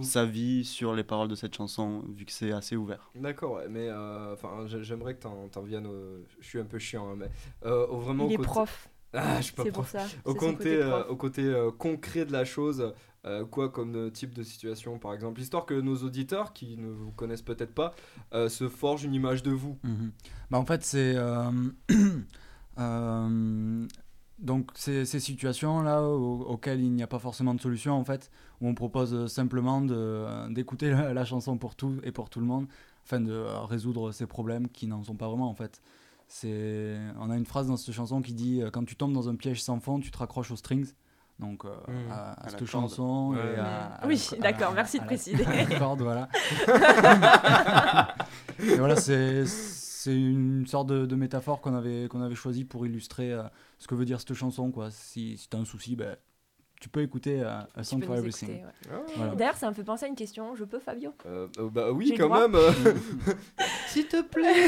sa 0.00 0.24
vie 0.24 0.64
sur 0.64 0.94
les 0.94 1.02
paroles 1.02 1.26
de 1.26 1.34
cette 1.34 1.56
chanson, 1.56 2.04
vu 2.14 2.24
que 2.24 2.30
c'est 2.30 2.52
assez 2.52 2.76
ouvert. 2.76 3.10
D'accord, 3.16 3.54
ouais, 3.54 3.68
mais 3.68 3.90
enfin, 3.90 4.64
j'ai- 4.66 4.84
j'aimerais 4.84 5.16
que 5.16 5.22
t'en 5.22 5.48
t'en 5.48 5.62
viennes. 5.62 5.86
au- 5.88 6.24
Je 6.38 6.46
suis 6.46 6.60
un 6.60 6.64
peu 6.66 6.78
chiant, 6.78 7.10
hein, 7.10 7.16
mais 7.16 7.30
euh, 7.64 7.84
au- 7.88 7.98
vraiment 7.98 8.26
Il 8.26 8.32
est 8.34 8.36
côté- 8.36 8.46
prof, 8.48 8.88
Ah, 9.14 9.36
je 9.38 9.44
suis 9.46 9.54
pas 9.54 9.64
pour 9.64 9.86
ça. 9.86 10.06
au 10.24 10.34
côté, 10.34 10.76
euh, 10.76 11.04
au 11.06 11.16
côté 11.16 11.42
euh, 11.42 11.70
concret 11.70 12.26
de 12.26 12.32
la 12.32 12.44
chose, 12.44 12.92
euh, 13.24 13.44
quoi 13.46 13.70
comme 13.70 13.96
euh, 13.96 14.10
type 14.10 14.34
de 14.34 14.42
situation 14.42 14.98
par 14.98 15.14
exemple, 15.14 15.40
histoire 15.40 15.64
que 15.66 15.74
nos 15.74 15.96
auditeurs 15.96 16.52
qui 16.52 16.76
ne 16.76 16.88
vous 16.88 17.10
connaissent 17.12 17.42
peut-être 17.42 17.74
pas 17.74 17.94
euh, 18.34 18.48
se 18.48 18.68
forgent 18.68 19.04
une 19.04 19.14
image 19.14 19.42
de 19.42 19.50
vous. 19.50 19.78
Mhm. 19.82 20.12
Bah, 20.50 20.58
en 20.58 20.64
fait, 20.66 20.84
c'est. 20.84 21.14
euh, 21.16 21.50
euh, 22.78 23.86
donc, 24.38 24.70
ces, 24.74 25.04
ces 25.04 25.18
situations-là 25.20 26.02
au- 26.02 26.42
auxquelles 26.44 26.80
il 26.80 26.92
n'y 26.92 27.02
a 27.02 27.06
pas 27.08 27.18
forcément 27.18 27.54
de 27.54 27.60
solution, 27.60 27.94
en 27.94 28.04
fait, 28.04 28.30
où 28.60 28.68
on 28.68 28.74
propose 28.74 29.12
euh, 29.14 29.26
simplement 29.26 29.80
d'écouter 30.50 30.90
la, 30.92 31.12
la 31.12 31.24
chanson 31.24 31.58
pour 31.58 31.74
tout 31.74 31.96
et 32.04 32.12
pour 32.12 32.30
tout 32.30 32.40
le 32.40 32.46
monde, 32.46 32.66
afin 33.04 33.20
de 33.20 33.32
euh, 33.32 33.60
résoudre 33.62 34.12
ces 34.12 34.26
problèmes 34.26 34.68
qui 34.68 34.86
n'en 34.86 35.02
sont 35.02 35.16
pas 35.16 35.28
vraiment, 35.28 35.48
en 35.50 35.54
fait. 35.54 35.80
C'est, 36.30 36.98
on 37.18 37.30
a 37.30 37.36
une 37.36 37.46
phrase 37.46 37.68
dans 37.68 37.76
cette 37.78 37.94
chanson 37.94 38.20
qui 38.20 38.34
dit 38.34 38.60
euh, 38.62 38.70
Quand 38.70 38.84
tu 38.84 38.96
tombes 38.96 39.14
dans 39.14 39.28
un 39.30 39.34
piège 39.34 39.62
sans 39.62 39.80
fond, 39.80 39.98
tu 39.98 40.10
te 40.10 40.18
raccroches 40.18 40.50
aux 40.50 40.56
strings. 40.56 40.92
Donc, 41.38 41.64
euh, 41.64 41.68
Mhm. 41.88 42.10
à, 42.10 42.14
à 42.14 42.32
À 42.32 42.44
la 42.44 42.50
cette 42.50 42.64
chanson 42.66 43.30
Ouais. 43.30 43.54
et 43.54 43.56
à, 43.58 43.94
à 43.94 44.06
Oui, 44.06 44.28
d'accord, 44.40 44.72
merci 44.74 44.98
de 44.98 45.04
préciser. 45.04 45.44
à 45.46 45.64
la 45.64 45.78
corde, 45.78 46.02
voilà. 46.02 46.28
Et 48.60 48.74
voilà, 48.76 48.96
c'est 48.96 49.44
c'est 49.46 50.14
une 50.16 50.66
sorte 50.66 50.88
de, 50.88 51.06
de 51.06 51.16
métaphore 51.16 51.60
qu'on 51.60 51.74
avait, 51.74 52.08
qu'on 52.08 52.22
avait 52.22 52.34
choisi 52.34 52.64
pour 52.64 52.86
illustrer 52.86 53.32
euh, 53.32 53.42
ce 53.78 53.86
que 53.88 53.94
veut 53.94 54.04
dire 54.04 54.20
cette 54.20 54.34
chanson. 54.34 54.70
Quoi. 54.70 54.90
Si, 54.90 55.36
si 55.36 55.48
tu 55.48 55.56
as 55.56 55.60
un 55.60 55.64
souci, 55.64 55.96
ben, 55.96 56.16
tu 56.80 56.88
peux 56.88 57.02
écouter 57.02 57.40
euh, 57.42 57.58
A 57.76 57.82
Song 57.84 58.02
for 58.04 58.14
Everything. 58.16 58.48
ouais. 58.50 58.62
Ah, 58.90 58.96
Voilà. 59.16 59.34
D'ailleurs, 59.34 59.56
ça 59.56 59.68
me 59.68 59.74
fait 59.74 59.82
penser 59.84 60.04
à 60.06 60.08
une 60.08 60.14
question. 60.14 60.54
Je 60.54 60.64
peux, 60.64 60.78
Fabio? 60.78 61.12
Euh, 61.26 61.48
euh, 61.58 61.68
bah 61.70 61.90
oui, 61.92 62.14
quand 62.16 62.28
même. 62.28 62.56
S'il 63.88 64.06
te 64.06 64.22
plaît. 64.22 64.66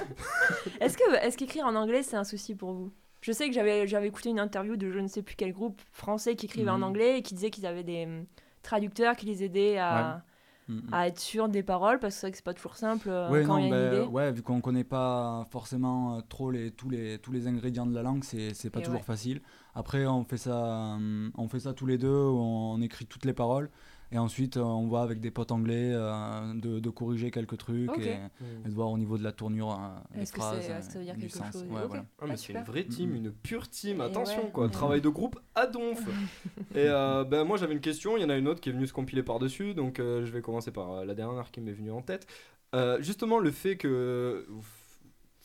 Est-ce 0.80 0.96
que 0.96 1.14
est-ce 1.24 1.36
qu'écrire 1.36 1.66
en 1.66 1.74
anglais 1.74 2.02
c'est 2.02 2.16
un 2.16 2.24
souci 2.24 2.54
pour 2.54 2.72
vous? 2.72 2.92
Je 3.20 3.32
sais 3.32 3.48
que 3.48 3.54
j'avais 3.54 3.86
j'avais 3.86 4.08
écouté 4.08 4.28
une 4.30 4.38
interview 4.40 4.76
de 4.76 4.90
je 4.90 4.98
ne 4.98 5.08
sais 5.08 5.22
plus 5.22 5.36
quel 5.36 5.52
groupe 5.52 5.80
français 5.92 6.36
qui 6.36 6.46
écrivait 6.46 6.70
en 6.70 6.78
Mhm. 6.78 6.84
anglais 6.84 7.18
et 7.18 7.22
qui 7.22 7.34
disait 7.34 7.50
qu'ils 7.50 7.66
avaient 7.66 7.82
des 7.84 8.04
hum, 8.04 8.24
traducteurs 8.62 9.16
qui 9.16 9.26
les 9.26 9.42
aidaient 9.42 9.78
à, 9.78 10.22
Mm, 10.68 10.74
mm. 10.90 10.92
à 10.92 11.06
être 11.08 11.20
sûrs 11.20 11.48
des 11.48 11.62
paroles 11.62 11.98
parce 12.00 12.14
que 12.16 12.20
c'est 12.20 12.26
vrai 12.26 12.30
que 12.32 12.36
c'est 12.38 12.44
pas 12.44 12.54
toujours 12.54 12.76
simple 12.76 13.08
euh, 13.10 13.28
Ouais, 13.28 13.42
quand 13.42 13.58
non, 13.58 13.58
il 13.58 13.64
y 13.64 13.66
a 13.66 13.70
ben, 13.70 13.78
une 13.78 13.84
idée. 13.84 14.06
ouais, 14.06 14.30
vu 14.32 14.42
qu'on 14.42 14.60
connaît 14.60 14.84
pas 14.84 15.46
forcément 15.50 16.16
euh, 16.18 16.20
trop 16.28 16.50
les, 16.50 16.70
tous, 16.70 16.88
les, 16.90 17.18
tous 17.18 17.32
les 17.32 17.46
ingrédients 17.48 17.86
de 17.86 17.94
la 17.94 18.02
langue, 18.02 18.22
c'est 18.24 18.54
c'est 18.54 18.70
pas 18.70 18.80
Et 18.80 18.82
toujours 18.82 19.00
ouais. 19.00 19.02
facile. 19.02 19.42
Après, 19.74 20.06
on 20.06 20.24
fait, 20.24 20.36
ça, 20.38 20.54
hum, 20.96 21.32
on 21.36 21.48
fait 21.48 21.60
ça 21.60 21.74
tous 21.74 21.86
les 21.86 21.98
deux, 21.98 22.08
on 22.14 22.80
écrit 22.82 23.06
toutes 23.06 23.24
les 23.24 23.32
paroles, 23.32 23.70
et 24.12 24.18
ensuite 24.18 24.56
euh, 24.56 24.62
on 24.62 24.88
va 24.88 25.02
avec 25.02 25.20
des 25.20 25.30
potes 25.30 25.50
anglais 25.52 25.90
euh, 25.92 26.54
de, 26.54 26.78
de 26.80 26.90
corriger 26.90 27.30
quelques 27.30 27.58
trucs 27.58 27.90
Ok. 27.90 27.98
et, 28.06 28.18
et 28.64 28.68
de 28.68 28.74
voir 28.74 28.90
au 28.90 28.98
niveau 28.98 29.18
de 29.18 29.24
la 29.24 29.32
tournure 29.32 29.72
euh, 29.72 29.98
les 30.14 30.22
Est-ce 30.22 30.32
que 30.32 30.40
euh, 30.40 30.80
ça 30.82 30.98
veut 30.98 31.04
dire 31.04 31.16
quelque 31.16 31.32
sens. 31.32 31.52
chose 31.52 31.62
Ouais, 31.64 31.80
Ok. 31.82 31.86
voilà. 31.88 32.04
Ah, 32.20 32.24
mais 32.26 32.32
Ah, 32.32 32.36
c'est 32.36 32.52
une 32.52 32.62
vraie 32.62 32.84
team, 32.84 33.14
une 33.14 33.32
pure 33.32 33.68
team. 33.68 34.00
Et 34.00 34.04
Attention, 34.04 34.44
ouais, 34.44 34.50
quoi. 34.50 34.64
ouais. 34.66 34.70
Travail 34.70 35.00
de 35.00 35.08
groupe 35.08 35.38
à 35.54 35.66
donf. 35.66 35.98
Et 36.74 36.78
euh, 36.88 37.24
ben, 37.24 37.44
moi, 37.44 37.56
j'avais 37.56 37.74
une 37.74 37.80
question. 37.80 38.16
Il 38.16 38.22
y 38.22 38.24
en 38.24 38.30
a 38.30 38.36
une 38.36 38.48
autre 38.48 38.60
qui 38.60 38.68
est 38.68 38.72
venue 38.72 38.86
se 38.86 38.92
compiler 38.92 39.22
par-dessus. 39.22 39.74
Donc, 39.74 39.98
euh, 39.98 40.24
je 40.24 40.30
vais 40.32 40.40
commencer 40.42 40.70
par 40.70 40.90
euh, 40.92 41.04
la 41.04 41.14
dernière 41.14 41.50
qui 41.50 41.60
m'est 41.60 41.72
venue 41.72 41.90
en 41.90 42.02
tête. 42.02 42.26
Euh, 42.74 43.00
justement, 43.00 43.38
le 43.38 43.50
fait 43.50 43.76
que. 43.76 44.46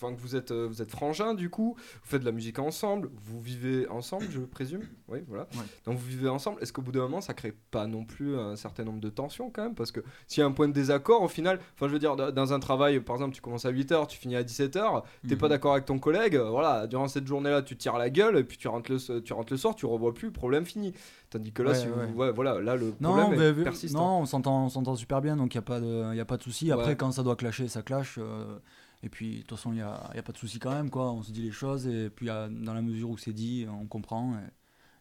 Enfin, 0.01 0.15
que 0.15 0.19
vous 0.21 0.35
êtes, 0.35 0.51
euh, 0.51 0.67
vous 0.67 0.81
êtes 0.81 0.89
frangins, 0.89 1.33
du 1.35 1.49
coup, 1.49 1.75
vous 1.77 1.99
faites 2.09 2.21
de 2.21 2.25
la 2.25 2.31
musique 2.31 2.57
ensemble, 2.57 3.09
vous 3.23 3.39
vivez 3.39 3.87
ensemble, 3.89 4.25
je 4.31 4.39
présume. 4.39 4.81
Oui, 5.07 5.19
voilà. 5.27 5.43
Ouais. 5.53 5.63
Donc, 5.85 5.97
vous 5.97 6.05
vivez 6.07 6.27
ensemble. 6.29 6.61
Est-ce 6.61 6.73
qu'au 6.73 6.81
bout 6.81 6.91
d'un 6.91 7.01
moment, 7.01 7.21
ça 7.21 7.33
crée 7.33 7.53
pas 7.69 7.85
non 7.85 8.03
plus 8.05 8.35
un 8.37 8.55
certain 8.55 8.83
nombre 8.83 8.99
de 8.99 9.09
tensions, 9.09 9.51
quand 9.51 9.61
même? 9.63 9.75
Parce 9.75 9.91
que 9.91 9.99
s'il 10.27 10.41
y 10.41 10.43
a 10.43 10.47
un 10.47 10.51
point 10.51 10.67
de 10.67 10.73
désaccord, 10.73 11.21
au 11.21 11.27
final, 11.27 11.59
enfin, 11.75 11.87
je 11.87 11.93
veux 11.93 11.99
dire, 11.99 12.15
dans- 12.15 12.51
un 12.53 12.59
travail, 12.59 12.99
par 13.01 13.15
exemple, 13.15 13.35
tu 13.35 13.41
commences 13.41 13.65
à 13.65 13.69
8h, 13.71 14.07
tu 14.07 14.17
finis 14.17 14.35
à 14.35 14.43
17h, 14.43 15.03
t'es 15.27 15.35
pas 15.35 15.45
Mhm. 15.45 15.49
d'accord 15.51 15.73
avec 15.73 15.85
ton 15.85 15.99
collègue, 15.99 16.35
euh, 16.35 16.49
voilà, 16.49 16.87
durant 16.87 17.07
cette 17.07 17.27
journée-là, 17.27 17.61
tu 17.61 17.77
tires 17.77 17.97
la 17.97 18.09
gueule, 18.09 18.37
et 18.37 18.43
puis 18.43 18.57
tu 18.57 18.67
rentres 18.67 18.91
le, 18.91 19.21
tu 19.21 19.33
rentres 19.33 19.53
le 19.53 19.57
soir, 19.57 19.75
tu 19.75 19.85
revois 19.85 20.13
plus, 20.13 20.31
problème 20.31 20.65
fini. 20.65 20.93
Tandis 21.29 21.51
que 21.53 21.61
là, 21.63 21.71
Ouais, 21.71 21.75
si 21.77 21.87
vous- 21.87 22.19
ouais. 22.19 22.31
voilà, 22.31 22.59
là, 22.59 22.75
le 22.75 22.93
Non, 22.99 23.13
problème 23.13 23.39
ben, 23.39 23.41
est 23.41 23.53
vu- 23.53 23.63
persistant. 23.63 24.17
non, 24.17 24.23
on 24.23 24.69
s'entend, 24.69 24.95
super 24.95 25.21
bien, 25.21 25.37
donc 25.37 25.53
il 25.53 25.57
n'y 25.57 25.59
a 25.59 25.61
pas 25.61 25.79
de, 25.79 26.13
y 26.15 26.19
a 26.19 26.25
pas 26.25 26.37
de 26.37 26.43
souci. 26.43 26.71
Après, 26.71 26.97
quand 26.97 27.11
ça 27.11 27.23
doit 27.23 27.35
clasher, 27.35 27.67
ça 27.67 27.81
clash. 27.83 28.15
euh, 28.17 28.57
et 29.03 29.09
puis, 29.09 29.37
de 29.37 29.41
toute 29.41 29.57
façon, 29.57 29.71
il 29.71 29.75
n'y 29.75 29.81
a, 29.81 30.11
y 30.15 30.19
a 30.19 30.23
pas 30.23 30.31
de 30.31 30.37
souci 30.37 30.59
quand 30.59 30.71
même, 30.71 30.89
quoi. 30.89 31.11
On 31.11 31.23
se 31.23 31.31
dit 31.31 31.41
les 31.41 31.51
choses, 31.51 31.87
et 31.87 32.09
puis 32.09 32.29
euh, 32.29 32.47
dans 32.49 32.73
la 32.73 32.81
mesure 32.81 33.09
où 33.09 33.17
c'est 33.17 33.33
dit, 33.33 33.65
on 33.69 33.85
comprend, 33.87 34.33
et 34.33 34.47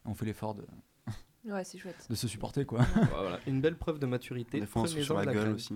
on 0.06 0.14
fait 0.14 0.24
l'effort 0.26 0.54
de, 0.54 0.64
Ouais, 1.44 1.64
c'est 1.64 1.78
chouette. 1.78 2.06
de 2.08 2.14
se 2.14 2.28
supporter, 2.28 2.64
quoi. 2.64 2.80
Ouais, 2.80 2.86
voilà, 3.20 3.40
Une 3.46 3.60
belle 3.60 3.76
preuve 3.76 3.98
de 3.98 4.06
maturité. 4.06 4.60
Des 4.60 4.66
fois, 4.66 4.82
on 4.82 4.86
se 4.86 5.02
sur 5.02 5.16
la 5.18 5.26
gueule 5.26 5.50
aussi. 5.54 5.74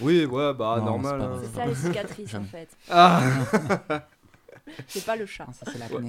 Oui, 0.00 0.24
ouais, 0.24 0.54
bah 0.54 0.76
Non, 0.78 0.98
normal. 0.98 1.20
c'est 1.20 1.26
pas 1.28 1.34
hein. 1.34 1.40
C'est 1.42 1.54
ça 1.58 1.66
les 1.66 1.74
cicatrices 1.74 2.34
en 2.34 2.44
fait. 2.44 2.76
Ah 2.90 3.20
C'est 4.86 5.04
pas 5.04 5.16
le 5.16 5.26
chat. 5.26 5.46
ça, 5.52 5.66
c'est 5.70 5.92
Ouais. 5.92 6.02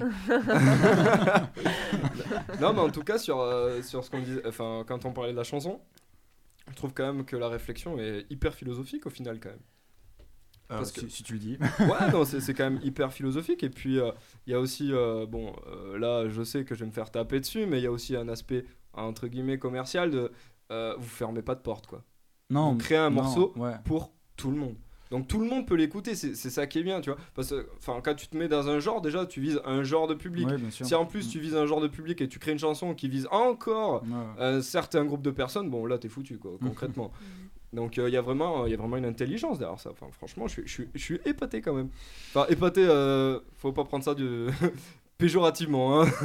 Non, 2.62 2.74
mais 2.74 2.80
en 2.80 2.90
tout 2.90 3.04
cas, 3.04 3.18
sur, 3.18 3.40
euh, 3.40 3.82
sur 3.82 4.04
ce 4.04 4.10
qu'on 4.12 4.20
disait, 4.22 4.46
enfin, 4.48 4.84
quand 4.88 5.06
on 5.06 5.12
parlait 5.12 5.32
de 5.32 5.38
la 5.38 5.44
chanson, 5.44 5.82
je 6.70 6.76
trouve 6.76 6.94
quand 6.94 7.12
même 7.14 7.26
que 7.26 7.36
la 7.36 7.50
réflexion 7.50 7.98
est 8.00 8.26
hyper 8.30 8.54
philosophique 8.54 9.06
au 9.06 9.10
final, 9.10 9.40
quand 9.40 9.50
même. 9.50 9.60
Euh, 10.74 10.78
Parce 10.78 10.92
que- 10.92 11.02
si, 11.02 11.10
si 11.10 11.24
tu 11.24 11.34
le 11.34 11.40
dis. 11.40 11.58
Ouais, 11.80 12.12
non, 12.14 12.26
c'est 12.26 12.40
c'est 12.42 12.54
quand 12.54 12.64
même 12.70 12.80
hyper 12.84 13.12
philosophique. 13.14 13.64
Et 13.64 13.70
puis, 13.70 14.00
euh, 14.00 14.12
il 14.48 14.52
y 14.52 14.54
a 14.56 14.60
aussi, 14.60 14.92
euh, 14.92 15.26
bon, 15.26 15.54
euh, 15.68 15.98
là, 15.98 16.28
je 16.30 16.44
sais 16.44 16.66
que 16.66 16.76
je 16.76 16.82
vais 16.82 16.88
me 16.88 16.92
faire 16.92 17.12
taper 17.12 17.40
dessus, 17.40 17.66
mais 17.66 17.80
il 17.80 17.84
y 17.84 17.88
a 17.88 17.92
aussi 17.92 18.16
un 18.16 18.28
aspect, 18.28 18.66
entre 18.94 19.28
guillemets, 19.28 19.58
commercial 19.58 20.12
de 20.12 20.32
euh, 20.72 20.96
vous 20.98 21.08
fermez 21.10 21.42
pas 21.42 21.56
de 21.56 21.62
porte, 21.62 21.88
quoi. 21.88 22.04
Non, 22.50 22.72
Vous 22.74 22.78
créez 22.78 22.98
un 22.98 23.10
non, 23.10 23.24
morceau 23.24 23.54
ouais. 23.58 23.74
pour 23.86 24.12
tout 24.38 24.50
le 24.52 24.58
monde. 24.58 24.76
Donc 25.12 25.28
tout 25.28 25.38
le 25.40 25.46
monde 25.46 25.68
peut 25.68 25.76
l'écouter, 25.76 26.16
c'est 26.16 26.34
c'est 26.36 26.50
ça 26.50 26.66
qui 26.66 26.80
est 26.80 26.84
bien, 26.84 27.00
tu 27.00 27.12
vois. 27.12 27.20
Parce 27.36 27.50
que, 27.52 27.68
enfin, 27.78 28.02
quand 28.04 28.16
tu 28.16 28.26
te 28.28 28.36
mets 28.36 28.48
dans 28.48 28.68
un 28.70 28.80
genre, 28.80 29.00
déjà, 29.00 29.28
tu 29.28 29.42
vises 29.42 29.62
un 29.64 29.84
genre 29.84 30.08
de 30.08 30.16
public. 30.16 30.48
Ouais. 30.48 30.58
Si 30.72 30.96
en 30.96 31.06
plus 31.06 31.30
tu 31.30 31.40
vises 31.40 31.56
un 31.56 31.68
genre 31.68 31.82
de 31.82 31.88
public 31.88 32.20
et 32.22 32.28
tu 32.28 32.40
crées 32.40 32.54
une 32.54 32.58
chanson 32.58 32.96
qui 32.96 33.08
vise 33.10 33.28
encore 33.30 34.02
Ouais, 34.02 34.10
ouais. 34.10 34.44
un 34.44 34.62
certain 34.64 35.06
groupe 35.06 35.22
de 35.22 35.30
personnes, 35.30 35.70
bon 35.70 35.86
là 35.86 36.00
t'es 36.00 36.10
foutu 36.10 36.40
quoi, 36.40 36.54
concrètement. 36.62 37.12
Donc 37.74 37.98
il 37.98 38.08
y, 38.10 38.18
a 38.18 38.22
vraiment- 38.22 38.66
y 38.68 38.74
a 38.74 38.78
vraiment 38.78 38.98
une 38.98 39.06
intelligence 39.06 39.58
derrière 39.60 39.80
ça. 39.80 39.90
Enfin, 39.92 40.06
franchement, 40.12 40.48
je 40.48 40.54
suis, 40.54 40.64
je, 40.66 40.72
suis, 40.72 40.88
je 40.94 41.02
suis 41.04 41.20
épaté 41.26 41.62
quand 41.62 41.74
même. 41.74 41.90
Enfin, 42.30 42.46
épaté, 42.50 42.86
euh, 42.88 43.40
faut 43.58 43.72
pas 43.72 43.84
prendre 43.84 44.04
ça 44.04 44.14
de... 44.14 44.48
péjorativement. 45.18 46.02
Hein. 46.02 46.06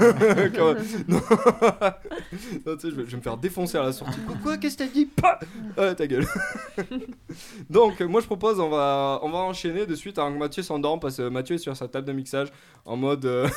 Quand 0.56 0.74
non, 1.06 1.20
Non, 2.66 2.76
tu 2.76 2.80
sais, 2.80 2.90
je, 2.90 2.96
vais, 2.96 3.04
je 3.06 3.10
vais 3.12 3.16
me 3.18 3.22
faire 3.22 3.36
défoncer 3.36 3.78
à 3.78 3.82
la 3.84 3.92
sortie. 3.92 4.18
Quoi, 4.26 4.36
quoi 4.42 4.56
Qu'est-ce 4.56 4.76
que 4.76 4.82
t'as 4.84 4.90
dit? 4.90 5.06
Pas 5.06 5.38
Ouais, 5.76 5.94
ta 5.94 6.06
gueule. 6.06 6.26
Donc, 7.70 8.00
euh, 8.00 8.08
moi 8.08 8.20
je 8.20 8.26
propose, 8.26 8.58
on 8.60 8.68
va, 8.70 9.20
on 9.22 9.30
va 9.30 9.38
enchaîner 9.38 9.86
de 9.86 9.94
suite 9.94 10.18
avant 10.18 10.32
que 10.32 10.38
Mathieu 10.38 10.62
s'endorme 10.62 11.00
parce 11.00 11.16
que 11.18 11.28
Mathieu 11.28 11.54
est 11.56 11.58
sur 11.58 11.76
sa 11.76 11.86
table 11.88 12.06
de 12.06 12.12
mixage 12.12 12.48
en 12.84 12.96
mode. 12.96 13.24
euh, 13.26 13.48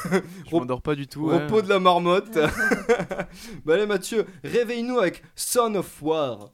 Je 0.50 0.56
m'endors 0.56 0.82
pas 0.82 0.96
du 0.96 1.08
tout. 1.08 1.28
ouais. 1.28 1.44
Repos 1.44 1.62
de 1.62 1.70
la 1.70 1.80
marmotte. 1.80 2.38
bah 3.66 3.74
allez 3.74 3.86
Mathieu, 3.86 4.26
réveille-nous 4.44 5.00
avec 5.00 5.24
Son 5.36 5.74
of 5.76 6.02
War. 6.02 6.52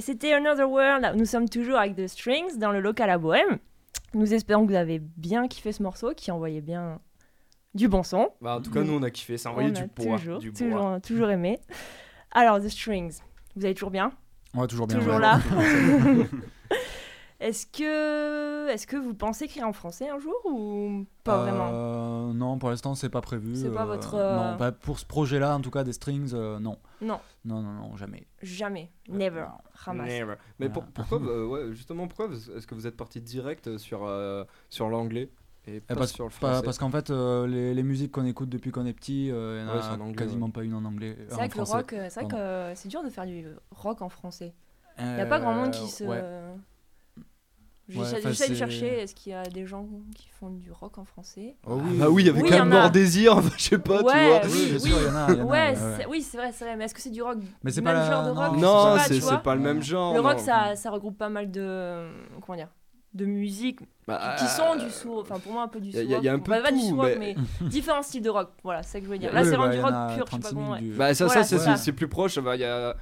Et 0.00 0.02
c'était 0.02 0.32
Another 0.32 0.66
World. 0.66 1.12
Nous 1.14 1.26
sommes 1.26 1.46
toujours 1.46 1.76
avec 1.76 1.94
The 1.94 2.06
Strings 2.06 2.56
dans 2.56 2.72
le 2.72 2.80
local 2.80 3.10
à 3.10 3.18
Bohème. 3.18 3.58
Nous 4.14 4.32
espérons 4.32 4.64
que 4.64 4.70
vous 4.70 4.78
avez 4.78 4.98
bien 4.98 5.46
kiffé 5.46 5.72
ce 5.72 5.82
morceau, 5.82 6.14
qui 6.16 6.30
envoyait 6.30 6.62
bien 6.62 7.00
du 7.74 7.86
bon 7.86 8.02
son. 8.02 8.30
Bah, 8.40 8.56
en 8.56 8.62
tout 8.62 8.70
cas, 8.70 8.82
nous, 8.82 8.94
on 8.94 9.02
a 9.02 9.10
kiffé. 9.10 9.36
Ça 9.36 9.50
envoyait 9.50 9.68
On 9.68 9.72
du 9.74 9.84
bois. 9.94 10.16
toujours, 10.16 10.38
du 10.38 10.52
bois. 10.52 10.58
toujours, 10.58 11.00
toujours 11.02 11.28
aimé. 11.28 11.60
Alors, 12.30 12.60
The 12.60 12.70
Strings, 12.70 13.18
vous 13.56 13.66
allez 13.66 13.74
toujours 13.74 13.90
bien? 13.90 14.10
Ouais, 14.54 14.66
toujours 14.66 14.86
bien. 14.86 14.98
Toujours 14.98 15.16
ouais. 15.16 15.20
là 15.20 15.38
Est-ce 17.40 17.66
que, 17.66 18.68
est 18.68 18.86
que 18.86 18.96
vous 18.96 19.14
pensez 19.14 19.44
écrire 19.44 19.66
en 19.66 19.72
français 19.74 20.08
un 20.08 20.18
jour 20.18 20.34
ou 20.46 21.04
pas 21.24 21.42
vraiment? 21.42 21.70
Euh, 21.72 22.32
Non, 22.32 22.58
pour 22.58 22.70
l'instant, 22.70 22.94
c'est 22.94 23.08
pas 23.10 23.22
prévu. 23.22 23.54
C'est 23.54 23.70
pas 23.70 23.82
euh, 23.82 23.86
votre, 23.86 24.14
euh, 24.14 24.52
Non, 24.52 24.56
pas 24.56 24.72
pour 24.72 24.98
ce 24.98 25.04
projet-là, 25.04 25.56
en 25.56 25.60
tout 25.60 25.70
cas, 25.70 25.84
des 25.84 25.94
strings, 25.94 26.30
euh, 26.34 26.58
non. 26.58 26.78
Non, 27.00 27.18
Non, 27.44 27.62
non, 27.62 27.72
non, 27.72 27.96
jamais. 27.96 28.26
jamais, 28.42 28.90
never, 29.08 29.46
ramasse. 29.72 30.08
Never. 30.08 30.34
Mais 30.58 30.68
pour- 30.68 30.82
Voilà. 30.82 30.92
pourquoi, 30.94 31.20
euh, 31.22 31.46
ouais, 31.46 31.72
justement, 31.74 32.06
pourquoi 32.06 32.26
est-ce 32.34 32.66
que 32.66 32.74
vous 32.74 32.86
êtes 32.86 32.96
parti 32.96 33.20
direct 33.22 33.78
sur, 33.78 34.04
euh, 34.04 34.44
sur 34.68 34.90
l'anglais 34.90 35.30
et 35.66 35.80
pas 35.80 35.94
Eh, 35.94 35.96
parce, 35.96 36.12
sur 36.12 36.24
le 36.24 36.30
pas- 36.30 36.36
français 36.36 36.62
parce 36.64 36.78
qu'en 36.78 36.90
fait, 36.90 37.08
euh, 37.10 37.46
les, 37.46 37.72
les 37.72 37.82
musiques 37.82 38.12
qu'on 38.12 38.26
écoute 38.26 38.48
depuis 38.50 38.70
qu'on 38.72 38.84
est 38.84 38.92
petit, 38.92 39.26
il 39.28 39.32
Ouais, 39.32 39.62
n'y 39.64 39.70
en 39.70 39.72
a 39.74 39.96
en 39.96 40.00
anglais, 40.00 40.16
quasiment 40.16 40.50
pas 40.50 40.64
une 40.64 40.74
en 40.74 40.84
anglais. 40.84 41.16
C'est 41.28 41.34
vrai 41.34 41.48
que 41.48 41.56
le 41.56 41.62
rock, 41.62 41.92
euh, 41.94 42.06
c'est 42.10 42.20
vrai 42.20 42.28
que 42.30 42.36
euh, 42.36 42.74
c'est 42.74 42.88
dur 42.88 43.02
de 43.02 43.08
faire 43.08 43.26
du 43.26 43.46
rock 43.70 44.02
en 44.02 44.08
français. 44.10 44.52
Il 44.98 45.04
Il 45.06 45.14
n'y 45.14 45.20
a 45.22 45.26
pas 45.26 45.40
grand 45.40 45.54
monde 45.54 45.70
qui 45.70 45.88
se. 45.88 46.04
Ouais. 46.04 46.22
J'essaie 47.90 48.48
de 48.48 48.54
chercher, 48.54 48.86
est-ce 49.00 49.14
qu'il 49.14 49.32
y 49.32 49.34
a 49.34 49.42
des 49.44 49.66
gens 49.66 49.86
qui 50.14 50.28
font 50.28 50.50
du 50.50 50.70
rock 50.72 50.98
en 50.98 51.04
français? 51.04 51.56
Oh 51.66 51.78
Ah 51.80 51.88
bah 51.98 52.08
oui, 52.10 52.28
avec 52.28 52.42
Oui, 52.42 52.50
y 52.50 52.54
un 52.54 52.64
mort 52.64 52.90
désir, 52.90 53.36
enfin, 53.38 53.50
je 53.56 53.62
sais 53.64 53.78
pas, 53.78 54.02
Ouais, 54.02 54.40
tu 54.42 54.48
vois. 54.48 54.54
Oui, 54.54 54.68
il 54.70 54.86
il 55.36 55.42
Ouais, 55.42 55.44
ouais, 55.44 56.06
oui, 56.08 56.22
c'est 56.22 56.36
vrai, 56.36 56.50
c'est 56.52 56.64
vrai. 56.64 56.76
Mais 56.76 56.84
est-ce 56.84 56.94
que 56.94 57.00
c'est 57.00 57.10
du 57.10 57.22
rock? 57.22 57.38
Mais 57.62 57.70
c'est 57.70 57.82
pas 57.82 57.92
la- 57.92 58.10
genre 58.10 58.24
de 58.24 58.30
rock 58.30 58.56
non, 58.56 58.96
c'est 59.06 59.42
pas 59.42 59.54
le 59.54 59.60
même 59.60 59.82
genre. 59.82 60.14
Le 60.14 60.20
rock, 60.20 60.38
ça, 60.38 60.76
ça 60.76 60.90
regroupe 60.90 61.18
pas 61.18 61.28
mal 61.28 61.50
de. 61.50 62.08
Comment 62.46 62.56
dire 62.56 62.68
De 63.12 63.24
musique 63.24 63.80
Bah, 64.06 64.36
qui 64.38 64.46
sont 64.46 64.74
euh, 64.76 64.84
du 64.84 64.90
soul. 64.90 65.18
Enfin, 65.20 65.38
pour 65.40 65.52
moi, 65.52 65.62
un 65.64 65.68
peu 65.68 65.80
du 65.80 65.90
soul. 65.90 66.00
a- 66.00 66.04
y 66.04 66.14
a- 66.14 66.18
y 66.20 66.28
a 66.28 66.32
un 66.32 66.38
peu 66.38 66.52
Bah, 66.52 66.70
du 66.70 66.80
soul 66.80 66.98
mais- 67.18 67.34
mais 67.60 67.68
différents 67.68 68.02
styles 68.02 68.22
de 68.22 68.30
rock. 68.30 68.50
Voilà, 68.62 68.82
c'est 68.82 68.92
ça 68.92 69.00
que 69.00 69.06
je 69.06 69.10
veux 69.10 69.18
dire. 69.18 69.32
Là, 69.32 69.40
Oui, 69.42 69.46
c'est 69.50 69.56
bah, 69.56 69.66
vraiment 69.66 69.72
il 69.72 69.78
du 69.78 69.84
rock 69.84 70.16
pur, 70.16 70.26
je 70.26 70.30
sais 70.32 70.38
pas 70.38 70.48
36 70.48 70.54
comment. 70.54 70.62
000 70.66 70.72
ouais. 70.74 70.80
du- 70.80 70.92
Bah 70.96 71.14
ça, 71.14 71.26
Voilà, 71.26 71.42
ça 71.44 71.76
c'est 71.76 71.92
plus 71.92 72.08
proche. 72.08 72.38
bah, 72.38 72.54
Il 72.56 72.60
y 72.60 72.64
a, 72.64 72.94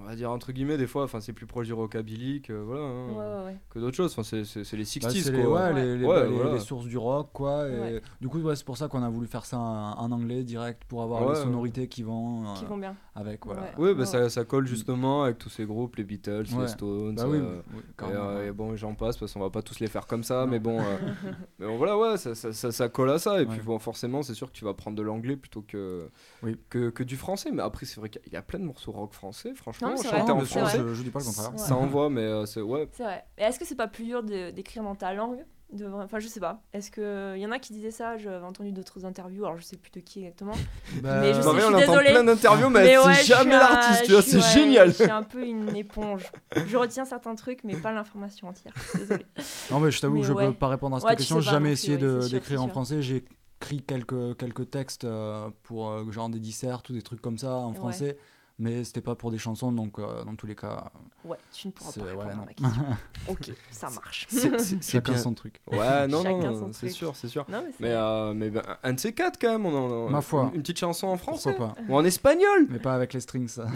on 0.00 0.06
va 0.06 0.14
dire 0.16 0.30
entre 0.30 0.52
guillemets 0.52 0.76
des 0.78 0.86
fois, 0.86 1.04
enfin 1.04 1.20
c'est 1.20 1.32
plus 1.32 1.46
proche 1.46 1.66
du 1.66 1.72
rockabilly 1.72 2.42
que 2.42 2.52
voilà, 2.52 2.82
hein, 2.82 3.08
Ouais, 3.10 3.16
ouais, 3.16 3.44
ouais. 3.52 3.56
que 3.70 3.78
d'autres 3.78 3.96
choses. 3.96 4.12
Enfin 4.12 4.22
c'est 4.22 4.44
c'est 4.44 4.64
c'est 4.64 4.76
les 4.76 4.84
Bah, 4.84 5.08
60s 5.10 5.22
c'est 5.22 5.32
les, 5.32 5.42
quoi. 5.42 5.52
ouais, 5.52 5.74
les, 5.74 5.98
les- 5.98 6.04
Ouais, 6.06 6.14
bah, 6.20 6.26
les- 6.26 6.30
voilà. 6.34 6.52
les 6.54 6.60
sources 6.60 6.86
du 6.86 6.98
rock, 6.98 7.30
quoi. 7.32 7.68
Et 7.68 7.78
Ouais. 7.78 8.02
Du 8.20 8.28
coup, 8.28 8.38
ouais, 8.40 8.56
c'est 8.56 8.64
pour 8.64 8.76
ça 8.76 8.88
qu'on 8.88 9.02
a 9.02 9.08
voulu 9.08 9.26
faire 9.26 9.44
ça 9.44 9.58
en, 9.58 10.10
anglais 10.12 10.42
direct 10.44 10.82
pour 10.88 11.02
avoir 11.02 11.20
Ouais, 11.22 11.32
les 11.32 11.38
ouais. 11.38 11.44
sonorités 11.44 11.88
qui 11.88 12.02
vont, 12.02 12.44
euh, 12.48 12.54
Qui 12.54 12.64
vont 12.64 12.78
bien. 12.78 12.96
avec. 13.14 13.44
Voilà. 13.44 13.62
Ouais. 13.62 13.68
Oui, 13.78 13.92
bah 13.94 14.00
Ouais. 14.00 14.06
ça, 14.06 14.28
ça 14.30 14.44
colle 14.44 14.66
justement 14.66 15.24
avec 15.24 15.38
tous 15.38 15.48
ces 15.50 15.64
groupes, 15.64 15.96
les 15.96 16.04
Beatles, 16.04 16.46
Ouais. 16.54 16.62
les 16.62 16.68
Stones. 16.68 17.14
Bah 17.14 17.24
oui, 17.28 17.38
euh, 17.38 17.60
oui, 17.74 17.80
et, 17.80 17.92
carrément, 17.96 18.20
euh, 18.28 18.48
et 18.48 18.52
bon, 18.52 18.76
j'en 18.76 18.94
passe 18.94 19.16
parce 19.16 19.32
qu'on 19.32 19.40
va 19.40 19.50
pas 19.50 19.62
tous 19.62 19.80
les 19.80 19.86
faire 19.88 20.06
comme 20.06 20.22
ça, 20.24 20.44
Non. 20.44 20.52
mais 20.52 20.58
bon, 20.58 20.78
euh, 20.80 20.82
mais 21.58 21.66
bon, 21.66 21.76
voilà, 21.76 21.98
ouais, 21.98 22.16
ça, 22.16 22.34
ça, 22.34 22.52
ça, 22.52 22.72
ça 22.72 22.88
colle 22.88 23.10
à 23.10 23.18
ça. 23.18 23.40
Et 23.42 23.46
puis 23.46 23.60
bon, 23.60 23.78
forcément, 23.78 24.22
c'est 24.22 24.34
sûr 24.34 24.48
que 24.50 24.56
tu 24.56 24.64
vas 24.64 24.74
prendre 24.74 24.96
de 24.96 25.02
l'anglais 25.02 25.36
plutôt 25.36 25.62
que, 25.66 26.08
Oui. 26.42 26.56
que, 26.70 26.90
que 26.90 27.02
du 27.02 27.16
français. 27.16 27.50
Mais 27.52 27.62
après, 27.62 27.86
c'est 27.86 27.98
vrai 28.00 28.08
qu'il 28.08 28.32
y 28.32 28.36
a 28.36 28.42
plein 28.42 28.58
de 28.58 28.64
morceaux 28.64 28.92
rock 28.92 29.12
français, 29.12 29.54
franchement, 29.54 29.88
Non, 29.90 29.94
vrai, 29.96 30.20
en 30.20 30.40
français. 30.40 30.78
je, 30.78 30.94
je 30.94 31.02
dis 31.02 31.10
pas 31.10 31.18
le 31.20 31.24
contraire. 31.24 31.52
Ça 31.56 31.74
envoie, 31.76 32.10
mais 32.10 32.22
euh, 32.22 32.46
c'est 32.46 32.60
ouais. 32.60 32.88
C'est 32.92 33.02
vrai. 33.04 33.24
Et 33.38 33.42
est-ce 33.42 33.58
que 33.58 33.64
c'est 33.64 33.74
pas 33.76 33.88
plus 33.88 34.04
dur 34.04 34.22
d'écrire 34.22 34.82
dans 34.82 34.94
ta 34.94 35.12
langue 35.14 35.44
de... 35.70 35.86
Enfin, 35.86 36.18
je 36.18 36.26
sais 36.28 36.40
pas. 36.40 36.62
Est-ce 36.72 36.90
que 36.90 37.34
il 37.36 37.42
y 37.42 37.46
en 37.46 37.50
a 37.50 37.58
qui 37.58 37.74
disaient 37.74 37.90
ça 37.90 38.16
J'avais 38.16 38.42
entendu 38.42 38.72
d'autres 38.72 39.04
interviews. 39.04 39.44
Alors, 39.44 39.58
je 39.58 39.64
sais 39.64 39.76
plus 39.76 39.90
de 39.90 40.00
qui 40.00 40.20
exactement. 40.20 40.54
Bah, 41.02 41.20
Mais 41.20 41.34
je 41.34 41.42
sais, 41.42 41.42
je 41.42 41.48
on 41.48 41.52
suis 41.56 41.64
entend 41.64 41.78
désolée. 41.78 42.10
plein 42.10 42.24
d'interviews, 42.24 42.70
mais, 42.70 42.96
ouais, 42.96 43.14
c'est 43.16 43.24
jamais 43.26 43.50
l'artiste, 43.50 44.04
tu 44.06 44.12
vois, 44.12 44.22
c'est 44.22 44.36
ouais, 44.36 44.42
génial. 44.54 44.88
Je 44.88 44.94
suis 45.02 45.10
un 45.10 45.22
peu 45.22 45.44
une 45.44 45.76
éponge. 45.76 46.24
Je 46.66 46.74
retiens 46.78 47.04
certains 47.04 47.34
trucs, 47.34 47.64
mais 47.64 47.76
pas 47.76 47.92
l'information 47.92 48.48
entière. 48.48 48.72
Désolée. 48.94 49.26
Non, 49.70 49.80
mais 49.80 49.90
je 49.90 50.00
t'avoue 50.00 50.14
Mais 50.14 50.20
que 50.22 50.26
je 50.26 50.32
ouais. 50.32 50.46
peux 50.46 50.54
pas 50.54 50.68
répondre 50.68 50.96
à 50.96 51.00
cette 51.00 51.18
question. 51.18 51.40
J'ai 51.40 51.50
jamais 51.50 51.72
essayé 51.72 51.98
d'écrire 51.98 52.62
en 52.62 52.68
français. 52.68 53.02
J'ai 53.02 53.24
écrit 53.60 53.82
quelques, 53.82 54.36
quelques 54.36 54.70
textes 54.70 55.04
euh, 55.04 55.50
pour 55.64 55.90
euh, 55.90 56.10
genre 56.12 56.28
des 56.28 56.38
dissertes 56.38 56.88
ou 56.90 56.92
des 56.92 57.02
trucs 57.02 57.20
comme 57.20 57.38
ça 57.38 57.56
en 57.56 57.70
Ouais. 57.70 57.74
français. 57.76 58.18
Mais 58.60 58.82
c'était 58.82 59.00
pas 59.00 59.14
pour 59.14 59.30
des 59.30 59.38
chansons, 59.38 59.70
donc 59.70 60.00
euh, 60.00 60.24
dans 60.24 60.34
tous 60.34 60.46
les 60.48 60.56
cas, 60.56 60.90
Ouais, 61.24 61.36
tu 61.52 61.68
ne 61.68 61.72
pourras 61.72 61.92
pas 61.92 62.00
ouais, 62.00 62.08
répondre 62.10 62.30
à 62.30 62.34
ma 62.34 62.46
question. 62.46 62.84
ok, 63.28 63.50
ça 63.70 63.88
marche. 63.90 64.26
C'est- 64.28 64.82
chacun 64.82 65.12
bien. 65.12 65.20
son 65.20 65.32
truc. 65.34 65.60
Ouais, 65.70 66.08
non, 66.08 66.22
non, 66.40 66.70
c'est 66.72 66.88
sûr, 66.88 67.14
c'est 67.14 67.28
sûr. 67.28 67.44
Non, 67.48 67.62
mais 67.78 67.92
euh, 67.92 68.34
mais 68.34 68.50
ben, 68.50 68.62
un 68.82 68.92
de 68.94 68.98
ces 69.00 69.12
quatre 69.12 69.38
quand 69.40 69.52
même, 69.52 69.64
on 69.66 70.06
en, 70.06 70.10
Ma 70.10 70.20
foi. 70.22 70.48
Une, 70.50 70.56
une 70.56 70.62
petite 70.62 70.78
chanson 70.80 71.06
en 71.06 71.16
français. 71.16 71.50
Pourquoi 71.54 71.74
pas 71.74 71.80
Ou 71.88 71.96
en 71.96 72.04
espagnol. 72.04 72.66
Mais 72.68 72.80
pas 72.80 72.94
avec 72.94 73.12
les 73.12 73.20
strings. 73.20 73.46
ça. 73.48 73.66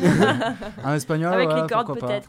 en 0.85 0.95
espagnol, 0.95 1.33
Avec 1.33 1.49
ouais, 1.51 1.63
les 1.63 1.69
cordes, 1.69 1.99
peut-être. 1.99 2.29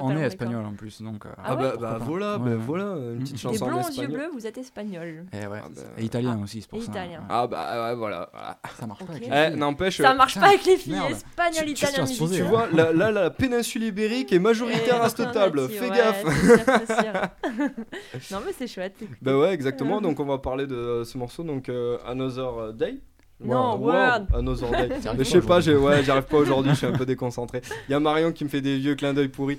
On, 0.00 0.10
est 0.12 0.14
les 0.14 0.22
espagnol 0.22 0.64
en 0.64 0.72
plus, 0.72 1.02
donc. 1.02 1.26
euh, 1.26 1.30
Ah 1.36 1.42
Ah, 1.48 1.56
ouais, 1.56 1.62
bah, 1.62 1.76
bah 1.78 1.98
voilà, 2.00 2.38
Ouais, 2.38 2.50
bah 2.50 2.56
voilà, 2.56 2.84
une 3.12 3.18
petite 3.20 3.38
chanson 3.40 3.64
en 3.64 3.68
blonds 3.68 3.76
aux 3.80 3.82
yeux 3.82 3.88
espagnol. 3.90 4.12
bleus, 4.12 4.30
vous 4.32 4.46
êtes 4.46 4.56
espagnol. 4.58 5.26
Et, 5.32 5.46
ouais. 5.46 5.60
Ah, 5.62 5.68
bah, 5.74 5.82
et 5.98 6.04
italien 6.04 6.40
aussi, 6.42 6.62
c'est 6.62 6.68
pour 6.70 6.78
Et 6.78 6.82
ça. 6.82 6.92
italien. 6.92 7.18
ouais. 7.20 7.26
Ah 7.28 7.46
bah 7.46 7.88
ouais, 7.90 7.94
voilà. 7.96 8.30
voilà. 8.32 8.58
Ça 8.78 8.86
marche 8.86 9.04
pas 9.04 9.12
les 9.14 9.26
Eh. 9.26 9.90
Ça 9.90 10.14
marche 10.14 10.34
putain, 10.34 10.40
pas 10.40 10.48
avec 10.52 10.64
les 10.64 10.76
filles 10.76 10.94
espagnoles, 11.10 11.57
Tu- 11.64 12.22
musicales. 12.22 12.46
vois, 12.46 12.68
là, 12.72 12.92
là, 12.92 13.10
la 13.10 13.30
péninsule 13.30 13.84
ibérique 13.84 14.32
est 14.32 14.38
majoritaire 14.38 15.02
à 15.02 15.08
cette 15.08 15.32
table. 15.32 15.68
Fais 15.68 15.88
ouais, 15.90 15.96
gaffe. 15.96 16.24
c'est 16.24 16.56
sûr, 16.56 16.64
c'est 16.86 16.94
sûr. 16.94 17.12
non 18.32 18.38
mais 18.46 18.52
c'est 18.56 18.66
chouette. 18.66 18.94
Bah 19.22 19.36
ouais, 19.36 19.52
exactement. 19.52 20.00
Donc 20.00 20.20
on 20.20 20.24
va 20.26 20.38
parler 20.38 20.66
de 20.66 20.74
euh, 20.74 21.04
ce 21.04 21.16
morceau, 21.18 21.42
donc 21.42 21.68
euh, 21.68 21.98
Another 22.06 22.72
Day. 22.74 23.00
Non, 23.40 23.76
Wow, 23.76 23.86
Word. 23.86 24.26
Another 24.34 24.70
Day. 24.72 24.88
Mais 25.16 25.22
je 25.24 25.30
sais 25.30 25.40
pas, 25.40 25.60
j'ai 25.60 25.76
ouais, 25.76 26.02
j'arrive 26.02 26.24
pas 26.24 26.38
aujourd'hui, 26.38 26.72
je 26.72 26.78
suis 26.78 26.86
un 26.86 26.92
peu 26.92 27.06
déconcentré. 27.06 27.62
Il 27.88 27.92
y 27.92 27.94
a 27.94 28.00
Marion 28.00 28.32
qui 28.32 28.42
me 28.42 28.48
fait 28.48 28.60
des 28.60 28.78
vieux 28.78 28.96
clins 28.96 29.14
d'œil 29.14 29.28
pourris. 29.28 29.58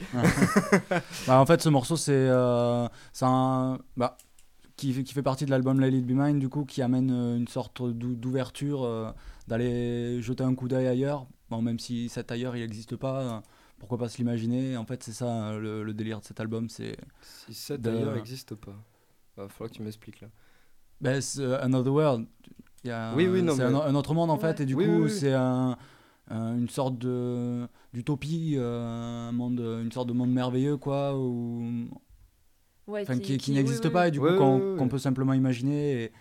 Bah, 1.28 1.39
en 1.39 1.45
fait, 1.45 1.62
ce 1.62 1.70
morceau, 1.70 1.95
c'est 1.95 2.12
euh, 2.14 2.88
c'est 3.14 3.26
un. 3.26 3.80
Bah, 3.95 4.18
qui, 4.76 4.91
fait- 4.93 5.04
qui 5.04 5.14
fait 5.14 5.22
partie 5.24 5.45
de 5.45 5.52
l'album 5.52 5.80
Let 5.80 5.89
It 5.91 6.06
Be 6.06 6.12
Mine, 6.12 6.39
du 6.39 6.50
coup, 6.50 6.66
qui 6.66 6.82
amène 6.82 7.12
euh, 7.12 7.38
une 7.38 7.47
sorte 7.47 7.82
d'ou- 7.82 8.16
d'ouverture, 8.16 8.84
euh, 8.84 9.12
d'aller 9.47 10.22
jeter 10.22 10.43
un 10.43 10.56
coup 10.56 10.68
d'œil 10.68 10.88
ailleurs. 10.88 11.26
Bon, 11.50 11.62
même 11.62 11.80
si 11.80 12.10
cet 12.10 12.32
ailleurs, 12.32 12.56
il 12.56 12.62
n'existe 12.62 12.95
pas, 12.95 13.41
pourquoi 13.80 13.97
pas 13.97 14.10
se 14.10 14.18
l'imaginer? 14.18 14.78
En 14.78 14.86
fait, 14.86 15.04
c'est 15.04 15.14
ça 15.14 15.54
le, 15.58 15.84
le 15.84 15.93
délire 15.93 16.20
de 16.20 16.26
cet 16.26 16.39
album. 16.39 16.70
C'est 16.70 16.95
Si 17.22 17.54
ça 17.54 17.78
De- 17.78 17.84
d'ailleurs 17.84 18.14
n'existe 18.16 18.56
pas. 18.56 18.76
Va 19.38 19.47
falloir 19.50 19.70
que 19.72 19.76
tu 19.78 19.82
m'expliques 19.82 20.22
là. 20.22 20.28
bah, 21.02 21.22
c'est, 21.22 21.41
euh, 21.41 21.62
Another 21.64 21.93
World. 21.93 22.28
Il 22.84 22.89
y 22.89 22.91
a- 22.91 23.14
Oui, 23.16 23.28
oui, 23.28 23.41
non, 23.41 23.56
C'est 23.56 23.68
mais- 23.70 23.76
un, 23.76 23.82
un 23.82 23.95
autre 23.95 24.14
monde, 24.14 24.30
en 24.30 24.36
Ouais. 24.36 24.41
fait, 24.41 24.62
et 24.62 24.66
du 24.66 24.74
Oui, 24.76 24.86
coup, 24.86 24.91
oui, 24.91 25.02
oui. 25.04 25.10
c'est 25.10 25.34
un- 25.34 25.78
un- 26.30 26.58
une 26.58 26.70
sorte 26.70 26.97
de 26.97 27.68
d'utopie, 27.93 28.54
euh, 28.58 29.30
un 29.30 29.32
monde, 29.32 29.60
une 29.60 29.91
sorte 29.91 30.08
de 30.10 30.14
monde 30.14 30.32
merveilleux, 30.32 30.78
quoi, 30.78 31.18
où 31.18 31.88
Ouais, 32.88 33.02
enfin, 33.02 33.18
qui, 33.18 33.52
n'existe 33.52 33.86
oui, 33.86 33.91
pas 33.91 34.02
oui. 34.04 34.08
et 34.10 34.12
du 34.12 34.20
coup 34.20 34.26
Ouais, 34.26 34.38
qu'on 34.38 34.58
ouais, 34.60 34.72
ouais. 34.74 34.78
qu'on 34.78 34.88
peut 34.88 34.97
simplement 35.00 35.34
imaginer 35.34 36.04
et 36.04 36.12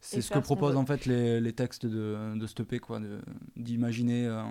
c'est 0.00 0.20
ce 0.22 0.30
que 0.30 0.38
proposent 0.38 0.76
en 0.76 0.86
fait 0.86 1.06
les, 1.06 1.40
les 1.40 1.52
textes 1.52 1.86
de, 1.86 2.36
de 2.38 2.46
Stoppé 2.46 2.78
quoi 2.78 3.00
d'imaginer 3.56 4.26
euh, 4.26 4.42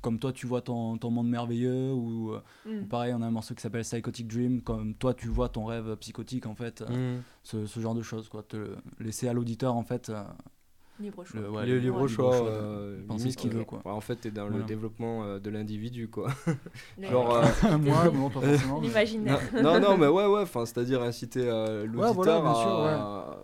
comme 0.00 0.18
toi 0.18 0.32
tu 0.32 0.46
vois 0.46 0.60
ton, 0.62 0.96
ton 0.96 1.10
monde 1.10 1.28
merveilleux 1.28 1.92
ou, 1.92 2.32
euh, 2.32 2.40
Mm. 2.66 2.82
ou 2.82 2.86
pareil 2.86 3.14
on 3.16 3.22
a 3.22 3.26
un 3.26 3.30
morceau 3.30 3.54
qui 3.54 3.62
s'appelle 3.62 3.82
Psychotic 3.82 4.26
Dream 4.28 4.60
comme 4.62 4.94
toi 4.94 5.14
tu 5.14 5.28
vois 5.28 5.48
ton 5.48 5.64
rêve 5.64 5.96
psychotique 5.96 6.46
en 6.46 6.54
fait 6.54 6.82
euh, 6.82 7.18
Mm. 7.18 7.22
ce, 7.42 7.66
ce 7.66 7.80
genre 7.80 7.94
de 7.94 8.02
choses 8.02 8.28
quoi 8.28 8.42
te 8.42 8.74
laisser 9.00 9.28
à 9.28 9.32
l'auditeur 9.32 9.74
en 9.74 9.82
fait 9.82 10.08
euh, 10.10 10.22
Libre 11.00 11.24
choix. 11.24 11.40
le, 11.40 11.48
ouais, 11.50 11.64
le 11.66 11.78
libre 11.78 11.96
libre 11.98 12.08
choix. 12.08 12.40
de 12.40 12.44
euh, 12.44 13.06
penser 13.06 13.30
ce 13.30 13.36
qu'il 13.36 13.50
veut 13.52 13.62
quoi 13.64 13.80
ouais, 13.84 13.92
en 13.92 14.00
fait, 14.00 14.16
t'es 14.16 14.32
dans 14.32 14.48
le 14.48 14.64
développement 14.64 15.22
euh, 15.22 15.38
de 15.38 15.48
l'individu, 15.48 16.08
quoi. 16.08 16.26
Genre, 17.00 17.36
euh, 17.64 17.78
moi 17.78 18.10
bon 18.10 18.28
pas 18.30 18.40
forcément 18.40 18.80
mais- 18.80 18.88
L'imaginaire. 18.88 19.40
non, 19.62 19.78
non, 19.78 19.96
mais 19.96 20.08
ouais, 20.08 20.26
ouais, 20.26 20.40
enfin, 20.42 20.66
c'est-à-dire 20.66 21.00
inciter 21.02 21.42
euh, 21.48 21.86
l'auditeur 21.86 22.14
voilà, 22.14 22.40
bien 22.40 22.54
sûr, 22.54 23.38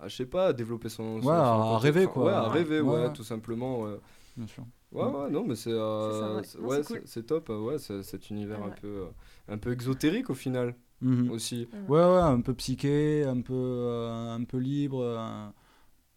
à, 0.00 0.04
à, 0.04 0.08
je 0.08 0.16
sais 0.16 0.26
pas, 0.26 0.48
à 0.48 0.52
développer 0.52 0.88
son. 0.88 1.20
son- 1.20 1.28
Ouais, 1.28 1.34
son 1.34 1.38
à 1.38 1.78
rêver, 1.78 2.04
enfin, 2.06 2.12
quoi. 2.14 2.24
Ouais, 2.24 2.32
à 2.32 2.48
Ouais. 2.48 2.54
rêver, 2.54 2.80
ouais, 2.80 3.04
Ouais. 3.06 3.12
tout 3.12 3.24
simplement. 3.24 3.82
Ouais, 3.82 3.96
bien 4.36 4.46
sûr 4.46 4.64
ouais, 4.92 5.04
ouais, 5.04 5.30
non, 5.30 5.44
mais 5.44 5.56
c'est. 5.56 5.70
euh, 5.72 6.40
ouais. 6.60 6.82
cool. 6.84 7.02
top, 7.26 7.50
euh, 7.50 7.60
ouais, 7.60 7.78
cet 7.78 8.30
univers 8.30 8.60
Ouais. 8.60 8.66
un 8.66 8.70
peu. 8.70 8.86
euh, 8.86 9.06
un 9.48 9.58
peu 9.58 9.72
exotérique 9.72 10.30
au 10.30 10.34
final 10.34 10.74
Mhm. 11.02 11.30
aussi. 11.30 11.68
ouais 11.88 12.00
ouais 12.00 12.20
un 12.22 12.40
peu 12.40 12.54
psyché 12.54 13.24
un 13.24 13.40
peu 13.42 13.52
euh, 13.54 14.34
un 14.34 14.44
peu 14.44 14.56
libre 14.58 15.02
euh, 15.02 15.46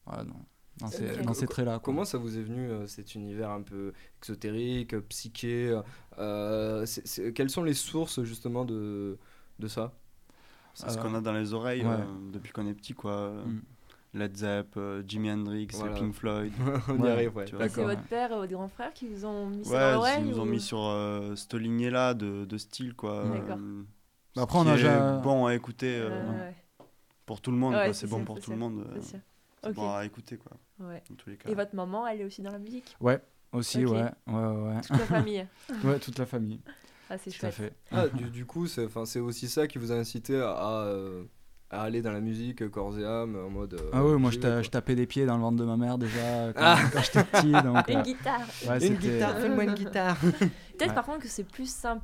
ouais, 0.07 0.23
non. 0.23 0.35
dans 0.79 0.87
ces, 0.87 1.17
Ok. 1.17 1.25
dans 1.25 1.33
ces 1.33 1.47
traits 1.47 1.65
là 1.65 1.79
Comment 1.83 2.05
ça 2.05 2.17
vous 2.17 2.37
est 2.37 2.41
venu 2.43 2.69
euh, 2.69 2.87
cet 2.87 3.15
univers 3.15 3.49
un 3.51 3.61
peu 3.61 3.93
exotérique, 4.21 4.93
euh, 4.93 5.01
psyché 5.01 5.79
euh, 6.17 6.85
Quelles 7.35 7.49
sont 7.49 7.63
les 7.63 7.73
sources 7.73 8.23
justement 8.23 8.65
de, 8.65 9.17
de 9.59 9.67
ça? 9.67 9.93
C'est 10.81 10.89
ce 10.91 10.97
Euh, 10.97 11.01
qu'on 11.01 11.13
a 11.13 11.21
dans 11.21 11.33
les 11.33 11.53
oreilles 11.53 11.81
ouais. 11.83 11.87
euh, 11.91 12.31
depuis 12.31 12.51
qu'on 12.53 12.65
est 12.67 12.73
petit, 12.73 12.93
quoi. 12.93 13.31
Mm. 13.45 13.61
Led 14.13 14.35
Zepp, 14.37 14.73
euh, 14.77 15.03
Jimi 15.07 15.29
Hendrix, 15.29 15.67
Voilà. 15.73 15.93
Pink 15.95 16.13
Floyd. 16.15 16.51
On 16.87 17.03
y 17.03 17.09
arrive, 17.09 17.35
ouais. 17.35 17.45
tu 17.45 17.55
vois. 17.55 17.65
Et 17.65 17.69
c'est 17.69 17.75
D'accord. 17.81 17.95
votre 17.95 18.07
père 18.07 18.31
et 18.31 18.35
votre 18.35 18.51
grand 18.51 18.67
frère 18.69 18.91
qui 18.93 19.07
vous 19.07 19.25
ont 19.25 19.47
mis 19.47 19.57
Ouais, 19.69 19.89
ils 19.89 19.93
l'oreille 19.93 20.23
nous 20.23 20.39
ont 20.39 20.43
ou- 20.43 20.45
mis 20.45 20.59
sur 20.61 20.79
euh, 20.81 21.35
cette 21.35 21.53
lignée-là 21.53 22.13
de, 22.15 22.45
de 22.45 22.57
style, 22.57 22.95
quoi. 22.95 23.23
D'accord. 23.25 23.57
Euh, 23.59 23.83
Bah, 24.35 24.41
après, 24.43 24.57
on 24.59 24.67
a 24.67 24.77
ja- 24.77 25.17
bon 25.17 25.45
à 25.45 25.53
écouter 25.53 25.99
euh, 25.99 26.09
Ouais, 26.09 26.37
ouais, 26.39 26.55
pour 27.25 27.41
tout 27.41 27.51
le 27.51 27.57
monde, 27.57 27.75
c'est 27.93 28.07
bon 28.07 28.17
sûr, 28.17 28.25
pour 28.25 28.39
tout 28.39 28.51
le 28.51 28.57
monde. 28.57 28.79
euh, 28.87 28.97
c'est 29.01 29.09
sûr. 29.09 29.19
C'est 29.63 29.69
Ok. 29.69 29.75
bon 29.75 29.93
à 29.93 30.05
écouter, 30.05 30.37
quoi. 30.37 30.53
Ouais. 30.79 31.03
Dans 31.09 31.15
tous 31.15 31.29
les 31.29 31.35
cas. 31.37 31.49
Et 31.49 31.53
votre 31.55 31.75
maman, 31.75 32.07
elle 32.07 32.21
est 32.21 32.25
aussi 32.25 32.41
dans 32.41 32.51
la 32.51 32.59
musique? 32.59 32.95
Ouais 33.01 33.19
aussi 33.51 33.83
Ok. 33.85 33.93
ouais 33.93 34.11
ouais 34.27 34.33
ouais 34.47 34.81
Toute 34.81 34.89
la 34.97 35.05
famille. 35.05 35.47
ouais 35.83 35.99
toute 35.99 36.17
la 36.19 36.25
famille 36.25 36.61
Ah, 37.09 37.17
c'est 37.17 37.31
chouette. 37.31 37.53
fait 37.53 37.73
Ah, 37.91 38.07
du, 38.07 38.29
du 38.29 38.45
coup, 38.45 38.67
c'est 38.67 38.85
enfin, 38.85 39.05
c'est 39.05 39.19
aussi 39.19 39.47
ça 39.49 39.67
qui 39.67 39.77
vous 39.79 39.91
a 39.91 39.95
incité 39.95 40.39
à, 40.39 40.51
à, 40.51 40.71
euh, 40.85 41.23
à 41.71 41.81
aller 41.83 42.01
dans 42.01 42.11
la 42.11 42.21
musique 42.21 42.61
euh, 42.61 42.69
corps 42.69 42.97
et 42.99 43.03
âme 43.05 43.35
en 43.35 43.49
mode. 43.49 43.73
euh, 43.73 43.89
Ah 43.93 44.03
ouais, 44.05 44.15
moi 44.17 44.29
je, 44.31 44.37
tapais 44.69 44.95
des 44.95 45.07
pieds 45.07 45.25
dans 45.25 45.35
le 45.35 45.41
ventre 45.41 45.57
de 45.57 45.65
ma 45.65 45.77
mère 45.77 45.97
déjà 45.97 46.19
quand, 46.53 46.61
Ah. 46.63 46.79
quand 46.93 47.01
j'étais 47.01 47.23
petit. 47.23 47.51
Donc, 47.51 47.87
Une 47.89 47.97
euh, 47.97 48.01
guitare. 48.03 48.41
ouais, 48.67 48.87
Une 48.87 48.95
guitare, 48.95 49.37
fais-moi 49.39 49.63
une 49.65 49.73
guitare. 49.73 50.17
Peut-être 50.21 50.89
Ouais. 50.89 50.93
par 50.95 51.05
contre 51.05 51.19
que 51.23 51.27
c'est 51.27 51.43
plus 51.43 51.69
simple, 51.69 52.03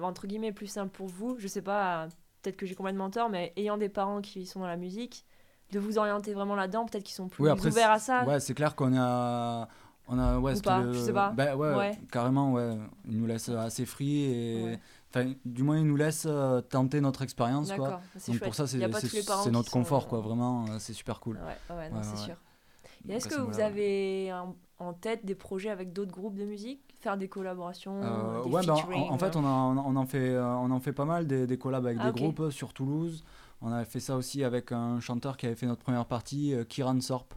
entre 0.00 0.26
guillemets, 0.26 0.52
plus 0.52 0.66
simple 0.68 0.90
pour 0.90 1.08
vous. 1.08 1.36
Je 1.38 1.48
sais 1.48 1.62
pas, 1.62 2.08
peut-être 2.42 2.56
que 2.56 2.64
j'ai 2.66 2.74
complètement 2.76 3.10
tort, 3.10 3.28
mais 3.30 3.52
ayant 3.56 3.76
des 3.76 3.88
parents 3.88 4.20
qui 4.20 4.46
sont 4.46 4.60
dans 4.60 4.66
la 4.68 4.76
musique, 4.76 5.24
de 5.72 5.78
vous 5.80 5.98
orienter 5.98 6.32
vraiment 6.32 6.54
là-dedans, 6.54 6.86
peut-être 6.86 7.02
qu'ils 7.04 7.14
sont 7.14 7.28
plus 7.28 7.44
Oui, 7.44 7.50
après, 7.50 7.68
ouverts 7.68 7.90
à 7.90 7.98
ça. 7.98 8.24
Ouais, 8.24 8.40
c'est 8.40 8.54
clair 8.54 8.74
qu'on 8.74 8.96
a. 8.96 9.68
On 10.08 10.18
a 10.18 10.38
ouais, 10.38 10.58
Ou 10.58 10.62
pas, 10.62 10.82
qu'il- 10.82 10.92
je 10.94 10.98
sais 11.00 11.12
pas. 11.12 11.30
Ben 11.30 11.54
ouais, 11.56 11.74
Ouais. 11.74 11.98
carrément, 12.10 12.52
ouais. 12.54 12.76
Ils 13.08 13.18
nous 13.18 13.26
laissent 13.26 13.48
assez 13.50 13.84
free 13.86 14.24
et. 14.24 14.64
Ouais. 14.64 14.80
Enfin, 15.10 15.32
du 15.44 15.62
moins, 15.62 15.78
ils 15.78 15.86
nous 15.86 15.96
laissent 15.96 16.26
euh, 16.28 16.60
tenter 16.60 17.00
notre 17.00 17.22
expérience, 17.22 17.72
quoi. 17.72 18.00
Donc 18.26 18.38
pour 18.40 18.54
ça, 18.54 18.66
c'est 18.66 18.78
notre 18.78 19.70
sont- 19.70 19.78
confort, 19.78 20.06
quoi. 20.08 20.20
Vraiment, 20.20 20.64
euh, 20.68 20.76
c'est 20.78 20.92
super 20.92 21.20
cool. 21.20 21.36
Ouais, 21.36 21.74
ouais, 21.74 21.90
Ouais, 21.90 22.02
c'est 22.02 22.16
sûr. 22.16 22.34
Et 23.08 23.12
est-ce 23.14 23.28
que 23.28 23.40
vous 23.40 23.60
avez 23.60 24.32
en, 24.32 24.54
en 24.78 24.92
tête 24.92 25.24
des 25.24 25.34
projets 25.34 25.70
avec 25.70 25.92
d'autres 25.92 26.12
groupes 26.12 26.34
de 26.36 26.44
musique? 26.44 26.80
Faire 27.00 27.16
des 27.16 27.28
collaborations 27.28 28.00
Euh, 28.02 28.42
des 28.44 28.50
ouais, 28.50 28.66
ben, 28.66 28.72
en- 28.74 29.18
fait, 29.18 29.36
euh, 29.36 29.38
on, 29.38 29.44
a- 29.46 29.82
on 29.86 29.94
en 29.96 30.04
fait, 30.06 30.30
euh, 30.30 30.44
on 30.44 30.70
en 30.72 30.80
fait 30.80 30.92
pas 30.92 31.04
mal 31.04 31.26
des, 31.28 31.46
des 31.46 31.56
collabs 31.56 31.86
avec 31.86 31.98
Ah, 32.00 32.10
des 32.10 32.20
groupes 32.20 32.50
sur 32.50 32.72
Toulouse. 32.74 33.24
On 33.62 33.70
a 33.72 33.84
fait 33.84 34.00
ça 34.00 34.16
aussi 34.16 34.42
avec 34.42 34.72
un 34.72 34.98
chanteur 35.00 35.36
qui 35.36 35.46
avait 35.46 35.54
fait 35.54 35.66
notre 35.66 35.82
première 35.82 36.06
partie, 36.06 36.54
euh, 36.54 36.64
Kiran 36.64 37.00
Sorp. 37.00 37.34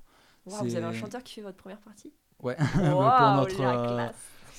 Waouh, 0.48 0.64
vous 0.66 0.76
avez 0.76 0.86
un 0.86 0.94
chanteur 0.94 1.24
qui 1.24 1.36
fait 1.36 1.42
votre 1.42 1.58
première 1.58 1.80
partie? 1.80 2.12
Ouais, 2.42 2.56
pour 2.74 2.82
notre, 3.02 3.62
euh, 3.62 4.08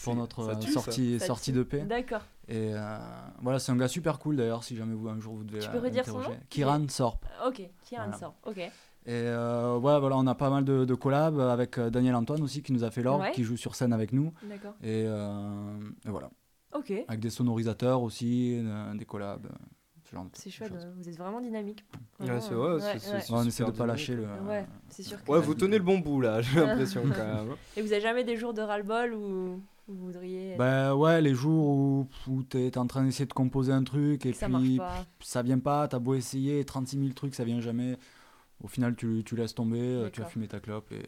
pour 0.04 0.14
notre 0.16 0.44
Ça 0.44 0.50
euh, 0.50 0.54
tue, 0.56 0.72
ça. 0.72 0.80
sortie, 0.80 1.18
Ça 1.18 1.26
sortie 1.26 1.52
tue. 1.52 1.58
d'EP. 1.58 1.82
D'accord. 1.86 2.22
Et 2.48 2.72
euh, 2.74 2.98
voilà, 3.40 3.58
c'est 3.58 3.72
un 3.72 3.76
gars 3.76 3.88
super 3.88 4.18
cool 4.18 4.36
d'ailleurs, 4.36 4.62
si 4.64 4.76
jamais 4.76 4.94
vous 4.94 5.08
un 5.08 5.20
jour 5.20 5.34
vous 5.34 5.44
devez 5.44 5.60
Tu 5.60 5.68
peux 5.70 5.78
redire 5.78 6.04
son 6.04 6.18
nom 6.20 6.36
Kiran 6.48 6.86
Sorp. 6.88 7.24
Ok, 7.46 7.62
Kiran 7.84 8.04
Voilà. 8.04 8.18
sort. 8.18 8.34
Ok. 8.46 8.58
Et 8.58 8.70
euh, 9.08 9.78
ouais, 9.78 9.98
voilà, 9.98 10.16
on 10.16 10.26
a 10.28 10.34
pas 10.36 10.48
mal 10.50 10.64
de, 10.64 10.84
de 10.84 10.94
collabs 10.94 11.40
avec 11.40 11.78
Daniel 11.80 12.14
Antoine 12.14 12.40
aussi 12.42 12.62
qui 12.62 12.72
nous 12.72 12.84
a 12.84 12.90
fait 12.92 13.02
l'orgue, 13.02 13.22
Ouais. 13.22 13.32
qui 13.32 13.42
joue 13.42 13.56
sur 13.56 13.74
scène 13.74 13.92
avec 13.92 14.12
nous. 14.12 14.32
D'accord. 14.44 14.74
Et, 14.82 15.04
euh, 15.06 15.76
et 16.06 16.10
voilà, 16.10 16.30
Ok. 16.74 16.92
avec 17.08 17.18
des 17.20 17.30
sonorisateurs 17.30 18.02
aussi, 18.02 18.62
des 18.94 19.04
collabs, 19.04 19.48
genre 20.12 20.26
C'est 20.34 20.50
chouette, 20.50 20.72
vous 20.98 21.08
êtes 21.08 21.16
vraiment 21.16 21.40
dynamique. 21.40 21.84
Ouais, 22.20 22.40
c'est 22.40 22.54
vrai, 22.54 22.74
ouais, 22.74 22.80
c'est- 22.98 23.20
c'est- 23.20 23.32
on 23.32 23.42
essaie 23.44 23.64
de 23.64 23.70
pas 23.70 23.72
dynamique. 23.84 23.88
lâcher 23.98 24.14
le. 24.14 24.22
Ouais, 24.46 24.66
c'est 24.88 25.02
sûr. 25.02 25.22
que- 25.24 25.30
Ouais, 25.30 25.40
vous 25.40 25.54
tenez 25.54 25.78
le 25.78 25.84
bon 25.84 25.98
bout 25.98 26.20
là, 26.20 26.40
j'ai 26.42 26.60
l'impression 26.60 27.02
quand 27.16 27.24
même. 27.44 27.56
Et 27.76 27.82
vous 27.82 27.92
avez 27.92 28.00
jamais 28.02 28.24
des 28.24 28.36
jours 28.36 28.52
de 28.54 28.60
ras-le-bol 28.62 29.14
où 29.14 29.60
vous 29.88 30.06
voudriez. 30.06 30.54
Bah 30.56 30.94
ouais, 30.94 31.20
les 31.20 31.34
jours 31.34 31.66
où, 31.68 32.08
où 32.28 32.42
t'es 32.42 32.76
en 32.78 32.86
train 32.86 33.04
d'essayer 33.04 33.26
de 33.26 33.32
composer 33.32 33.72
un 33.72 33.82
truc 33.84 34.24
et 34.26 34.32
puis 34.32 34.78
ça 35.20 35.42
vient 35.42 35.58
pas, 35.58 35.88
t'as 35.88 35.98
beau 35.98 36.14
essayer 36.14 36.64
36 36.64 36.98
000 36.98 37.12
trucs, 37.14 37.34
ça 37.34 37.44
vient 37.44 37.60
jamais. 37.60 37.96
Au 38.62 38.68
final, 38.68 38.94
tu, 38.94 39.22
tu 39.24 39.34
laisses 39.34 39.54
tomber, 39.54 39.80
euh, 39.80 40.08
tu 40.10 40.20
D'accord. 40.20 40.32
fumer 40.32 40.46
ta 40.48 40.60
clope 40.60 40.92
et. 40.92 41.02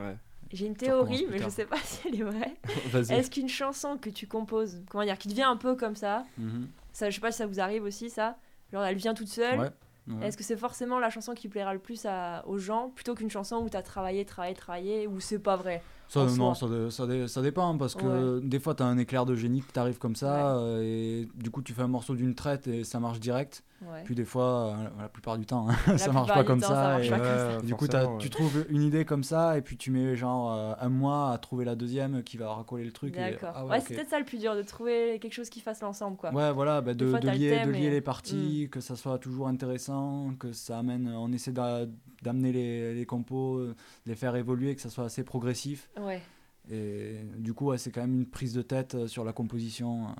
Ouais, 0.00 0.16
J'ai 0.52 0.66
une 0.66 0.74
Tu 0.76 0.86
théorie, 0.86 1.26
mais 1.30 1.38
je 1.38 1.48
sais 1.50 1.66
pas 1.66 1.76
si 1.84 2.08
elle 2.08 2.20
est 2.20 2.22
vraie. 2.22 2.54
Est-ce 2.94 3.30
qu'une 3.30 3.48
chanson 3.48 3.98
que 4.00 4.08
tu 4.08 4.26
composes, 4.26 4.80
comment 4.88 5.04
dire, 5.04 5.18
qui 5.18 5.28
te 5.28 5.34
vient 5.34 5.50
un 5.50 5.56
peu 5.56 5.74
comme 5.76 5.96
ça, 5.96 6.24
Mhm. 6.38 6.68
ça, 6.92 7.10
je 7.10 7.14
sais 7.16 7.20
pas 7.20 7.30
si 7.32 7.38
ça 7.38 7.46
vous 7.46 7.60
arrive 7.60 7.82
aussi, 7.84 8.08
ça, 8.08 8.38
genre 8.74 8.84
elle 8.84 8.96
vient 8.96 9.14
toute 9.14 9.28
seule. 9.28 9.58
Ouais. 9.58 9.70
ouais. 10.08 10.26
Est-ce 10.26 10.36
que 10.36 10.42
c'est 10.44 10.56
forcément 10.58 10.98
la 10.98 11.08
chanson 11.08 11.32
qui 11.32 11.48
plaira 11.48 11.72
le 11.72 11.78
plus 11.80 12.04
à- 12.04 12.42
aux 12.46 12.58
gens 12.58 12.90
plutôt 12.90 13.14
qu'une 13.14 13.30
chanson 13.30 13.56
où 13.56 13.68
t'as 13.70 13.80
travaillé, 13.82 14.24
travaillé, 14.26 14.54
travaillé, 14.54 15.06
ou 15.06 15.18
c'est 15.20 15.38
pas 15.38 15.56
vrai? 15.56 15.82
Ça, 16.08 16.26
non, 16.36 16.54
ça, 16.54 16.66
ça, 16.90 17.06
dé- 17.06 17.26
ça 17.28 17.42
dépend 17.42 17.76
parce 17.76 17.94
que 17.94 18.38
des 18.40 18.60
fois, 18.60 18.74
t'as 18.74 18.84
un 18.84 18.98
éclair 18.98 19.24
de 19.26 19.34
génie 19.34 19.62
qui 19.62 19.72
t'arrive 19.72 19.98
comme 19.98 20.14
ça 20.14 20.56
euh, 20.58 20.80
et 20.82 21.28
du 21.34 21.50
coup, 21.50 21.62
tu 21.62 21.72
fais 21.72 21.82
un 21.82 21.88
morceau 21.88 22.14
d'une 22.14 22.34
traite 22.34 22.66
et 22.68 22.84
ça 22.84 23.00
marche 23.00 23.18
direct. 23.20 23.64
Ouais. 23.82 24.02
Puis 24.04 24.14
des 24.14 24.24
fois, 24.24 24.68
euh, 24.68 24.74
la 25.02 25.08
plupart 25.08 25.36
du 25.36 25.44
temps, 25.44 25.68
hein, 25.68 25.74
ça 25.98 26.12
marche 26.12 26.32
pas 26.32 26.44
comme 26.44 26.60
temps, 26.60 26.68
ça. 26.68 26.74
ça 26.74 26.88
marche 26.94 27.06
et, 27.06 27.10
pas 27.10 27.18
comme 27.18 27.60
ça. 27.60 27.66
du 27.66 27.74
coup, 27.74 27.86
tu 28.18 28.30
trouves 28.30 28.64
une 28.70 28.82
idée 28.82 29.04
comme 29.04 29.24
ça 29.24 29.58
et 29.58 29.62
puis 29.62 29.76
tu 29.76 29.90
mets 29.90 30.14
genre 30.16 30.52
euh, 30.54 30.72
un 30.80 30.88
mois 30.88 31.32
à 31.32 31.38
trouver 31.38 31.64
la 31.64 31.74
deuxième 31.74 32.22
qui 32.22 32.36
va 32.36 32.52
racoler 32.54 32.84
le 32.84 32.92
truc. 32.92 33.14
et- 33.16 33.18
D'accord. 33.32 33.52
ah 33.54 33.64
ouais, 33.64 33.72
ouais, 33.72 33.80
c'est 33.80 33.94
peut-être 33.94 34.08
ça 34.10 34.18
le 34.18 34.24
plus 34.24 34.38
dur, 34.38 34.54
de 34.54 34.62
trouver 34.62 35.18
quelque 35.20 35.34
chose 35.34 35.50
qui 35.50 35.60
fasse 35.60 35.82
l'ensemble, 35.82 36.16
quoi. 36.16 36.32
Ouais, 36.32 36.52
voilà, 36.52 36.80
bah, 36.80 36.94
de, 36.94 37.08
fois, 37.08 37.18
de 37.20 37.26
t'as 37.26 37.32
le 37.34 37.38
lier, 37.38 37.64
de 37.66 37.74
et- 37.74 37.90
les 37.90 38.00
parties, 38.00 38.68
que 38.70 38.80
ça 38.80 38.94
soit 38.96 39.18
toujours 39.18 39.48
intéressant, 39.48 40.30
que 40.38 40.52
ça 40.52 40.78
amène, 40.78 41.12
on 41.16 41.30
essaie 41.32 41.52
d'a- 41.52 41.86
d'amener 42.24 42.52
les, 42.52 42.94
les 42.94 43.06
compos, 43.06 43.58
euh, 43.58 43.76
de 44.06 44.10
les 44.10 44.16
faire 44.16 44.34
évoluer, 44.36 44.74
que 44.74 44.80
ça 44.82 44.90
soit 44.90 45.04
assez 45.04 45.24
progressif. 45.24 45.90
Ouais, 45.96 46.22
Et 46.70 47.20
du 47.36 47.54
coup, 47.54 47.66
ouais, 47.66 47.78
c'est 47.78 47.90
quand 47.92 48.00
même 48.00 48.14
une 48.14 48.26
prise 48.30 48.54
de 48.54 48.62
tête 48.62 48.94
euh, 48.96 49.06
sur 49.08 49.24
la 49.24 49.32
composition. 49.32 50.08
euh. 50.08 50.12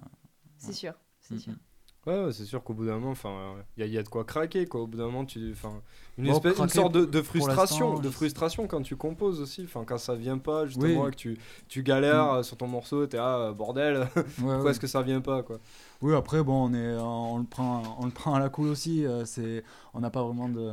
c'est 0.59 0.73
sûr. 0.73 0.95
C'est 1.21 1.39
sûr. 1.39 1.55
Ouais, 2.07 2.23
ouais, 2.23 2.33
c'est 2.35 2.45
sûr 2.45 2.63
qu'au 2.63 2.75
bout 2.75 2.85
d'un 2.85 2.97
moment, 2.99 3.13
enfin, 3.13 3.55
il 3.79 3.81
y, 3.81 3.83
a- 3.85 3.87
y 3.91 3.97
a 3.97 4.03
de 4.03 4.09
quoi 4.11 4.25
craquer, 4.25 4.67
quoi. 4.67 4.83
Au 4.83 4.87
bout 4.87 4.99
d'un 4.99 5.07
moment, 5.07 5.25
tu, 5.25 5.53
enfin, 5.53 5.81
une, 6.19 6.27
Bon, 6.27 6.33
espèce, 6.33 6.59
une 6.59 6.69
sorte 6.69 6.93
de, 6.93 7.23
frustration, 7.23 7.99
de 7.99 8.11
frustration 8.11 8.67
quand 8.67 8.83
tu 8.83 8.95
composes 8.97 9.41
aussi. 9.41 9.63
Enfin, 9.65 9.85
quand 9.87 9.97
ça 9.97 10.15
vient 10.15 10.37
pas, 10.37 10.67
justement, 10.67 11.05
Oui. 11.05 11.11
que 11.13 11.17
tu, 11.17 11.39
tu 11.67 11.83
galères 11.83 12.31
euh, 12.35 12.43
sur 12.43 12.59
ton 12.59 12.67
morceau, 12.69 13.07
t'es 13.07 13.17
ah 13.17 13.53
bordel, 13.57 14.07
Ouais, 14.17 14.23
pourquoi 14.37 14.65
ouais. 14.65 14.71
est-ce 14.73 14.81
que 14.81 14.87
ça 14.87 15.01
vient 15.01 15.23
pas, 15.23 15.43
quoi? 15.43 15.61
Oui, 16.03 16.15
après, 16.15 16.43
bon, 16.43 16.69
on, 16.71 16.75
est, 16.75 16.95
on, 16.99 17.39
le 17.39 17.45
prend, 17.45 17.97
on 17.99 18.05
le 18.05 18.13
prend 18.13 18.35
à 18.35 18.39
la 18.39 18.51
cool 18.51 18.69
aussi. 18.69 19.07
c'est, 19.25 19.65
on 19.95 20.01
n'a 20.01 20.11
pas 20.11 20.23
vraiment 20.23 20.51
de. 20.51 20.71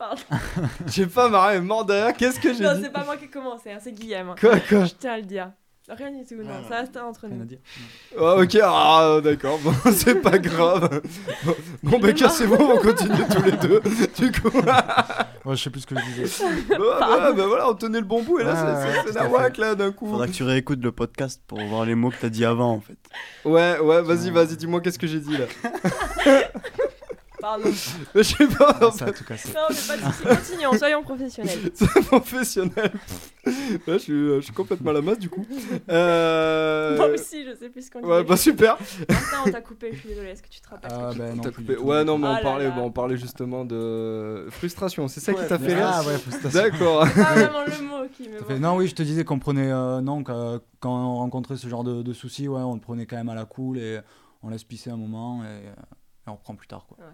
Pardon. 0.00 0.22
J'ai 0.86 1.06
pas 1.06 1.28
marré, 1.28 1.60
mort 1.60 1.84
derrière. 1.84 2.14
Qu'est-ce 2.16 2.40
que 2.40 2.54
j'ai 2.54 2.64
Non, 2.64 2.74
dit 2.74 2.80
c'est 2.84 2.90
pas 2.92 3.04
moi 3.04 3.18
qui 3.18 3.26
ai 3.26 3.28
commencé, 3.28 3.70
hein, 3.70 3.78
c'est 3.84 3.92
Guillaume. 3.92 4.34
Quoi, 4.40 4.58
quoi 4.60 4.86
Je 4.86 4.94
tiens 4.98 5.12
à 5.12 5.16
le 5.18 5.24
dire. 5.24 5.50
Rien 5.90 6.10
du 6.12 6.24
tout, 6.24 6.36
non, 6.36 6.48
Rien. 6.48 6.62
ça 6.68 6.76
reste 6.76 6.96
entre 6.96 7.22
rien 7.26 7.32
à 7.32 7.34
nous. 7.38 7.44
dire. 7.44 7.58
Ah, 8.18 8.36
ok, 8.36 8.58
ah, 8.62 9.18
d'accord, 9.24 9.58
bon, 9.58 9.72
c'est 9.92 10.14
pas 10.22 10.38
grave. 10.38 11.02
Bon, 11.44 11.54
bon 11.82 11.98
ben, 11.98 12.14
cassez-vous, 12.14 12.54
on 12.54 12.78
continue 12.78 13.24
tous 13.30 13.42
les 13.42 13.52
deux. 13.52 13.80
Du 14.18 14.30
coup, 14.40 14.56
Ouais, 15.44 15.56
je 15.56 15.62
sais 15.64 15.70
plus 15.70 15.80
ce 15.80 15.86
que 15.86 15.96
je 15.98 16.04
disais. 16.22 16.44
ouais, 16.44 16.78
bah, 16.78 17.32
bah, 17.36 17.46
voilà, 17.46 17.68
on 17.70 17.74
tenait 17.74 17.98
le 17.98 18.04
bon 18.06 18.22
bout, 18.22 18.38
et 18.38 18.44
là, 18.44 18.52
Ouais, 18.52 18.56
c'est- 18.58 18.66
ouais, 18.66 18.92
c'est- 18.92 19.02
c'est 19.08 19.08
tout 19.08 19.14
la 19.18 19.24
à 19.24 19.28
whack, 19.28 19.56
là, 19.58 19.74
d'un 19.74 19.90
coup. 19.90 20.06
Faudra 20.08 20.26
que 20.28 20.32
tu 20.32 20.44
réécoutes 20.44 20.82
le 20.82 20.92
podcast 20.92 21.42
pour 21.46 21.60
voir 21.64 21.84
les 21.84 21.94
mots 21.96 22.10
que 22.10 22.16
t'as 22.20 22.28
dit 22.28 22.44
avant 22.44 22.72
en 22.72 22.80
fait. 22.80 22.96
Ouais, 23.44 23.78
ouais, 23.80 24.00
vas-y, 24.02 24.30
vas-y, 24.30 24.56
dis-moi 24.56 24.80
qu'est-ce 24.80 24.98
que 24.98 25.06
j'ai 25.08 25.18
dit 25.20 25.36
là. 25.36 25.46
Pardon. 27.40 27.64
Je 28.14 28.22
sais 28.22 28.46
pas, 28.46 28.70
en 28.80 28.88
Ah, 28.88 28.90
ça 28.90 29.06
fait, 29.06 29.12
tout 29.12 29.24
cassé. 29.24 29.48
Non, 29.54 29.60
mais 29.70 29.76
pas 29.88 29.96
de 29.96 30.12
soucis. 30.12 30.22
Continuons, 30.24 30.78
soyons 30.78 31.02
professionnels. 31.02 31.58
c'est 31.74 32.06
professionnel. 32.06 32.92
Là, 33.46 33.52
je 33.86 33.98
suis, 33.98 34.12
euh, 34.12 34.36
je 34.40 34.44
suis 34.46 34.52
complètement 34.52 34.90
à 34.90 34.94
la 34.94 35.00
masse 35.02 35.18
du 35.18 35.28
coup. 35.30 35.44
Euh... 35.88 36.96
Moi 36.96 37.06
aussi, 37.08 37.44
je 37.44 37.54
sais 37.54 37.68
plus 37.68 37.86
ce 37.86 37.90
qu'on 37.90 38.00
Ouais, 38.02 38.18
disait. 38.22 38.28
bah 38.28 38.36
super. 38.36 38.78
Martin, 39.08 39.36
on 39.46 39.50
t'a 39.50 39.60
coupé, 39.60 39.90
je 39.92 39.98
suis 39.98 40.08
désolée, 40.08 40.28
est-ce 40.30 40.42
que 40.42 40.48
tu 40.48 40.60
te 40.60 40.68
rappelles 40.68 40.90
Ah, 40.94 41.10
ben 41.16 41.34
non, 41.36 41.42
coupé. 41.42 41.76
Ouais, 41.76 42.04
non, 42.04 42.18
mais 42.18 42.26
Ah 42.26 42.30
on 42.30 42.34
là 42.34 42.42
parlait, 42.42 42.64
là. 42.68 42.70
bon, 42.70 42.82
on 42.84 42.90
parlait 42.90 43.16
justement 43.16 43.64
de 43.64 44.46
frustration. 44.50 45.08
C'est 45.08 45.20
ça 45.20 45.32
qui 45.32 45.40
Ouais, 45.40 45.46
t'a 45.48 45.58
fait 45.58 45.74
Ah, 45.80 46.00
rire 46.00 46.08
ouais, 46.08 46.18
frustration. 46.18 46.60
D'accord. 46.60 47.06
C'est 47.06 47.22
pas 47.22 47.32
vraiment 47.34 47.64
le 47.64 47.82
mot 47.84 48.08
qui 48.12 48.28
me 48.28 48.38
fait. 48.42 48.58
Non, 48.58 48.76
oui, 48.76 48.86
je 48.88 48.94
te 48.94 49.02
disais 49.02 49.24
qu'on 49.24 49.38
prenait. 49.38 49.70
euh, 49.70 50.00
non, 50.00 50.22
quand, 50.22 50.60
quand 50.80 50.90
on 50.92 51.16
rencontrait 51.16 51.56
ce 51.56 51.68
genre 51.68 51.84
de, 51.84 52.02
de 52.02 52.12
soucis, 52.12 52.48
ouais, 52.48 52.60
on 52.60 52.74
le 52.74 52.80
prenait 52.80 53.06
quand 53.06 53.16
même 53.16 53.28
à 53.28 53.34
la 53.34 53.44
cool 53.44 53.78
et 53.78 54.00
on 54.42 54.48
laisse 54.50 54.64
pisser 54.64 54.90
un 54.90 54.96
moment 54.96 55.42
et, 55.44 55.64
et 55.66 55.70
on 56.30 56.34
reprend 56.34 56.54
plus 56.54 56.66
tard. 56.68 56.86
Quoi. 56.88 56.98
Ouais, 56.98 57.12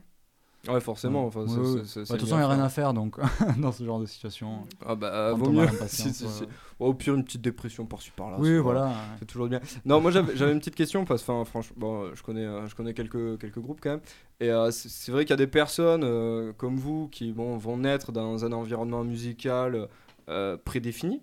forcément. 0.80 1.26
Enfin, 1.26 1.40
Ouais, 1.44 1.48
ouais. 1.58 1.82
c'est- 1.84 2.00
Bah, 2.00 2.14
De 2.14 2.18
toute 2.18 2.28
façon, 2.28 2.34
il 2.36 2.38
n'y 2.38 2.44
a 2.44 2.48
rien 2.48 2.62
à 2.62 2.68
faire 2.68 2.92
donc, 2.94 3.16
dans 3.60 3.72
ce 3.72 3.84
genre 3.84 4.00
de 4.00 4.06
situation. 4.06 4.64
Ah 4.84 4.94
bah, 4.94 5.32
vaut 5.32 5.50
mieux. 5.50 5.66
Si, 5.86 6.24
au 6.78 6.92
pire, 6.94 7.14
une 7.14 7.24
petite 7.24 7.40
dépression 7.42 7.86
par-ci 7.86 8.10
par-là. 8.16 8.36
Oui, 8.40 8.58
voilà. 8.58 8.92
C'est 9.18 9.26
toujours 9.26 9.48
bien. 9.48 9.60
Non, 9.84 10.00
moi 10.00 10.10
j'avais 10.10 10.52
une 10.52 10.58
petite 10.58 10.74
question 10.76 11.04
parce 11.04 11.22
que 11.22 11.30
enfin, 11.32 11.44
franchement, 11.44 11.76
bon, 11.78 12.14
je 12.14 12.22
connais, 12.22 12.44
euh, 12.44 12.66
je 12.66 12.74
connais 12.74 12.94
quelques, 12.94 13.38
quelques 13.38 13.58
groupes 13.60 13.80
quand 13.82 13.90
même. 13.90 14.00
Et 14.40 14.50
euh, 14.50 14.70
c'est 14.70 15.12
vrai 15.12 15.24
qu'il 15.24 15.30
y 15.30 15.34
a 15.34 15.36
des 15.36 15.46
personnes 15.46 16.02
euh, 16.04 16.52
comme 16.52 16.76
vous 16.76 17.08
qui 17.08 17.32
bon, 17.32 17.56
vont 17.56 17.78
naître 17.78 18.12
dans 18.12 18.44
un 18.44 18.52
environnement 18.52 19.02
musical 19.04 19.88
euh, 20.28 20.56
prédéfini, 20.62 21.22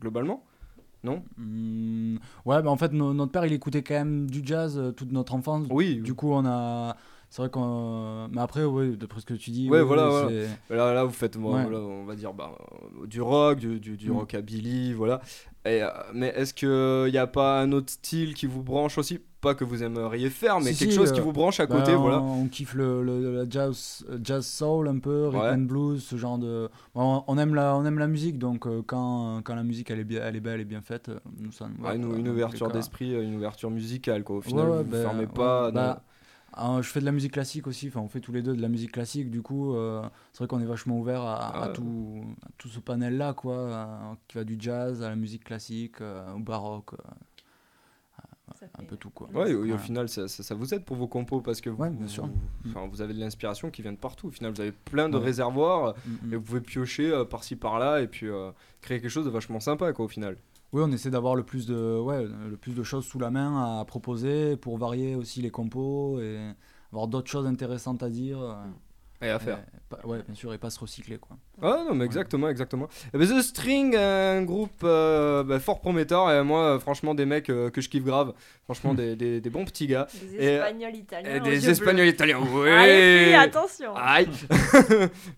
globalement. 0.00 0.44
Non? 1.04 1.24
Hmm, 1.36 2.16
ouais, 2.44 2.62
bah, 2.62 2.70
en 2.70 2.76
fait, 2.76 2.92
no- 2.92 3.12
notre 3.12 3.32
père, 3.32 3.44
il 3.44 3.52
écoutait 3.52 3.82
quand 3.82 3.94
même 3.94 4.30
du 4.30 4.40
jazz 4.44 4.78
euh, 4.78 4.92
toute 4.92 5.10
notre 5.10 5.34
enfance. 5.34 5.66
Oui. 5.70 5.96
Du 5.96 6.14
coup, 6.14 6.30
on 6.32 6.46
a. 6.46 6.96
C'est 7.32 7.40
vrai 7.40 7.48
qu'on. 7.50 8.28
Mais 8.30 8.42
après, 8.42 8.62
oui, 8.62 8.94
d'après 8.94 9.22
ce 9.22 9.24
que 9.24 9.32
tu 9.32 9.50
dis. 9.52 9.70
Ouais, 9.70 9.80
oui, 9.80 9.86
voilà, 9.86 10.06
voilà. 10.10 10.30
Là, 10.68 10.92
là, 10.92 11.04
vous 11.04 11.14
faites, 11.14 11.34
Ouais. 11.36 11.62
voilà, 11.62 11.78
on 11.78 12.04
va 12.04 12.14
dire, 12.14 12.34
bah, 12.34 12.52
euh, 13.02 13.06
du 13.06 13.22
rock, 13.22 13.58
du, 13.58 13.80
du, 13.80 13.96
du 13.96 14.10
Mm. 14.10 14.16
rockabilly, 14.18 14.92
voilà. 14.92 15.22
Et, 15.64 15.82
euh, 15.82 15.88
mais 16.12 16.26
est-ce 16.36 16.52
qu'il 16.52 17.10
n'y 17.10 17.16
a 17.16 17.26
pas 17.26 17.62
un 17.62 17.72
autre 17.72 17.90
style 17.90 18.34
qui 18.34 18.44
vous 18.44 18.62
branche 18.62 18.98
aussi? 18.98 19.18
Pas 19.40 19.54
que 19.54 19.64
vous 19.64 19.82
aimeriez 19.82 20.28
faire, 20.28 20.60
mais 20.60 20.74
Si, 20.74 20.80
quelque 20.80 20.90
si, 20.90 20.96
chose 20.98 21.08
euh, 21.08 21.14
qui 21.14 21.20
vous 21.20 21.32
branche 21.32 21.58
à 21.58 21.66
Bah, 21.66 21.78
côté, 21.78 21.96
on, 21.96 22.02
voilà. 22.02 22.20
on 22.20 22.48
kiffe 22.48 22.74
le, 22.74 23.02
le- 23.02 23.46
jazz, 23.48 24.04
jazz 24.22 24.46
soul 24.46 24.86
un 24.88 24.98
peu, 24.98 25.28
rhythm 25.28 25.40
Ouais. 25.40 25.48
and 25.52 25.58
blues, 25.60 26.04
ce 26.04 26.16
genre 26.16 26.36
de. 26.36 26.68
On, 26.94 27.24
on 27.26 27.38
aime 27.38 27.54
la, 27.54 27.74
on 27.76 27.86
aime 27.86 27.98
la 27.98 28.08
musique, 28.08 28.38
donc 28.38 28.66
euh, 28.66 28.82
quand, 28.86 29.40
quand 29.42 29.54
la 29.54 29.62
musique 29.62 29.90
elle 29.90 30.00
est, 30.00 30.04
bien, 30.04 30.20
elle 30.22 30.36
est 30.36 30.40
belle, 30.40 30.56
elle 30.56 30.60
est 30.60 30.64
bien 30.66 30.82
faite, 30.82 31.08
euh, 31.08 31.18
nous 31.38 31.50
ça 31.50 31.66
Ouais, 31.82 31.96
une, 31.96 32.28
ouverture 32.28 32.70
d'esprit, 32.70 33.14
euh, 33.14 33.22
une 33.22 33.36
ouverture 33.36 33.70
musicale, 33.70 34.22
quoi. 34.22 34.36
Au 34.36 34.40
final, 34.42 34.66
Ouais, 34.66 34.70
vous 34.72 34.76
ouais, 34.80 34.84
ne 34.84 34.90
bah, 34.90 34.98
fermez 35.00 35.20
ouais, 35.20 35.26
pas. 35.26 35.70
bah, 35.70 35.96
Ah, 35.98 36.02
je 36.56 36.88
fais 36.88 37.00
de 37.00 37.04
la 37.04 37.12
musique 37.12 37.32
classique 37.32 37.66
aussi, 37.66 37.88
enfin 37.88 38.00
on 38.00 38.08
fait 38.08 38.20
tous 38.20 38.32
les 38.32 38.42
deux 38.42 38.54
de 38.54 38.60
la 38.62 38.68
musique 38.68 38.92
classique, 38.92 39.30
du 39.30 39.42
coup 39.42 39.74
euh, 39.74 40.02
c'est 40.32 40.38
vrai 40.38 40.48
qu'on 40.48 40.60
est 40.60 40.66
vachement 40.66 40.98
ouvert 40.98 41.22
à, 41.22 41.34
à 41.36 41.64
Ah. 41.64 41.68
tout, 41.68 42.22
à 42.44 42.48
tout 42.58 42.68
ce 42.68 42.78
panel 42.80 43.16
là 43.16 43.32
quoi, 43.34 43.54
euh, 43.54 43.86
qui 44.28 44.36
va 44.38 44.44
du 44.44 44.56
jazz 44.58 45.02
à 45.02 45.08
la 45.08 45.16
musique 45.16 45.44
classique, 45.44 46.00
euh, 46.00 46.32
au 46.34 46.38
baroque. 46.40 46.92
euh. 46.94 46.96
un 48.78 48.84
peu 48.84 48.96
tout 48.96 49.10
quoi. 49.10 49.28
Ouais, 49.34 49.50
et 49.50 49.54
au- 49.54 49.64
et 49.64 49.70
au 49.70 49.74
Ouais. 49.74 49.78
final, 49.80 50.08
ça, 50.08 50.28
ça- 50.28 50.42
ça 50.44 50.54
vous 50.54 50.72
aide 50.72 50.84
pour 50.84 50.96
vos 50.96 51.08
compos 51.08 51.40
parce 51.40 51.60
que 51.60 51.68
vous, 51.70 51.82
Ouais, 51.82 51.90
bien 51.90 52.06
sûr. 52.06 52.28
vous, 52.64 53.00
avez 53.02 53.12
de 53.12 53.18
l'inspiration 53.18 53.70
qui 53.70 53.82
vient 53.82 53.92
de 53.92 53.96
partout. 53.98 54.28
Au 54.28 54.30
final, 54.30 54.52
vous 54.52 54.60
avez 54.60 54.70
plein 54.72 55.08
de 55.08 55.16
Ouais. 55.18 55.24
réservoirs 55.24 55.94
Mm, 56.06 56.10
mm. 56.28 56.32
et 56.32 56.36
vous 56.36 56.42
pouvez 56.42 56.60
piocher 56.60 57.10
euh, 57.10 57.24
par-ci 57.24 57.56
par-là 57.56 58.02
et 58.02 58.06
puis 58.06 58.28
euh, 58.28 58.52
créer 58.80 59.00
quelque 59.00 59.10
chose 59.10 59.24
de 59.24 59.30
vachement 59.30 59.58
sympa 59.58 59.92
quoi 59.92 60.04
au 60.04 60.08
final. 60.08 60.36
Oui, 60.72 60.80
on 60.82 60.90
essaie 60.90 61.10
d'avoir 61.10 61.34
le 61.34 61.44
plus 61.44 61.66
de 61.66 61.98
ouais, 62.00 62.26
le 62.26 62.56
plus 62.56 62.72
de 62.72 62.82
choses 62.82 63.04
sous 63.04 63.18
la 63.18 63.30
main 63.30 63.80
à 63.80 63.84
proposer 63.84 64.56
pour 64.56 64.78
varier 64.78 65.14
aussi 65.14 65.42
les 65.42 65.50
compos 65.50 66.18
et 66.20 66.38
avoir 66.90 67.08
d'autres 67.08 67.30
choses 67.30 67.46
intéressantes 67.46 68.02
à 68.02 68.08
dire. 68.08 68.38
Et 69.22 69.28
à 69.30 69.38
faire. 69.38 69.58
et 69.58 69.78
pas- 69.88 70.00
ouais, 70.06 70.18
bien 70.26 70.34
sûr, 70.34 70.52
et 70.52 70.58
pas 70.58 70.70
se 70.70 70.80
recycler 70.80 71.18
quoi. 71.18 71.36
Ah 71.62 71.84
non, 71.88 71.94
mais 71.94 72.04
exactement, 72.04 72.48
exactement. 72.48 72.88
Eh 73.14 73.18
ben, 73.18 73.26
The 73.28 73.40
String, 73.42 73.94
un 73.96 74.42
groupe 74.42 74.80
euh, 74.84 75.44
bah, 75.44 75.60
fort 75.60 75.80
prometteur 75.80 76.30
et 76.30 76.42
moi, 76.42 76.74
euh, 76.74 76.78
franchement, 76.80 77.14
des 77.14 77.24
mecs 77.26 77.48
euh, 77.50 77.70
que 77.70 77.80
je 77.80 77.88
kiffe 77.88 78.04
grave. 78.04 78.32
Franchement, 78.64 78.94
des, 79.00 79.14
des- 79.16 79.40
des 79.40 79.50
bons 79.50 79.64
petits 79.64 79.86
gars. 79.86 80.06
Des 80.20 80.34
Et- 80.44 80.54
Espagnols 80.54 80.96
italiens. 80.96 81.34
Et 81.36 81.40
des. 81.40 81.70
Espagnols 81.70 82.06
italiens, 82.08 82.40
oui 82.52 82.68
Allez, 82.68 83.34
attention. 83.34 83.94
Aïe 83.96 84.26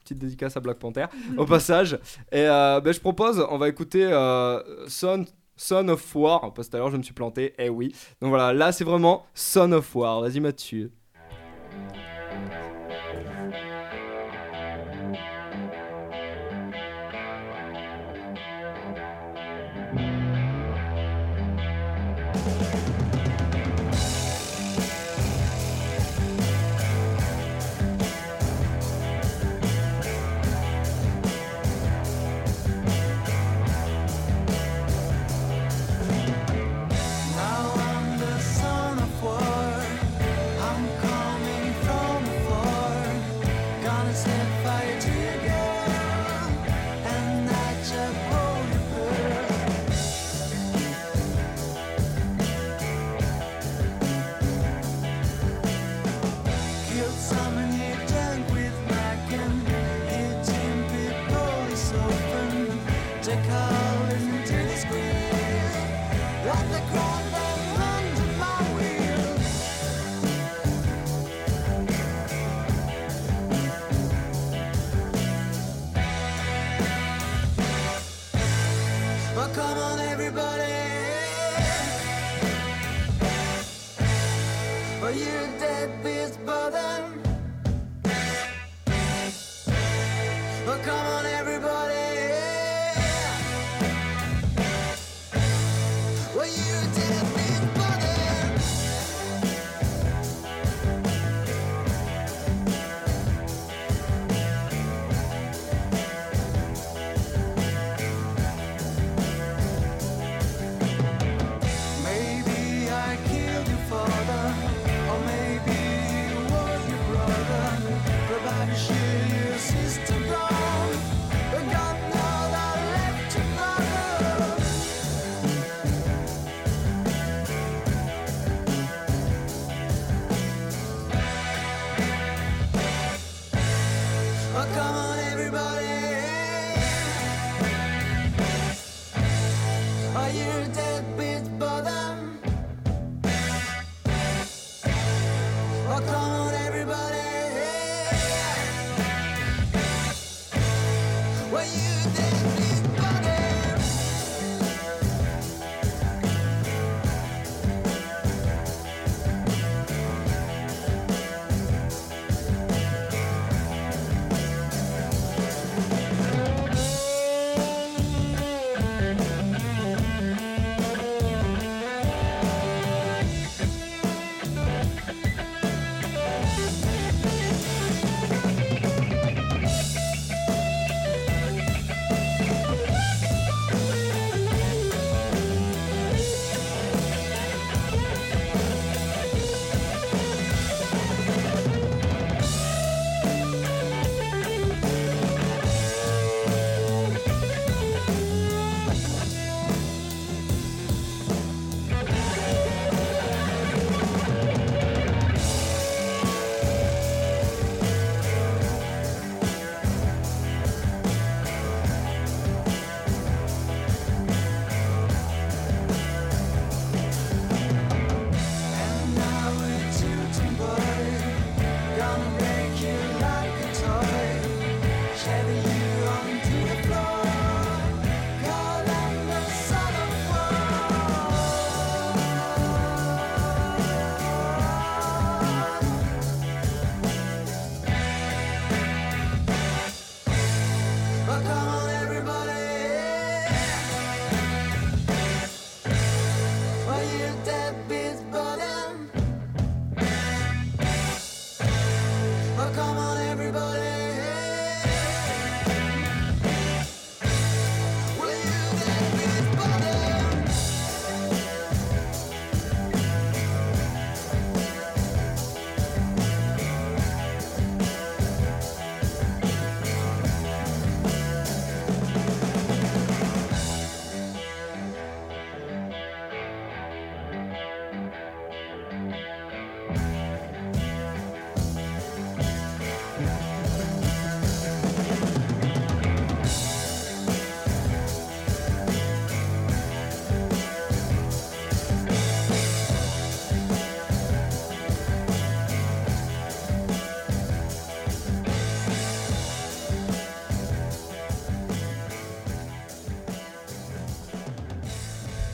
Petite 0.04 0.18
dédicace 0.18 0.56
à 0.56 0.60
Black 0.60 0.78
Panther 0.78 1.06
au 1.36 1.44
passage. 1.44 1.94
Et 2.32 2.40
euh, 2.48 2.80
ben, 2.80 2.92
je 2.92 3.00
propose, 3.00 3.44
on 3.50 3.58
va 3.58 3.68
écouter 3.68 4.04
euh, 4.04 4.62
Son, 4.88 5.24
Son 5.56 5.88
of 5.88 6.14
War, 6.16 6.52
parce 6.54 6.68
que 6.68 6.72
tout 6.72 6.76
à 6.76 6.80
l'heure 6.80 6.90
je 6.90 6.96
me 6.96 7.02
suis 7.02 7.14
planté, 7.14 7.54
eh 7.58 7.68
oui. 7.68 7.94
Donc 8.20 8.30
voilà, 8.30 8.52
là 8.52 8.72
c'est 8.72 8.84
vraiment 8.84 9.26
Son 9.34 9.72
of 9.72 9.94
War, 9.94 10.20
vas-y 10.20 10.40
Mathieu. 10.40 10.90
Now 11.74 12.13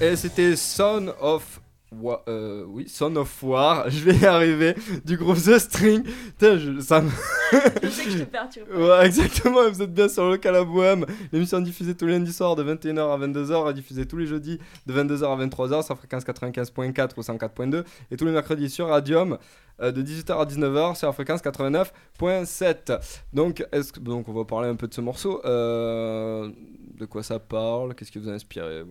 Et 0.00 0.16
c'était 0.16 0.56
Son 0.56 1.12
of 1.20 1.60
Wa- 1.92 2.22
euh, 2.28 2.64
oui, 2.68 2.86
Son 2.88 3.14
of 3.16 3.42
War, 3.42 3.90
je 3.90 4.04
vais 4.04 4.16
y 4.16 4.24
arriver, 4.26 4.74
du 5.04 5.16
groupe 5.16 5.36
The 5.42 5.58
String. 5.58 6.04
Je- 6.40 6.80
ça 6.80 7.00
me- 7.02 7.10
sais 7.90 8.04
que 8.04 8.10
je 8.10 8.18
te 8.18 8.24
perturbe. 8.24 8.68
Ouais, 8.74 9.06
exactement, 9.06 9.68
vous 9.70 9.82
êtes 9.82 9.92
bien 9.92 10.08
sur 10.08 10.24
le 10.24 10.30
local 10.32 10.56
à 10.56 10.64
Bohème. 10.64 11.04
L'émission 11.32 11.60
diffusée 11.60 11.94
tous 11.94 12.06
les 12.06 12.12
lundis 12.14 12.32
soirs 12.32 12.56
de 12.56 12.64
21h 12.64 13.12
à 13.12 13.18
22h, 13.26 13.70
est 13.70 13.74
diffusée 13.74 14.06
tous 14.06 14.16
les 14.16 14.26
jeudis 14.26 14.58
de 14.86 14.92
22h 14.94 15.24
à 15.24 15.46
23h 15.46 15.84
sur 15.84 15.96
fréquence 15.96 16.24
95.4 16.24 17.10
ou 17.16 17.20
104.2 17.20 17.84
et 18.10 18.16
tous 18.16 18.24
les 18.24 18.32
mercredis 18.32 18.70
sur 18.70 18.88
Radium 18.88 19.38
euh, 19.80 19.92
de 19.92 20.02
18h 20.02 20.32
à 20.40 20.44
19h 20.44 20.96
sur 20.96 21.06
la 21.08 21.12
fréquence 21.12 21.40
89.7. 21.42 23.00
Donc, 23.32 23.64
est-ce 23.72 23.92
que- 23.92 24.00
donc 24.00 24.28
on 24.28 24.32
va 24.32 24.44
parler 24.44 24.68
un 24.68 24.76
peu 24.76 24.88
de 24.88 24.94
ce 24.94 25.00
morceau. 25.00 25.40
Euh, 25.44 26.50
de 26.98 27.06
quoi 27.06 27.22
ça 27.22 27.38
parle 27.38 27.94
Qu'est-ce 27.94 28.12
qui 28.12 28.18
vous 28.18 28.28
a 28.28 28.32
inspiré? 28.32 28.82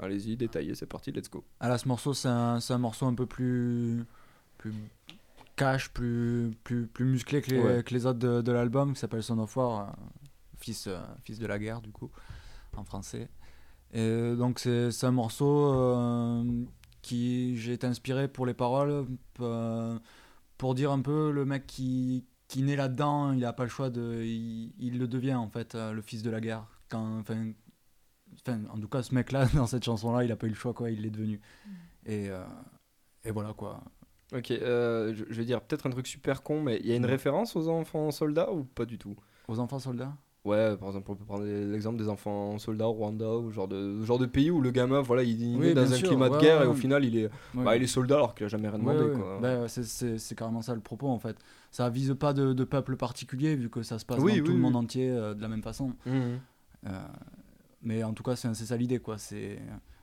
Allez-y, 0.00 0.36
détaillez, 0.36 0.74
c'est 0.74 0.86
parti, 0.86 1.12
let's 1.12 1.30
go. 1.30 1.44
Là, 1.60 1.78
ce 1.78 1.86
morceau, 1.86 2.12
c'est 2.12 2.28
un, 2.28 2.58
c'est 2.60 2.72
un 2.72 2.78
morceau 2.78 3.06
un 3.06 3.14
peu 3.14 3.26
plus, 3.26 4.04
plus 4.58 4.72
cash, 5.56 5.90
plus, 5.92 6.50
plus, 6.64 6.86
plus 6.86 7.04
musclé 7.04 7.42
que 7.42 7.50
les, 7.50 7.60
Ouais. 7.60 7.82
que 7.82 7.92
les 7.94 8.06
autres 8.06 8.18
de, 8.18 8.40
de 8.42 8.52
l'album, 8.52 8.94
qui 8.94 9.00
s'appelle 9.00 9.22
Son 9.22 9.38
of 9.38 9.56
War, 9.56 9.88
euh, 9.88 9.92
fils, 10.58 10.86
euh, 10.86 10.98
fils 11.24 11.38
de 11.38 11.46
la 11.46 11.58
guerre, 11.58 11.80
du 11.80 11.90
coup, 11.92 12.10
en 12.76 12.84
français. 12.84 13.28
Et 13.92 14.34
donc, 14.36 14.58
c'est 14.58 14.90
c'est 14.90 15.06
un 15.06 15.10
morceau 15.12 15.72
euh, 15.74 16.64
qui 17.02 17.56
j'ai 17.58 17.74
été 17.74 17.86
inspiré 17.86 18.28
pour 18.28 18.46
les 18.46 18.54
paroles, 18.54 19.06
euh, 19.40 19.98
pour 20.56 20.74
dire 20.74 20.90
un 20.92 21.00
peu 21.02 21.30
le 21.30 21.44
mec 21.44 21.66
qui, 21.66 22.24
qui 22.48 22.62
naît 22.62 22.76
là-dedans, 22.76 23.32
il 23.32 23.40
n'a 23.40 23.52
pas 23.52 23.64
le 23.64 23.68
choix 23.68 23.90
de. 23.90 24.22
Il, 24.24 24.72
il 24.78 24.98
le 24.98 25.06
devient, 25.08 25.34
en 25.34 25.48
fait, 25.50 25.74
le 25.74 26.00
fils 26.00 26.22
de 26.22 26.30
la 26.30 26.40
guerre. 26.40 26.64
Quand, 26.88 27.18
enfin, 27.18 27.52
enfin, 28.34 28.60
en 28.72 28.78
tout 28.78 28.88
cas, 28.88 29.02
ce 29.02 29.14
mec-là, 29.14 29.46
dans 29.54 29.66
cette 29.66 29.84
chanson-là, 29.84 30.24
il 30.24 30.28
n'a 30.28 30.36
pas 30.36 30.46
eu 30.46 30.50
le 30.50 30.54
choix, 30.56 30.72
quoi, 30.72 30.90
il 30.90 31.02
l'est 31.02 31.10
devenu. 31.10 31.40
Et, 32.06 32.30
euh, 32.30 32.44
et 33.24 33.30
voilà, 33.30 33.52
quoi. 33.52 33.82
Ok, 34.34 34.50
euh, 34.50 35.12
je, 35.14 35.24
je 35.28 35.34
vais 35.34 35.44
dire 35.44 35.60
peut-être 35.60 35.86
un 35.86 35.90
truc 35.90 36.06
super 36.06 36.42
con, 36.42 36.62
mais 36.62 36.78
il 36.80 36.86
y 36.86 36.92
a 36.92 36.96
une 36.96 37.04
référence 37.06 37.54
aux 37.56 37.68
enfants 37.68 38.10
soldats 38.10 38.50
ou 38.52 38.64
pas 38.64 38.86
du 38.86 38.98
tout? 38.98 39.14
Aux 39.48 39.58
enfants 39.58 39.78
soldats? 39.78 40.12
Ouais, 40.44 40.76
par 40.76 40.88
exemple, 40.88 41.10
on 41.12 41.14
peut 41.14 41.24
prendre 41.24 41.44
l'exemple 41.44 41.98
des 41.98 42.08
enfants 42.08 42.58
soldats 42.58 42.88
au 42.88 42.92
Rwanda 42.92 43.30
ou 43.36 43.52
genre 43.52 43.68
de 43.68 44.02
genre 44.04 44.18
de 44.18 44.26
pays 44.26 44.50
où 44.50 44.60
le 44.60 44.72
gamin, 44.72 45.00
voilà, 45.00 45.22
il, 45.22 45.40
il 45.40 45.56
Oui, 45.60 45.66
est 45.68 45.74
dans 45.74 45.82
un 45.82 45.96
sûr, 45.96 46.08
climat 46.08 46.28
de 46.30 46.38
guerre 46.38 46.58
ouais, 46.60 46.64
et 46.64 46.68
au 46.68 46.74
final, 46.74 47.04
il 47.04 47.16
est, 47.16 47.30
Ouais. 47.54 47.64
bah, 47.64 47.76
il 47.76 47.82
est 47.82 47.86
soldat 47.86 48.16
alors 48.16 48.34
qu'il 48.34 48.46
a 48.46 48.48
jamais 48.48 48.68
rien 48.68 48.78
demandé. 48.78 49.04
Bah, 49.40 49.68
c'est- 49.68 50.34
carrément 50.34 50.62
ça 50.62 50.74
le 50.74 50.80
propos 50.80 51.08
en 51.08 51.18
fait. 51.20 51.36
Ça 51.70 51.88
vise 51.90 52.16
pas 52.18 52.32
de, 52.32 52.52
de 52.54 52.64
peuple 52.64 52.96
particulier 52.96 53.54
vu 53.54 53.70
que 53.70 53.82
ça 53.84 54.00
se 54.00 54.04
passe 54.04 54.18
Oui, 54.18 54.32
dans 54.32 54.36
oui, 54.38 54.42
tout 54.42 54.52
le 54.52 54.58
monde 54.58 54.74
entier 54.74 55.10
euh, 55.10 55.34
de 55.34 55.42
la 55.42 55.48
même 55.48 55.62
façon. 55.62 55.92
Mhm. 56.06 56.40
Euh, 56.88 56.90
mais 57.82 58.02
en 58.02 58.12
tout 58.12 58.22
cas, 58.24 58.34
c'est 58.34 58.52
c'est 58.54 58.66
ça 58.66 58.76
l'idée 58.76 58.98
quoi. 58.98 59.18
C'est 59.18 59.60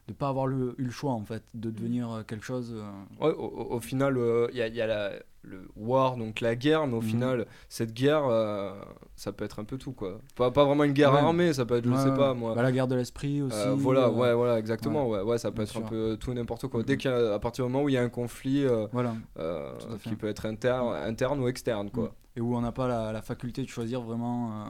de 0.09 0.13
pas 0.17 0.27
avoir 0.29 0.47
le- 0.47 0.75
eu 0.77 0.83
le 0.85 0.91
choix 0.91 1.11
en 1.13 1.23
fait 1.23 1.43
de 1.53 1.69
devenir 1.71 2.11
euh, 2.11 2.23
quelque 2.23 2.43
chose. 2.45 2.73
euh, 2.75 3.25
Ouais, 3.25 3.33
au, 3.37 3.79
final, 3.79 4.17
euh, 4.17 4.47
il 4.51 4.57
y 4.57 4.61
a, 4.61 4.67
il 4.67 4.75
y 4.75 4.81
a 4.81 4.87
la, 4.87 5.11
le 5.43 5.67
war, 5.75 6.17
donc 6.17 6.41
la 6.41 6.55
guerre, 6.55 6.85
mais 6.87 6.95
au 6.95 7.01
Mhm. 7.01 7.07
final, 7.07 7.45
cette 7.69 7.93
guerre, 7.93 8.25
euh, 8.25 8.73
ça 9.15 9.31
peut 9.31 9.45
être 9.45 9.59
un 9.59 9.63
peu 9.63 9.77
tout 9.77 9.91
quoi. 9.93 10.19
Pas, 10.35 10.51
pas 10.51 10.65
vraiment 10.65 10.83
une 10.83 10.93
guerre 10.93 11.13
Ouais. 11.13 11.19
armée, 11.19 11.53
ça 11.53 11.65
peut 11.65 11.77
être, 11.77 11.85
je 11.85 11.91
ouais, 11.91 11.97
sais 12.03 12.13
pas 12.13 12.33
moi. 12.33 12.55
Bah, 12.55 12.63
la 12.63 12.71
guerre 12.71 12.87
de 12.87 12.95
l'esprit 12.95 13.41
aussi. 13.43 13.55
Euh, 13.55 13.75
voilà, 13.75 14.07
euh, 14.07 14.11
ouais, 14.11 14.33
voilà, 14.33 14.57
exactement. 14.59 15.07
Ouais, 15.07 15.21
ouais, 15.21 15.37
ça 15.37 15.51
peut 15.51 15.55
bien 15.57 15.63
être 15.65 15.77
un 15.77 15.81
sûr. 15.81 15.89
peu 15.89 16.17
tout 16.19 16.31
et 16.31 16.35
n'importe 16.35 16.67
quoi. 16.67 16.81
Dès 16.83 16.97
qu'à 16.97 17.35
à 17.35 17.39
partir 17.39 17.65
du 17.65 17.71
moment 17.71 17.83
où 17.85 17.89
il 17.89 17.93
y 17.93 17.97
a 17.97 18.01
un 18.03 18.09
conflit 18.09 18.65
euh, 18.65 18.87
Voilà. 18.91 19.15
euh, 19.37 19.73
qui 20.03 20.15
peut 20.15 20.27
être 20.27 20.45
interne, 20.45 20.93
interne 20.95 21.39
ou 21.39 21.47
externe, 21.47 21.89
quoi. 21.91 22.13
Et 22.35 22.41
où 22.41 22.55
on 22.55 22.61
n'a 22.61 22.71
pas 22.71 22.87
la, 22.87 23.11
la 23.11 23.21
faculté 23.21 23.61
de 23.63 23.67
choisir 23.67 24.01
vraiment 24.01 24.51
euh, 24.51 24.65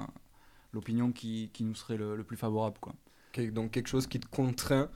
l'opinion 0.73 1.11
qui, 1.11 1.49
qui 1.53 1.63
nous 1.63 1.75
serait 1.75 1.97
le, 1.97 2.15
le 2.15 2.23
plus 2.23 2.37
favorable 2.37 2.77
quoi. 2.81 2.93
Donc 3.53 3.71
quelque 3.71 3.87
chose 3.87 4.05
qui 4.07 4.19
te 4.19 4.27
contraint. 4.27 4.89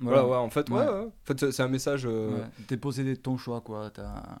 Voilà, 0.00 0.26
ouais, 0.26 0.36
en 0.36 0.50
fait, 0.50 0.68
ouais, 0.70 0.78
Ouais. 0.80 0.86
ouais. 0.86 1.00
En 1.06 1.12
fait, 1.24 1.50
c'est- 1.52 1.62
un 1.62 1.68
message, 1.68 2.02
euh, 2.06 2.30
Ouais. 2.38 2.44
T'es 2.66 2.76
possédé 2.76 3.14
de 3.14 3.20
ton 3.20 3.36
choix 3.36 3.60
quoi. 3.60 3.90
T'as- 3.90 4.38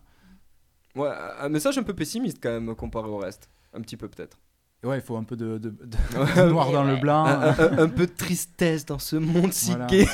ouais, 0.96 1.10
un 1.40 1.48
message 1.48 1.78
un 1.78 1.82
peu 1.84 1.94
pessimiste 1.94 2.38
quand 2.42 2.50
même 2.50 2.74
comparé 2.74 3.08
au 3.08 3.18
reste. 3.18 3.48
Un 3.74 3.80
petit 3.80 3.96
peu 3.96 4.08
peut-être. 4.08 4.38
Ouais, 4.84 4.96
il 4.98 5.00
faut 5.00 5.16
un 5.16 5.22
peu 5.22 5.36
de, 5.36 5.58
de- 5.58 5.70
de- 5.70 6.42
noir 6.50 6.72
dans 6.72 6.82
le 6.82 6.96
blanc. 6.96 7.24
un, 7.24 7.50
un- 7.50 7.78
un 7.78 7.88
peu 7.88 8.06
de 8.06 8.12
tristesse 8.12 8.84
dans 8.84 8.98
ce 8.98 9.14
monde 9.14 9.52
si 9.52 9.70
Voilà. 9.70 9.86
gai. 9.86 10.06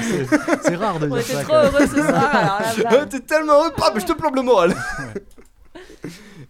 c'est 0.00 0.26
c'est 0.62 0.76
rare 0.76 0.98
de 0.98 1.04
On 1.06 1.08
dire 1.10 1.18
était 1.18 1.34
ça. 1.34 1.42
trop 1.42 1.54
heureux 1.56 1.86
ce 1.86 1.96
soir, 1.96 3.08
T'es 3.10 3.20
tellement 3.20 3.52
heureux, 3.60 3.72
pam, 3.76 4.00
je 4.00 4.06
te 4.06 4.12
plombe 4.12 4.36
le 4.36 4.42
moral. 4.42 4.74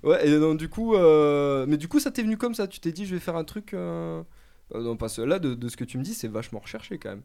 ouais, 0.02 0.28
et 0.28 0.38
donc 0.38 0.58
du 0.58 0.68
coup, 0.68 0.94
euh, 0.94 1.66
mais 1.68 1.76
du 1.76 1.88
coup, 1.88 1.98
ça 2.00 2.10
t'est 2.10 2.22
venu 2.22 2.36
comme 2.36 2.54
ça. 2.54 2.66
Tu 2.68 2.80
t'es 2.80 2.92
dit, 2.92 3.04
je 3.06 3.14
vais 3.14 3.20
faire 3.20 3.36
un 3.36 3.44
truc. 3.44 3.74
Euh... 3.74 4.22
euh, 4.74 4.82
non, 4.82 4.96
parce 4.96 5.16
que 5.16 5.22
là, 5.22 5.38
de, 5.38 5.54
de 5.54 5.68
ce 5.68 5.76
que 5.76 5.84
tu 5.84 5.98
me 5.98 6.02
dis, 6.02 6.14
c'est 6.14 6.28
vachement 6.28 6.60
recherché 6.60 6.98
quand 6.98 7.10
même. 7.10 7.22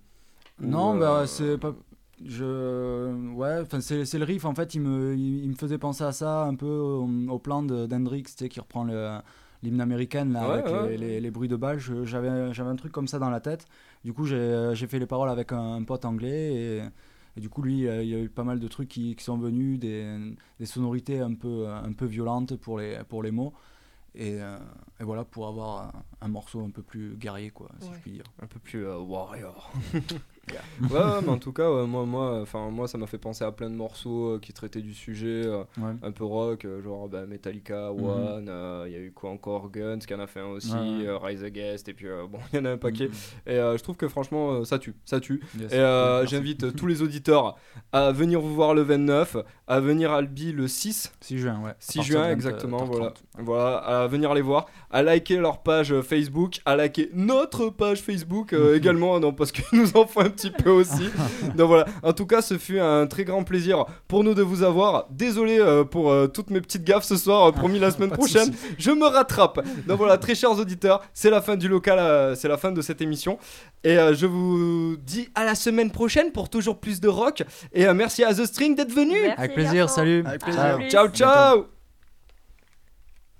Non, 0.61 0.95
Ou, 0.95 0.97
bah 0.97 1.27
euh, 1.27 1.27
c'est 1.27 1.57
pas. 1.57 1.75
Je. 2.23 3.13
Ouais, 3.33 3.59
enfin 3.61 3.81
c'est 3.81 4.05
c'est 4.05 4.17
le 4.17 4.23
riff 4.25 4.45
en 4.45 4.55
fait, 4.55 4.73
il 4.73 4.81
me, 4.81 5.13
il, 5.15 5.43
il 5.43 5.49
me 5.49 5.55
faisait 5.55 5.77
penser 5.77 6.03
à 6.05 6.13
ça 6.13 6.43
un 6.45 6.55
peu 6.55 6.65
au, 6.65 7.07
au 7.29 7.39
plan 7.39 7.61
de- 7.61 7.85
d'Hendrix, 7.87 8.23
tu 8.23 8.31
sais, 8.37 8.49
qui 8.49 8.59
reprend 8.61 8.83
le 8.85 9.17
l'hymne 9.63 9.81
américain 9.81 10.25
là, 10.25 10.43
Ouais, 10.43 10.45
avec 10.45 10.71
ouais. 10.71 10.71
Les, 10.71 10.97
les- 10.97 11.19
les 11.19 11.31
bruits 11.31 11.49
de 11.49 11.55
balles. 11.57 11.79
J'avais 11.79 12.53
j'avais 12.53 12.69
un 12.69 12.75
truc 12.77 12.91
comme 12.93 13.07
ça 13.07 13.19
dans 13.19 13.29
la 13.29 13.41
tête. 13.41 13.67
Du 14.05 14.13
coup, 14.13 14.25
j'ai 14.25 14.71
j'ai 14.73 14.87
fait 14.87 14.99
les 14.99 15.05
paroles 15.07 15.29
avec 15.29 15.51
un, 15.51 15.73
un 15.75 15.83
pote 15.83 16.05
anglais 16.05 16.53
et, 16.53 16.83
et 17.37 17.41
du 17.41 17.49
coup, 17.49 17.61
lui, 17.61 17.85
euh, 17.87 18.01
il 18.03 18.09
y 18.09 18.15
a 18.15 18.19
eu 18.19 18.29
pas 18.29 18.43
mal 18.45 18.59
de 18.59 18.67
trucs 18.69 18.87
qui, 18.89 19.15
qui 19.15 19.23
sont 19.23 19.37
venus, 19.37 19.77
des, 19.79 20.33
des 20.59 20.65
sonorités 20.65 21.19
un 21.19 21.33
peu, 21.33 21.67
un 21.67 21.91
peu 21.93 22.05
violentes 22.05 22.55
pour 22.55 22.79
les, 22.79 22.97
pour 23.09 23.23
les 23.23 23.31
mots. 23.31 23.53
Et, 24.15 24.41
euh, 24.41 24.57
et 24.99 25.03
voilà, 25.03 25.25
pour 25.25 25.47
avoir 25.47 25.87
un, 25.87 26.03
un 26.21 26.27
morceau 26.29 26.63
un 26.63 26.69
peu 26.69 26.81
plus 26.81 27.15
guerrier, 27.17 27.49
quoi, 27.51 27.69
si 27.81 27.89
Ouais. 27.89 27.95
je 27.95 27.99
puis 28.01 28.11
dire. 28.11 28.23
un 28.41 28.47
peu 28.47 28.59
plus 28.59 28.85
euh, 28.85 28.97
warrior. 28.97 29.71
ouais, 30.51 30.89
ouais, 30.89 30.99
mais 31.23 31.29
en 31.29 31.37
tout 31.37 31.51
cas, 31.51 31.69
ouais, 31.71 31.85
moi, 31.87 32.05
moi, 32.05 32.39
enfin, 32.41 32.69
moi, 32.69 32.87
ça 32.87 32.97
m'a 32.97 33.07
fait 33.07 33.17
penser 33.17 33.43
à 33.43 33.51
plein 33.51 33.69
de 33.69 33.75
morceaux 33.75 34.33
euh, 34.35 34.39
qui 34.39 34.53
traitaient 34.53 34.81
du 34.81 34.93
sujet, 34.93 35.43
euh, 35.45 35.63
Ouais. 35.77 35.91
un 36.03 36.11
peu 36.11 36.23
rock, 36.23 36.65
euh, 36.65 36.81
genre 36.83 37.07
bah, 37.09 37.25
Metallica, 37.25 37.91
Mhm. 37.91 38.03
One, 38.03 38.51
il 38.87 38.91
y 38.93 38.95
a 38.95 38.99
eu 38.99 39.11
quoi 39.13 39.29
encore, 39.31 39.69
Guns 39.71 39.99
qui 39.99 40.13
en 40.13 40.19
a 40.19 40.27
fait 40.27 40.39
un 40.41 40.47
aussi, 40.47 40.73
Rise 41.21 41.43
Against, 41.43 41.87
et 41.89 41.93
puis 41.93 42.07
bon, 42.31 42.39
il 42.53 42.57
y 42.57 42.59
en 42.61 42.65
a 42.65 42.71
un 42.71 42.77
paquet. 42.77 43.07
Mm, 43.07 43.49
Et 43.49 43.55
je 43.55 43.81
trouve 43.83 43.97
que 43.97 44.07
franchement, 44.07 44.63
ça 44.65 44.79
tue, 44.79 44.95
ça 45.05 45.19
tue. 45.19 45.41
yes. 45.59 45.73
Et 45.73 46.27
j'invite 46.27 46.75
tous 46.75 46.87
les 46.87 47.01
auditeurs 47.01 47.55
à 47.91 48.11
venir 48.11 48.39
vous 48.41 48.53
voir 48.53 48.73
le 48.73 48.81
29, 48.81 49.37
à 49.67 49.79
venir 49.79 50.11
à 50.11 50.17
Albi 50.17 50.51
le 50.51 50.67
6, 50.67 51.11
6 51.21 51.37
juin, 51.39 51.59
ouais. 51.63 51.71
À 51.71 51.75
6 51.79 51.97
partir 51.97 52.13
juin 52.13 52.21
de 52.21 52.27
20, 52.27 52.33
exactement, 52.33 52.85
voilà. 52.85 53.05
30. 53.11 53.23
Voilà, 53.39 53.77
à 53.77 54.07
venir 54.07 54.33
les 54.33 54.41
voir, 54.41 54.67
à 54.91 55.01
liker 55.03 55.37
leur 55.37 55.61
page 55.63 55.99
Facebook, 56.01 56.59
à 56.65 56.75
liker 56.75 57.09
notre 57.13 57.69
page 57.69 58.01
Facebook 58.01 58.53
euh, 58.53 58.75
également, 58.75 59.19
non, 59.19 59.33
parce 59.33 59.51
qu'ils 59.51 59.63
nous 59.73 59.95
en 59.97 60.05
font 60.05 60.21
un 60.21 60.29
petit 60.35 60.51
peu 60.51 60.69
aussi. 60.69 61.09
Donc 61.55 61.67
voilà, 61.67 61.85
en 62.03 62.13
tout 62.13 62.25
cas, 62.25 62.41
ce 62.41 62.57
fut 62.57 62.79
un 62.79 63.07
très 63.07 63.23
grand 63.23 63.43
plaisir 63.43 63.85
pour 64.07 64.23
nous 64.23 64.33
de 64.33 64.41
vous 64.41 64.63
avoir. 64.63 65.07
Désolé 65.09 65.59
euh, 65.59 65.83
pour 65.83 66.11
euh, 66.11 66.27
toutes 66.27 66.49
mes 66.49 66.61
petites 66.61 66.83
gaffes 66.83 67.03
ce 67.05 67.17
soir, 67.17 67.47
euh, 67.47 67.51
promis 67.51 67.79
la 67.79 67.91
semaine 67.91 68.11
prochaine, 68.21 68.53
je 68.77 68.91
me 68.91 69.05
rattrape. 69.05 69.59
Donc 69.87 69.97
voilà, 69.97 70.17
très 70.17 70.35
chers 70.35 70.51
auditeurs, 70.51 71.01
c'est 71.13 71.29
la 71.29 71.41
fin 71.41 71.55
du 71.55 71.67
local, 71.67 71.97
euh, 71.99 72.35
c'est 72.35 72.47
la 72.47 72.57
fin 72.57 72.71
de 72.71 72.81
cette 72.81 73.01
émission. 73.01 73.37
Et 73.83 73.97
euh, 73.97 74.13
je 74.15 74.25
vous 74.25 74.97
dis 74.97 75.29
à 75.35 75.45
la 75.45 75.55
semaine 75.55 75.91
prochaine 75.91 76.31
pour 76.31 76.49
toujours 76.49 76.79
plus 76.79 76.99
de 76.99 77.07
rock. 77.07 77.43
Et 77.71 77.85
euh, 77.87 77.93
merci 77.93 78.23
à 78.23 78.33
The 78.33 78.45
String 78.45 78.75
d'être 78.75 78.91
venu. 78.93 79.13
Merci, 79.21 79.35
Avec 79.37 79.53
plaisir, 79.53 79.89
salut. 79.89 80.23
Avec 80.25 80.41
plaisir. 80.41 80.79
Ciao, 80.89 81.07
ciao. 81.09 81.65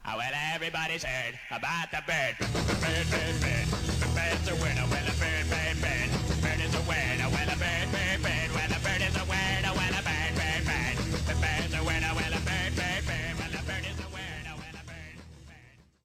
Well, 0.05 0.31
everybody's 0.55 1.03
heard 1.03 1.33
about 1.49 1.89
the 1.91 2.01
bird. 2.05 2.37
Bird, 2.79 3.09
bird, 3.09 3.41
bird. 3.41 3.67
The 3.99 4.07
bird's 4.13 4.47
a 4.49 4.55
winner. 4.63 4.85
Well, 4.89 5.14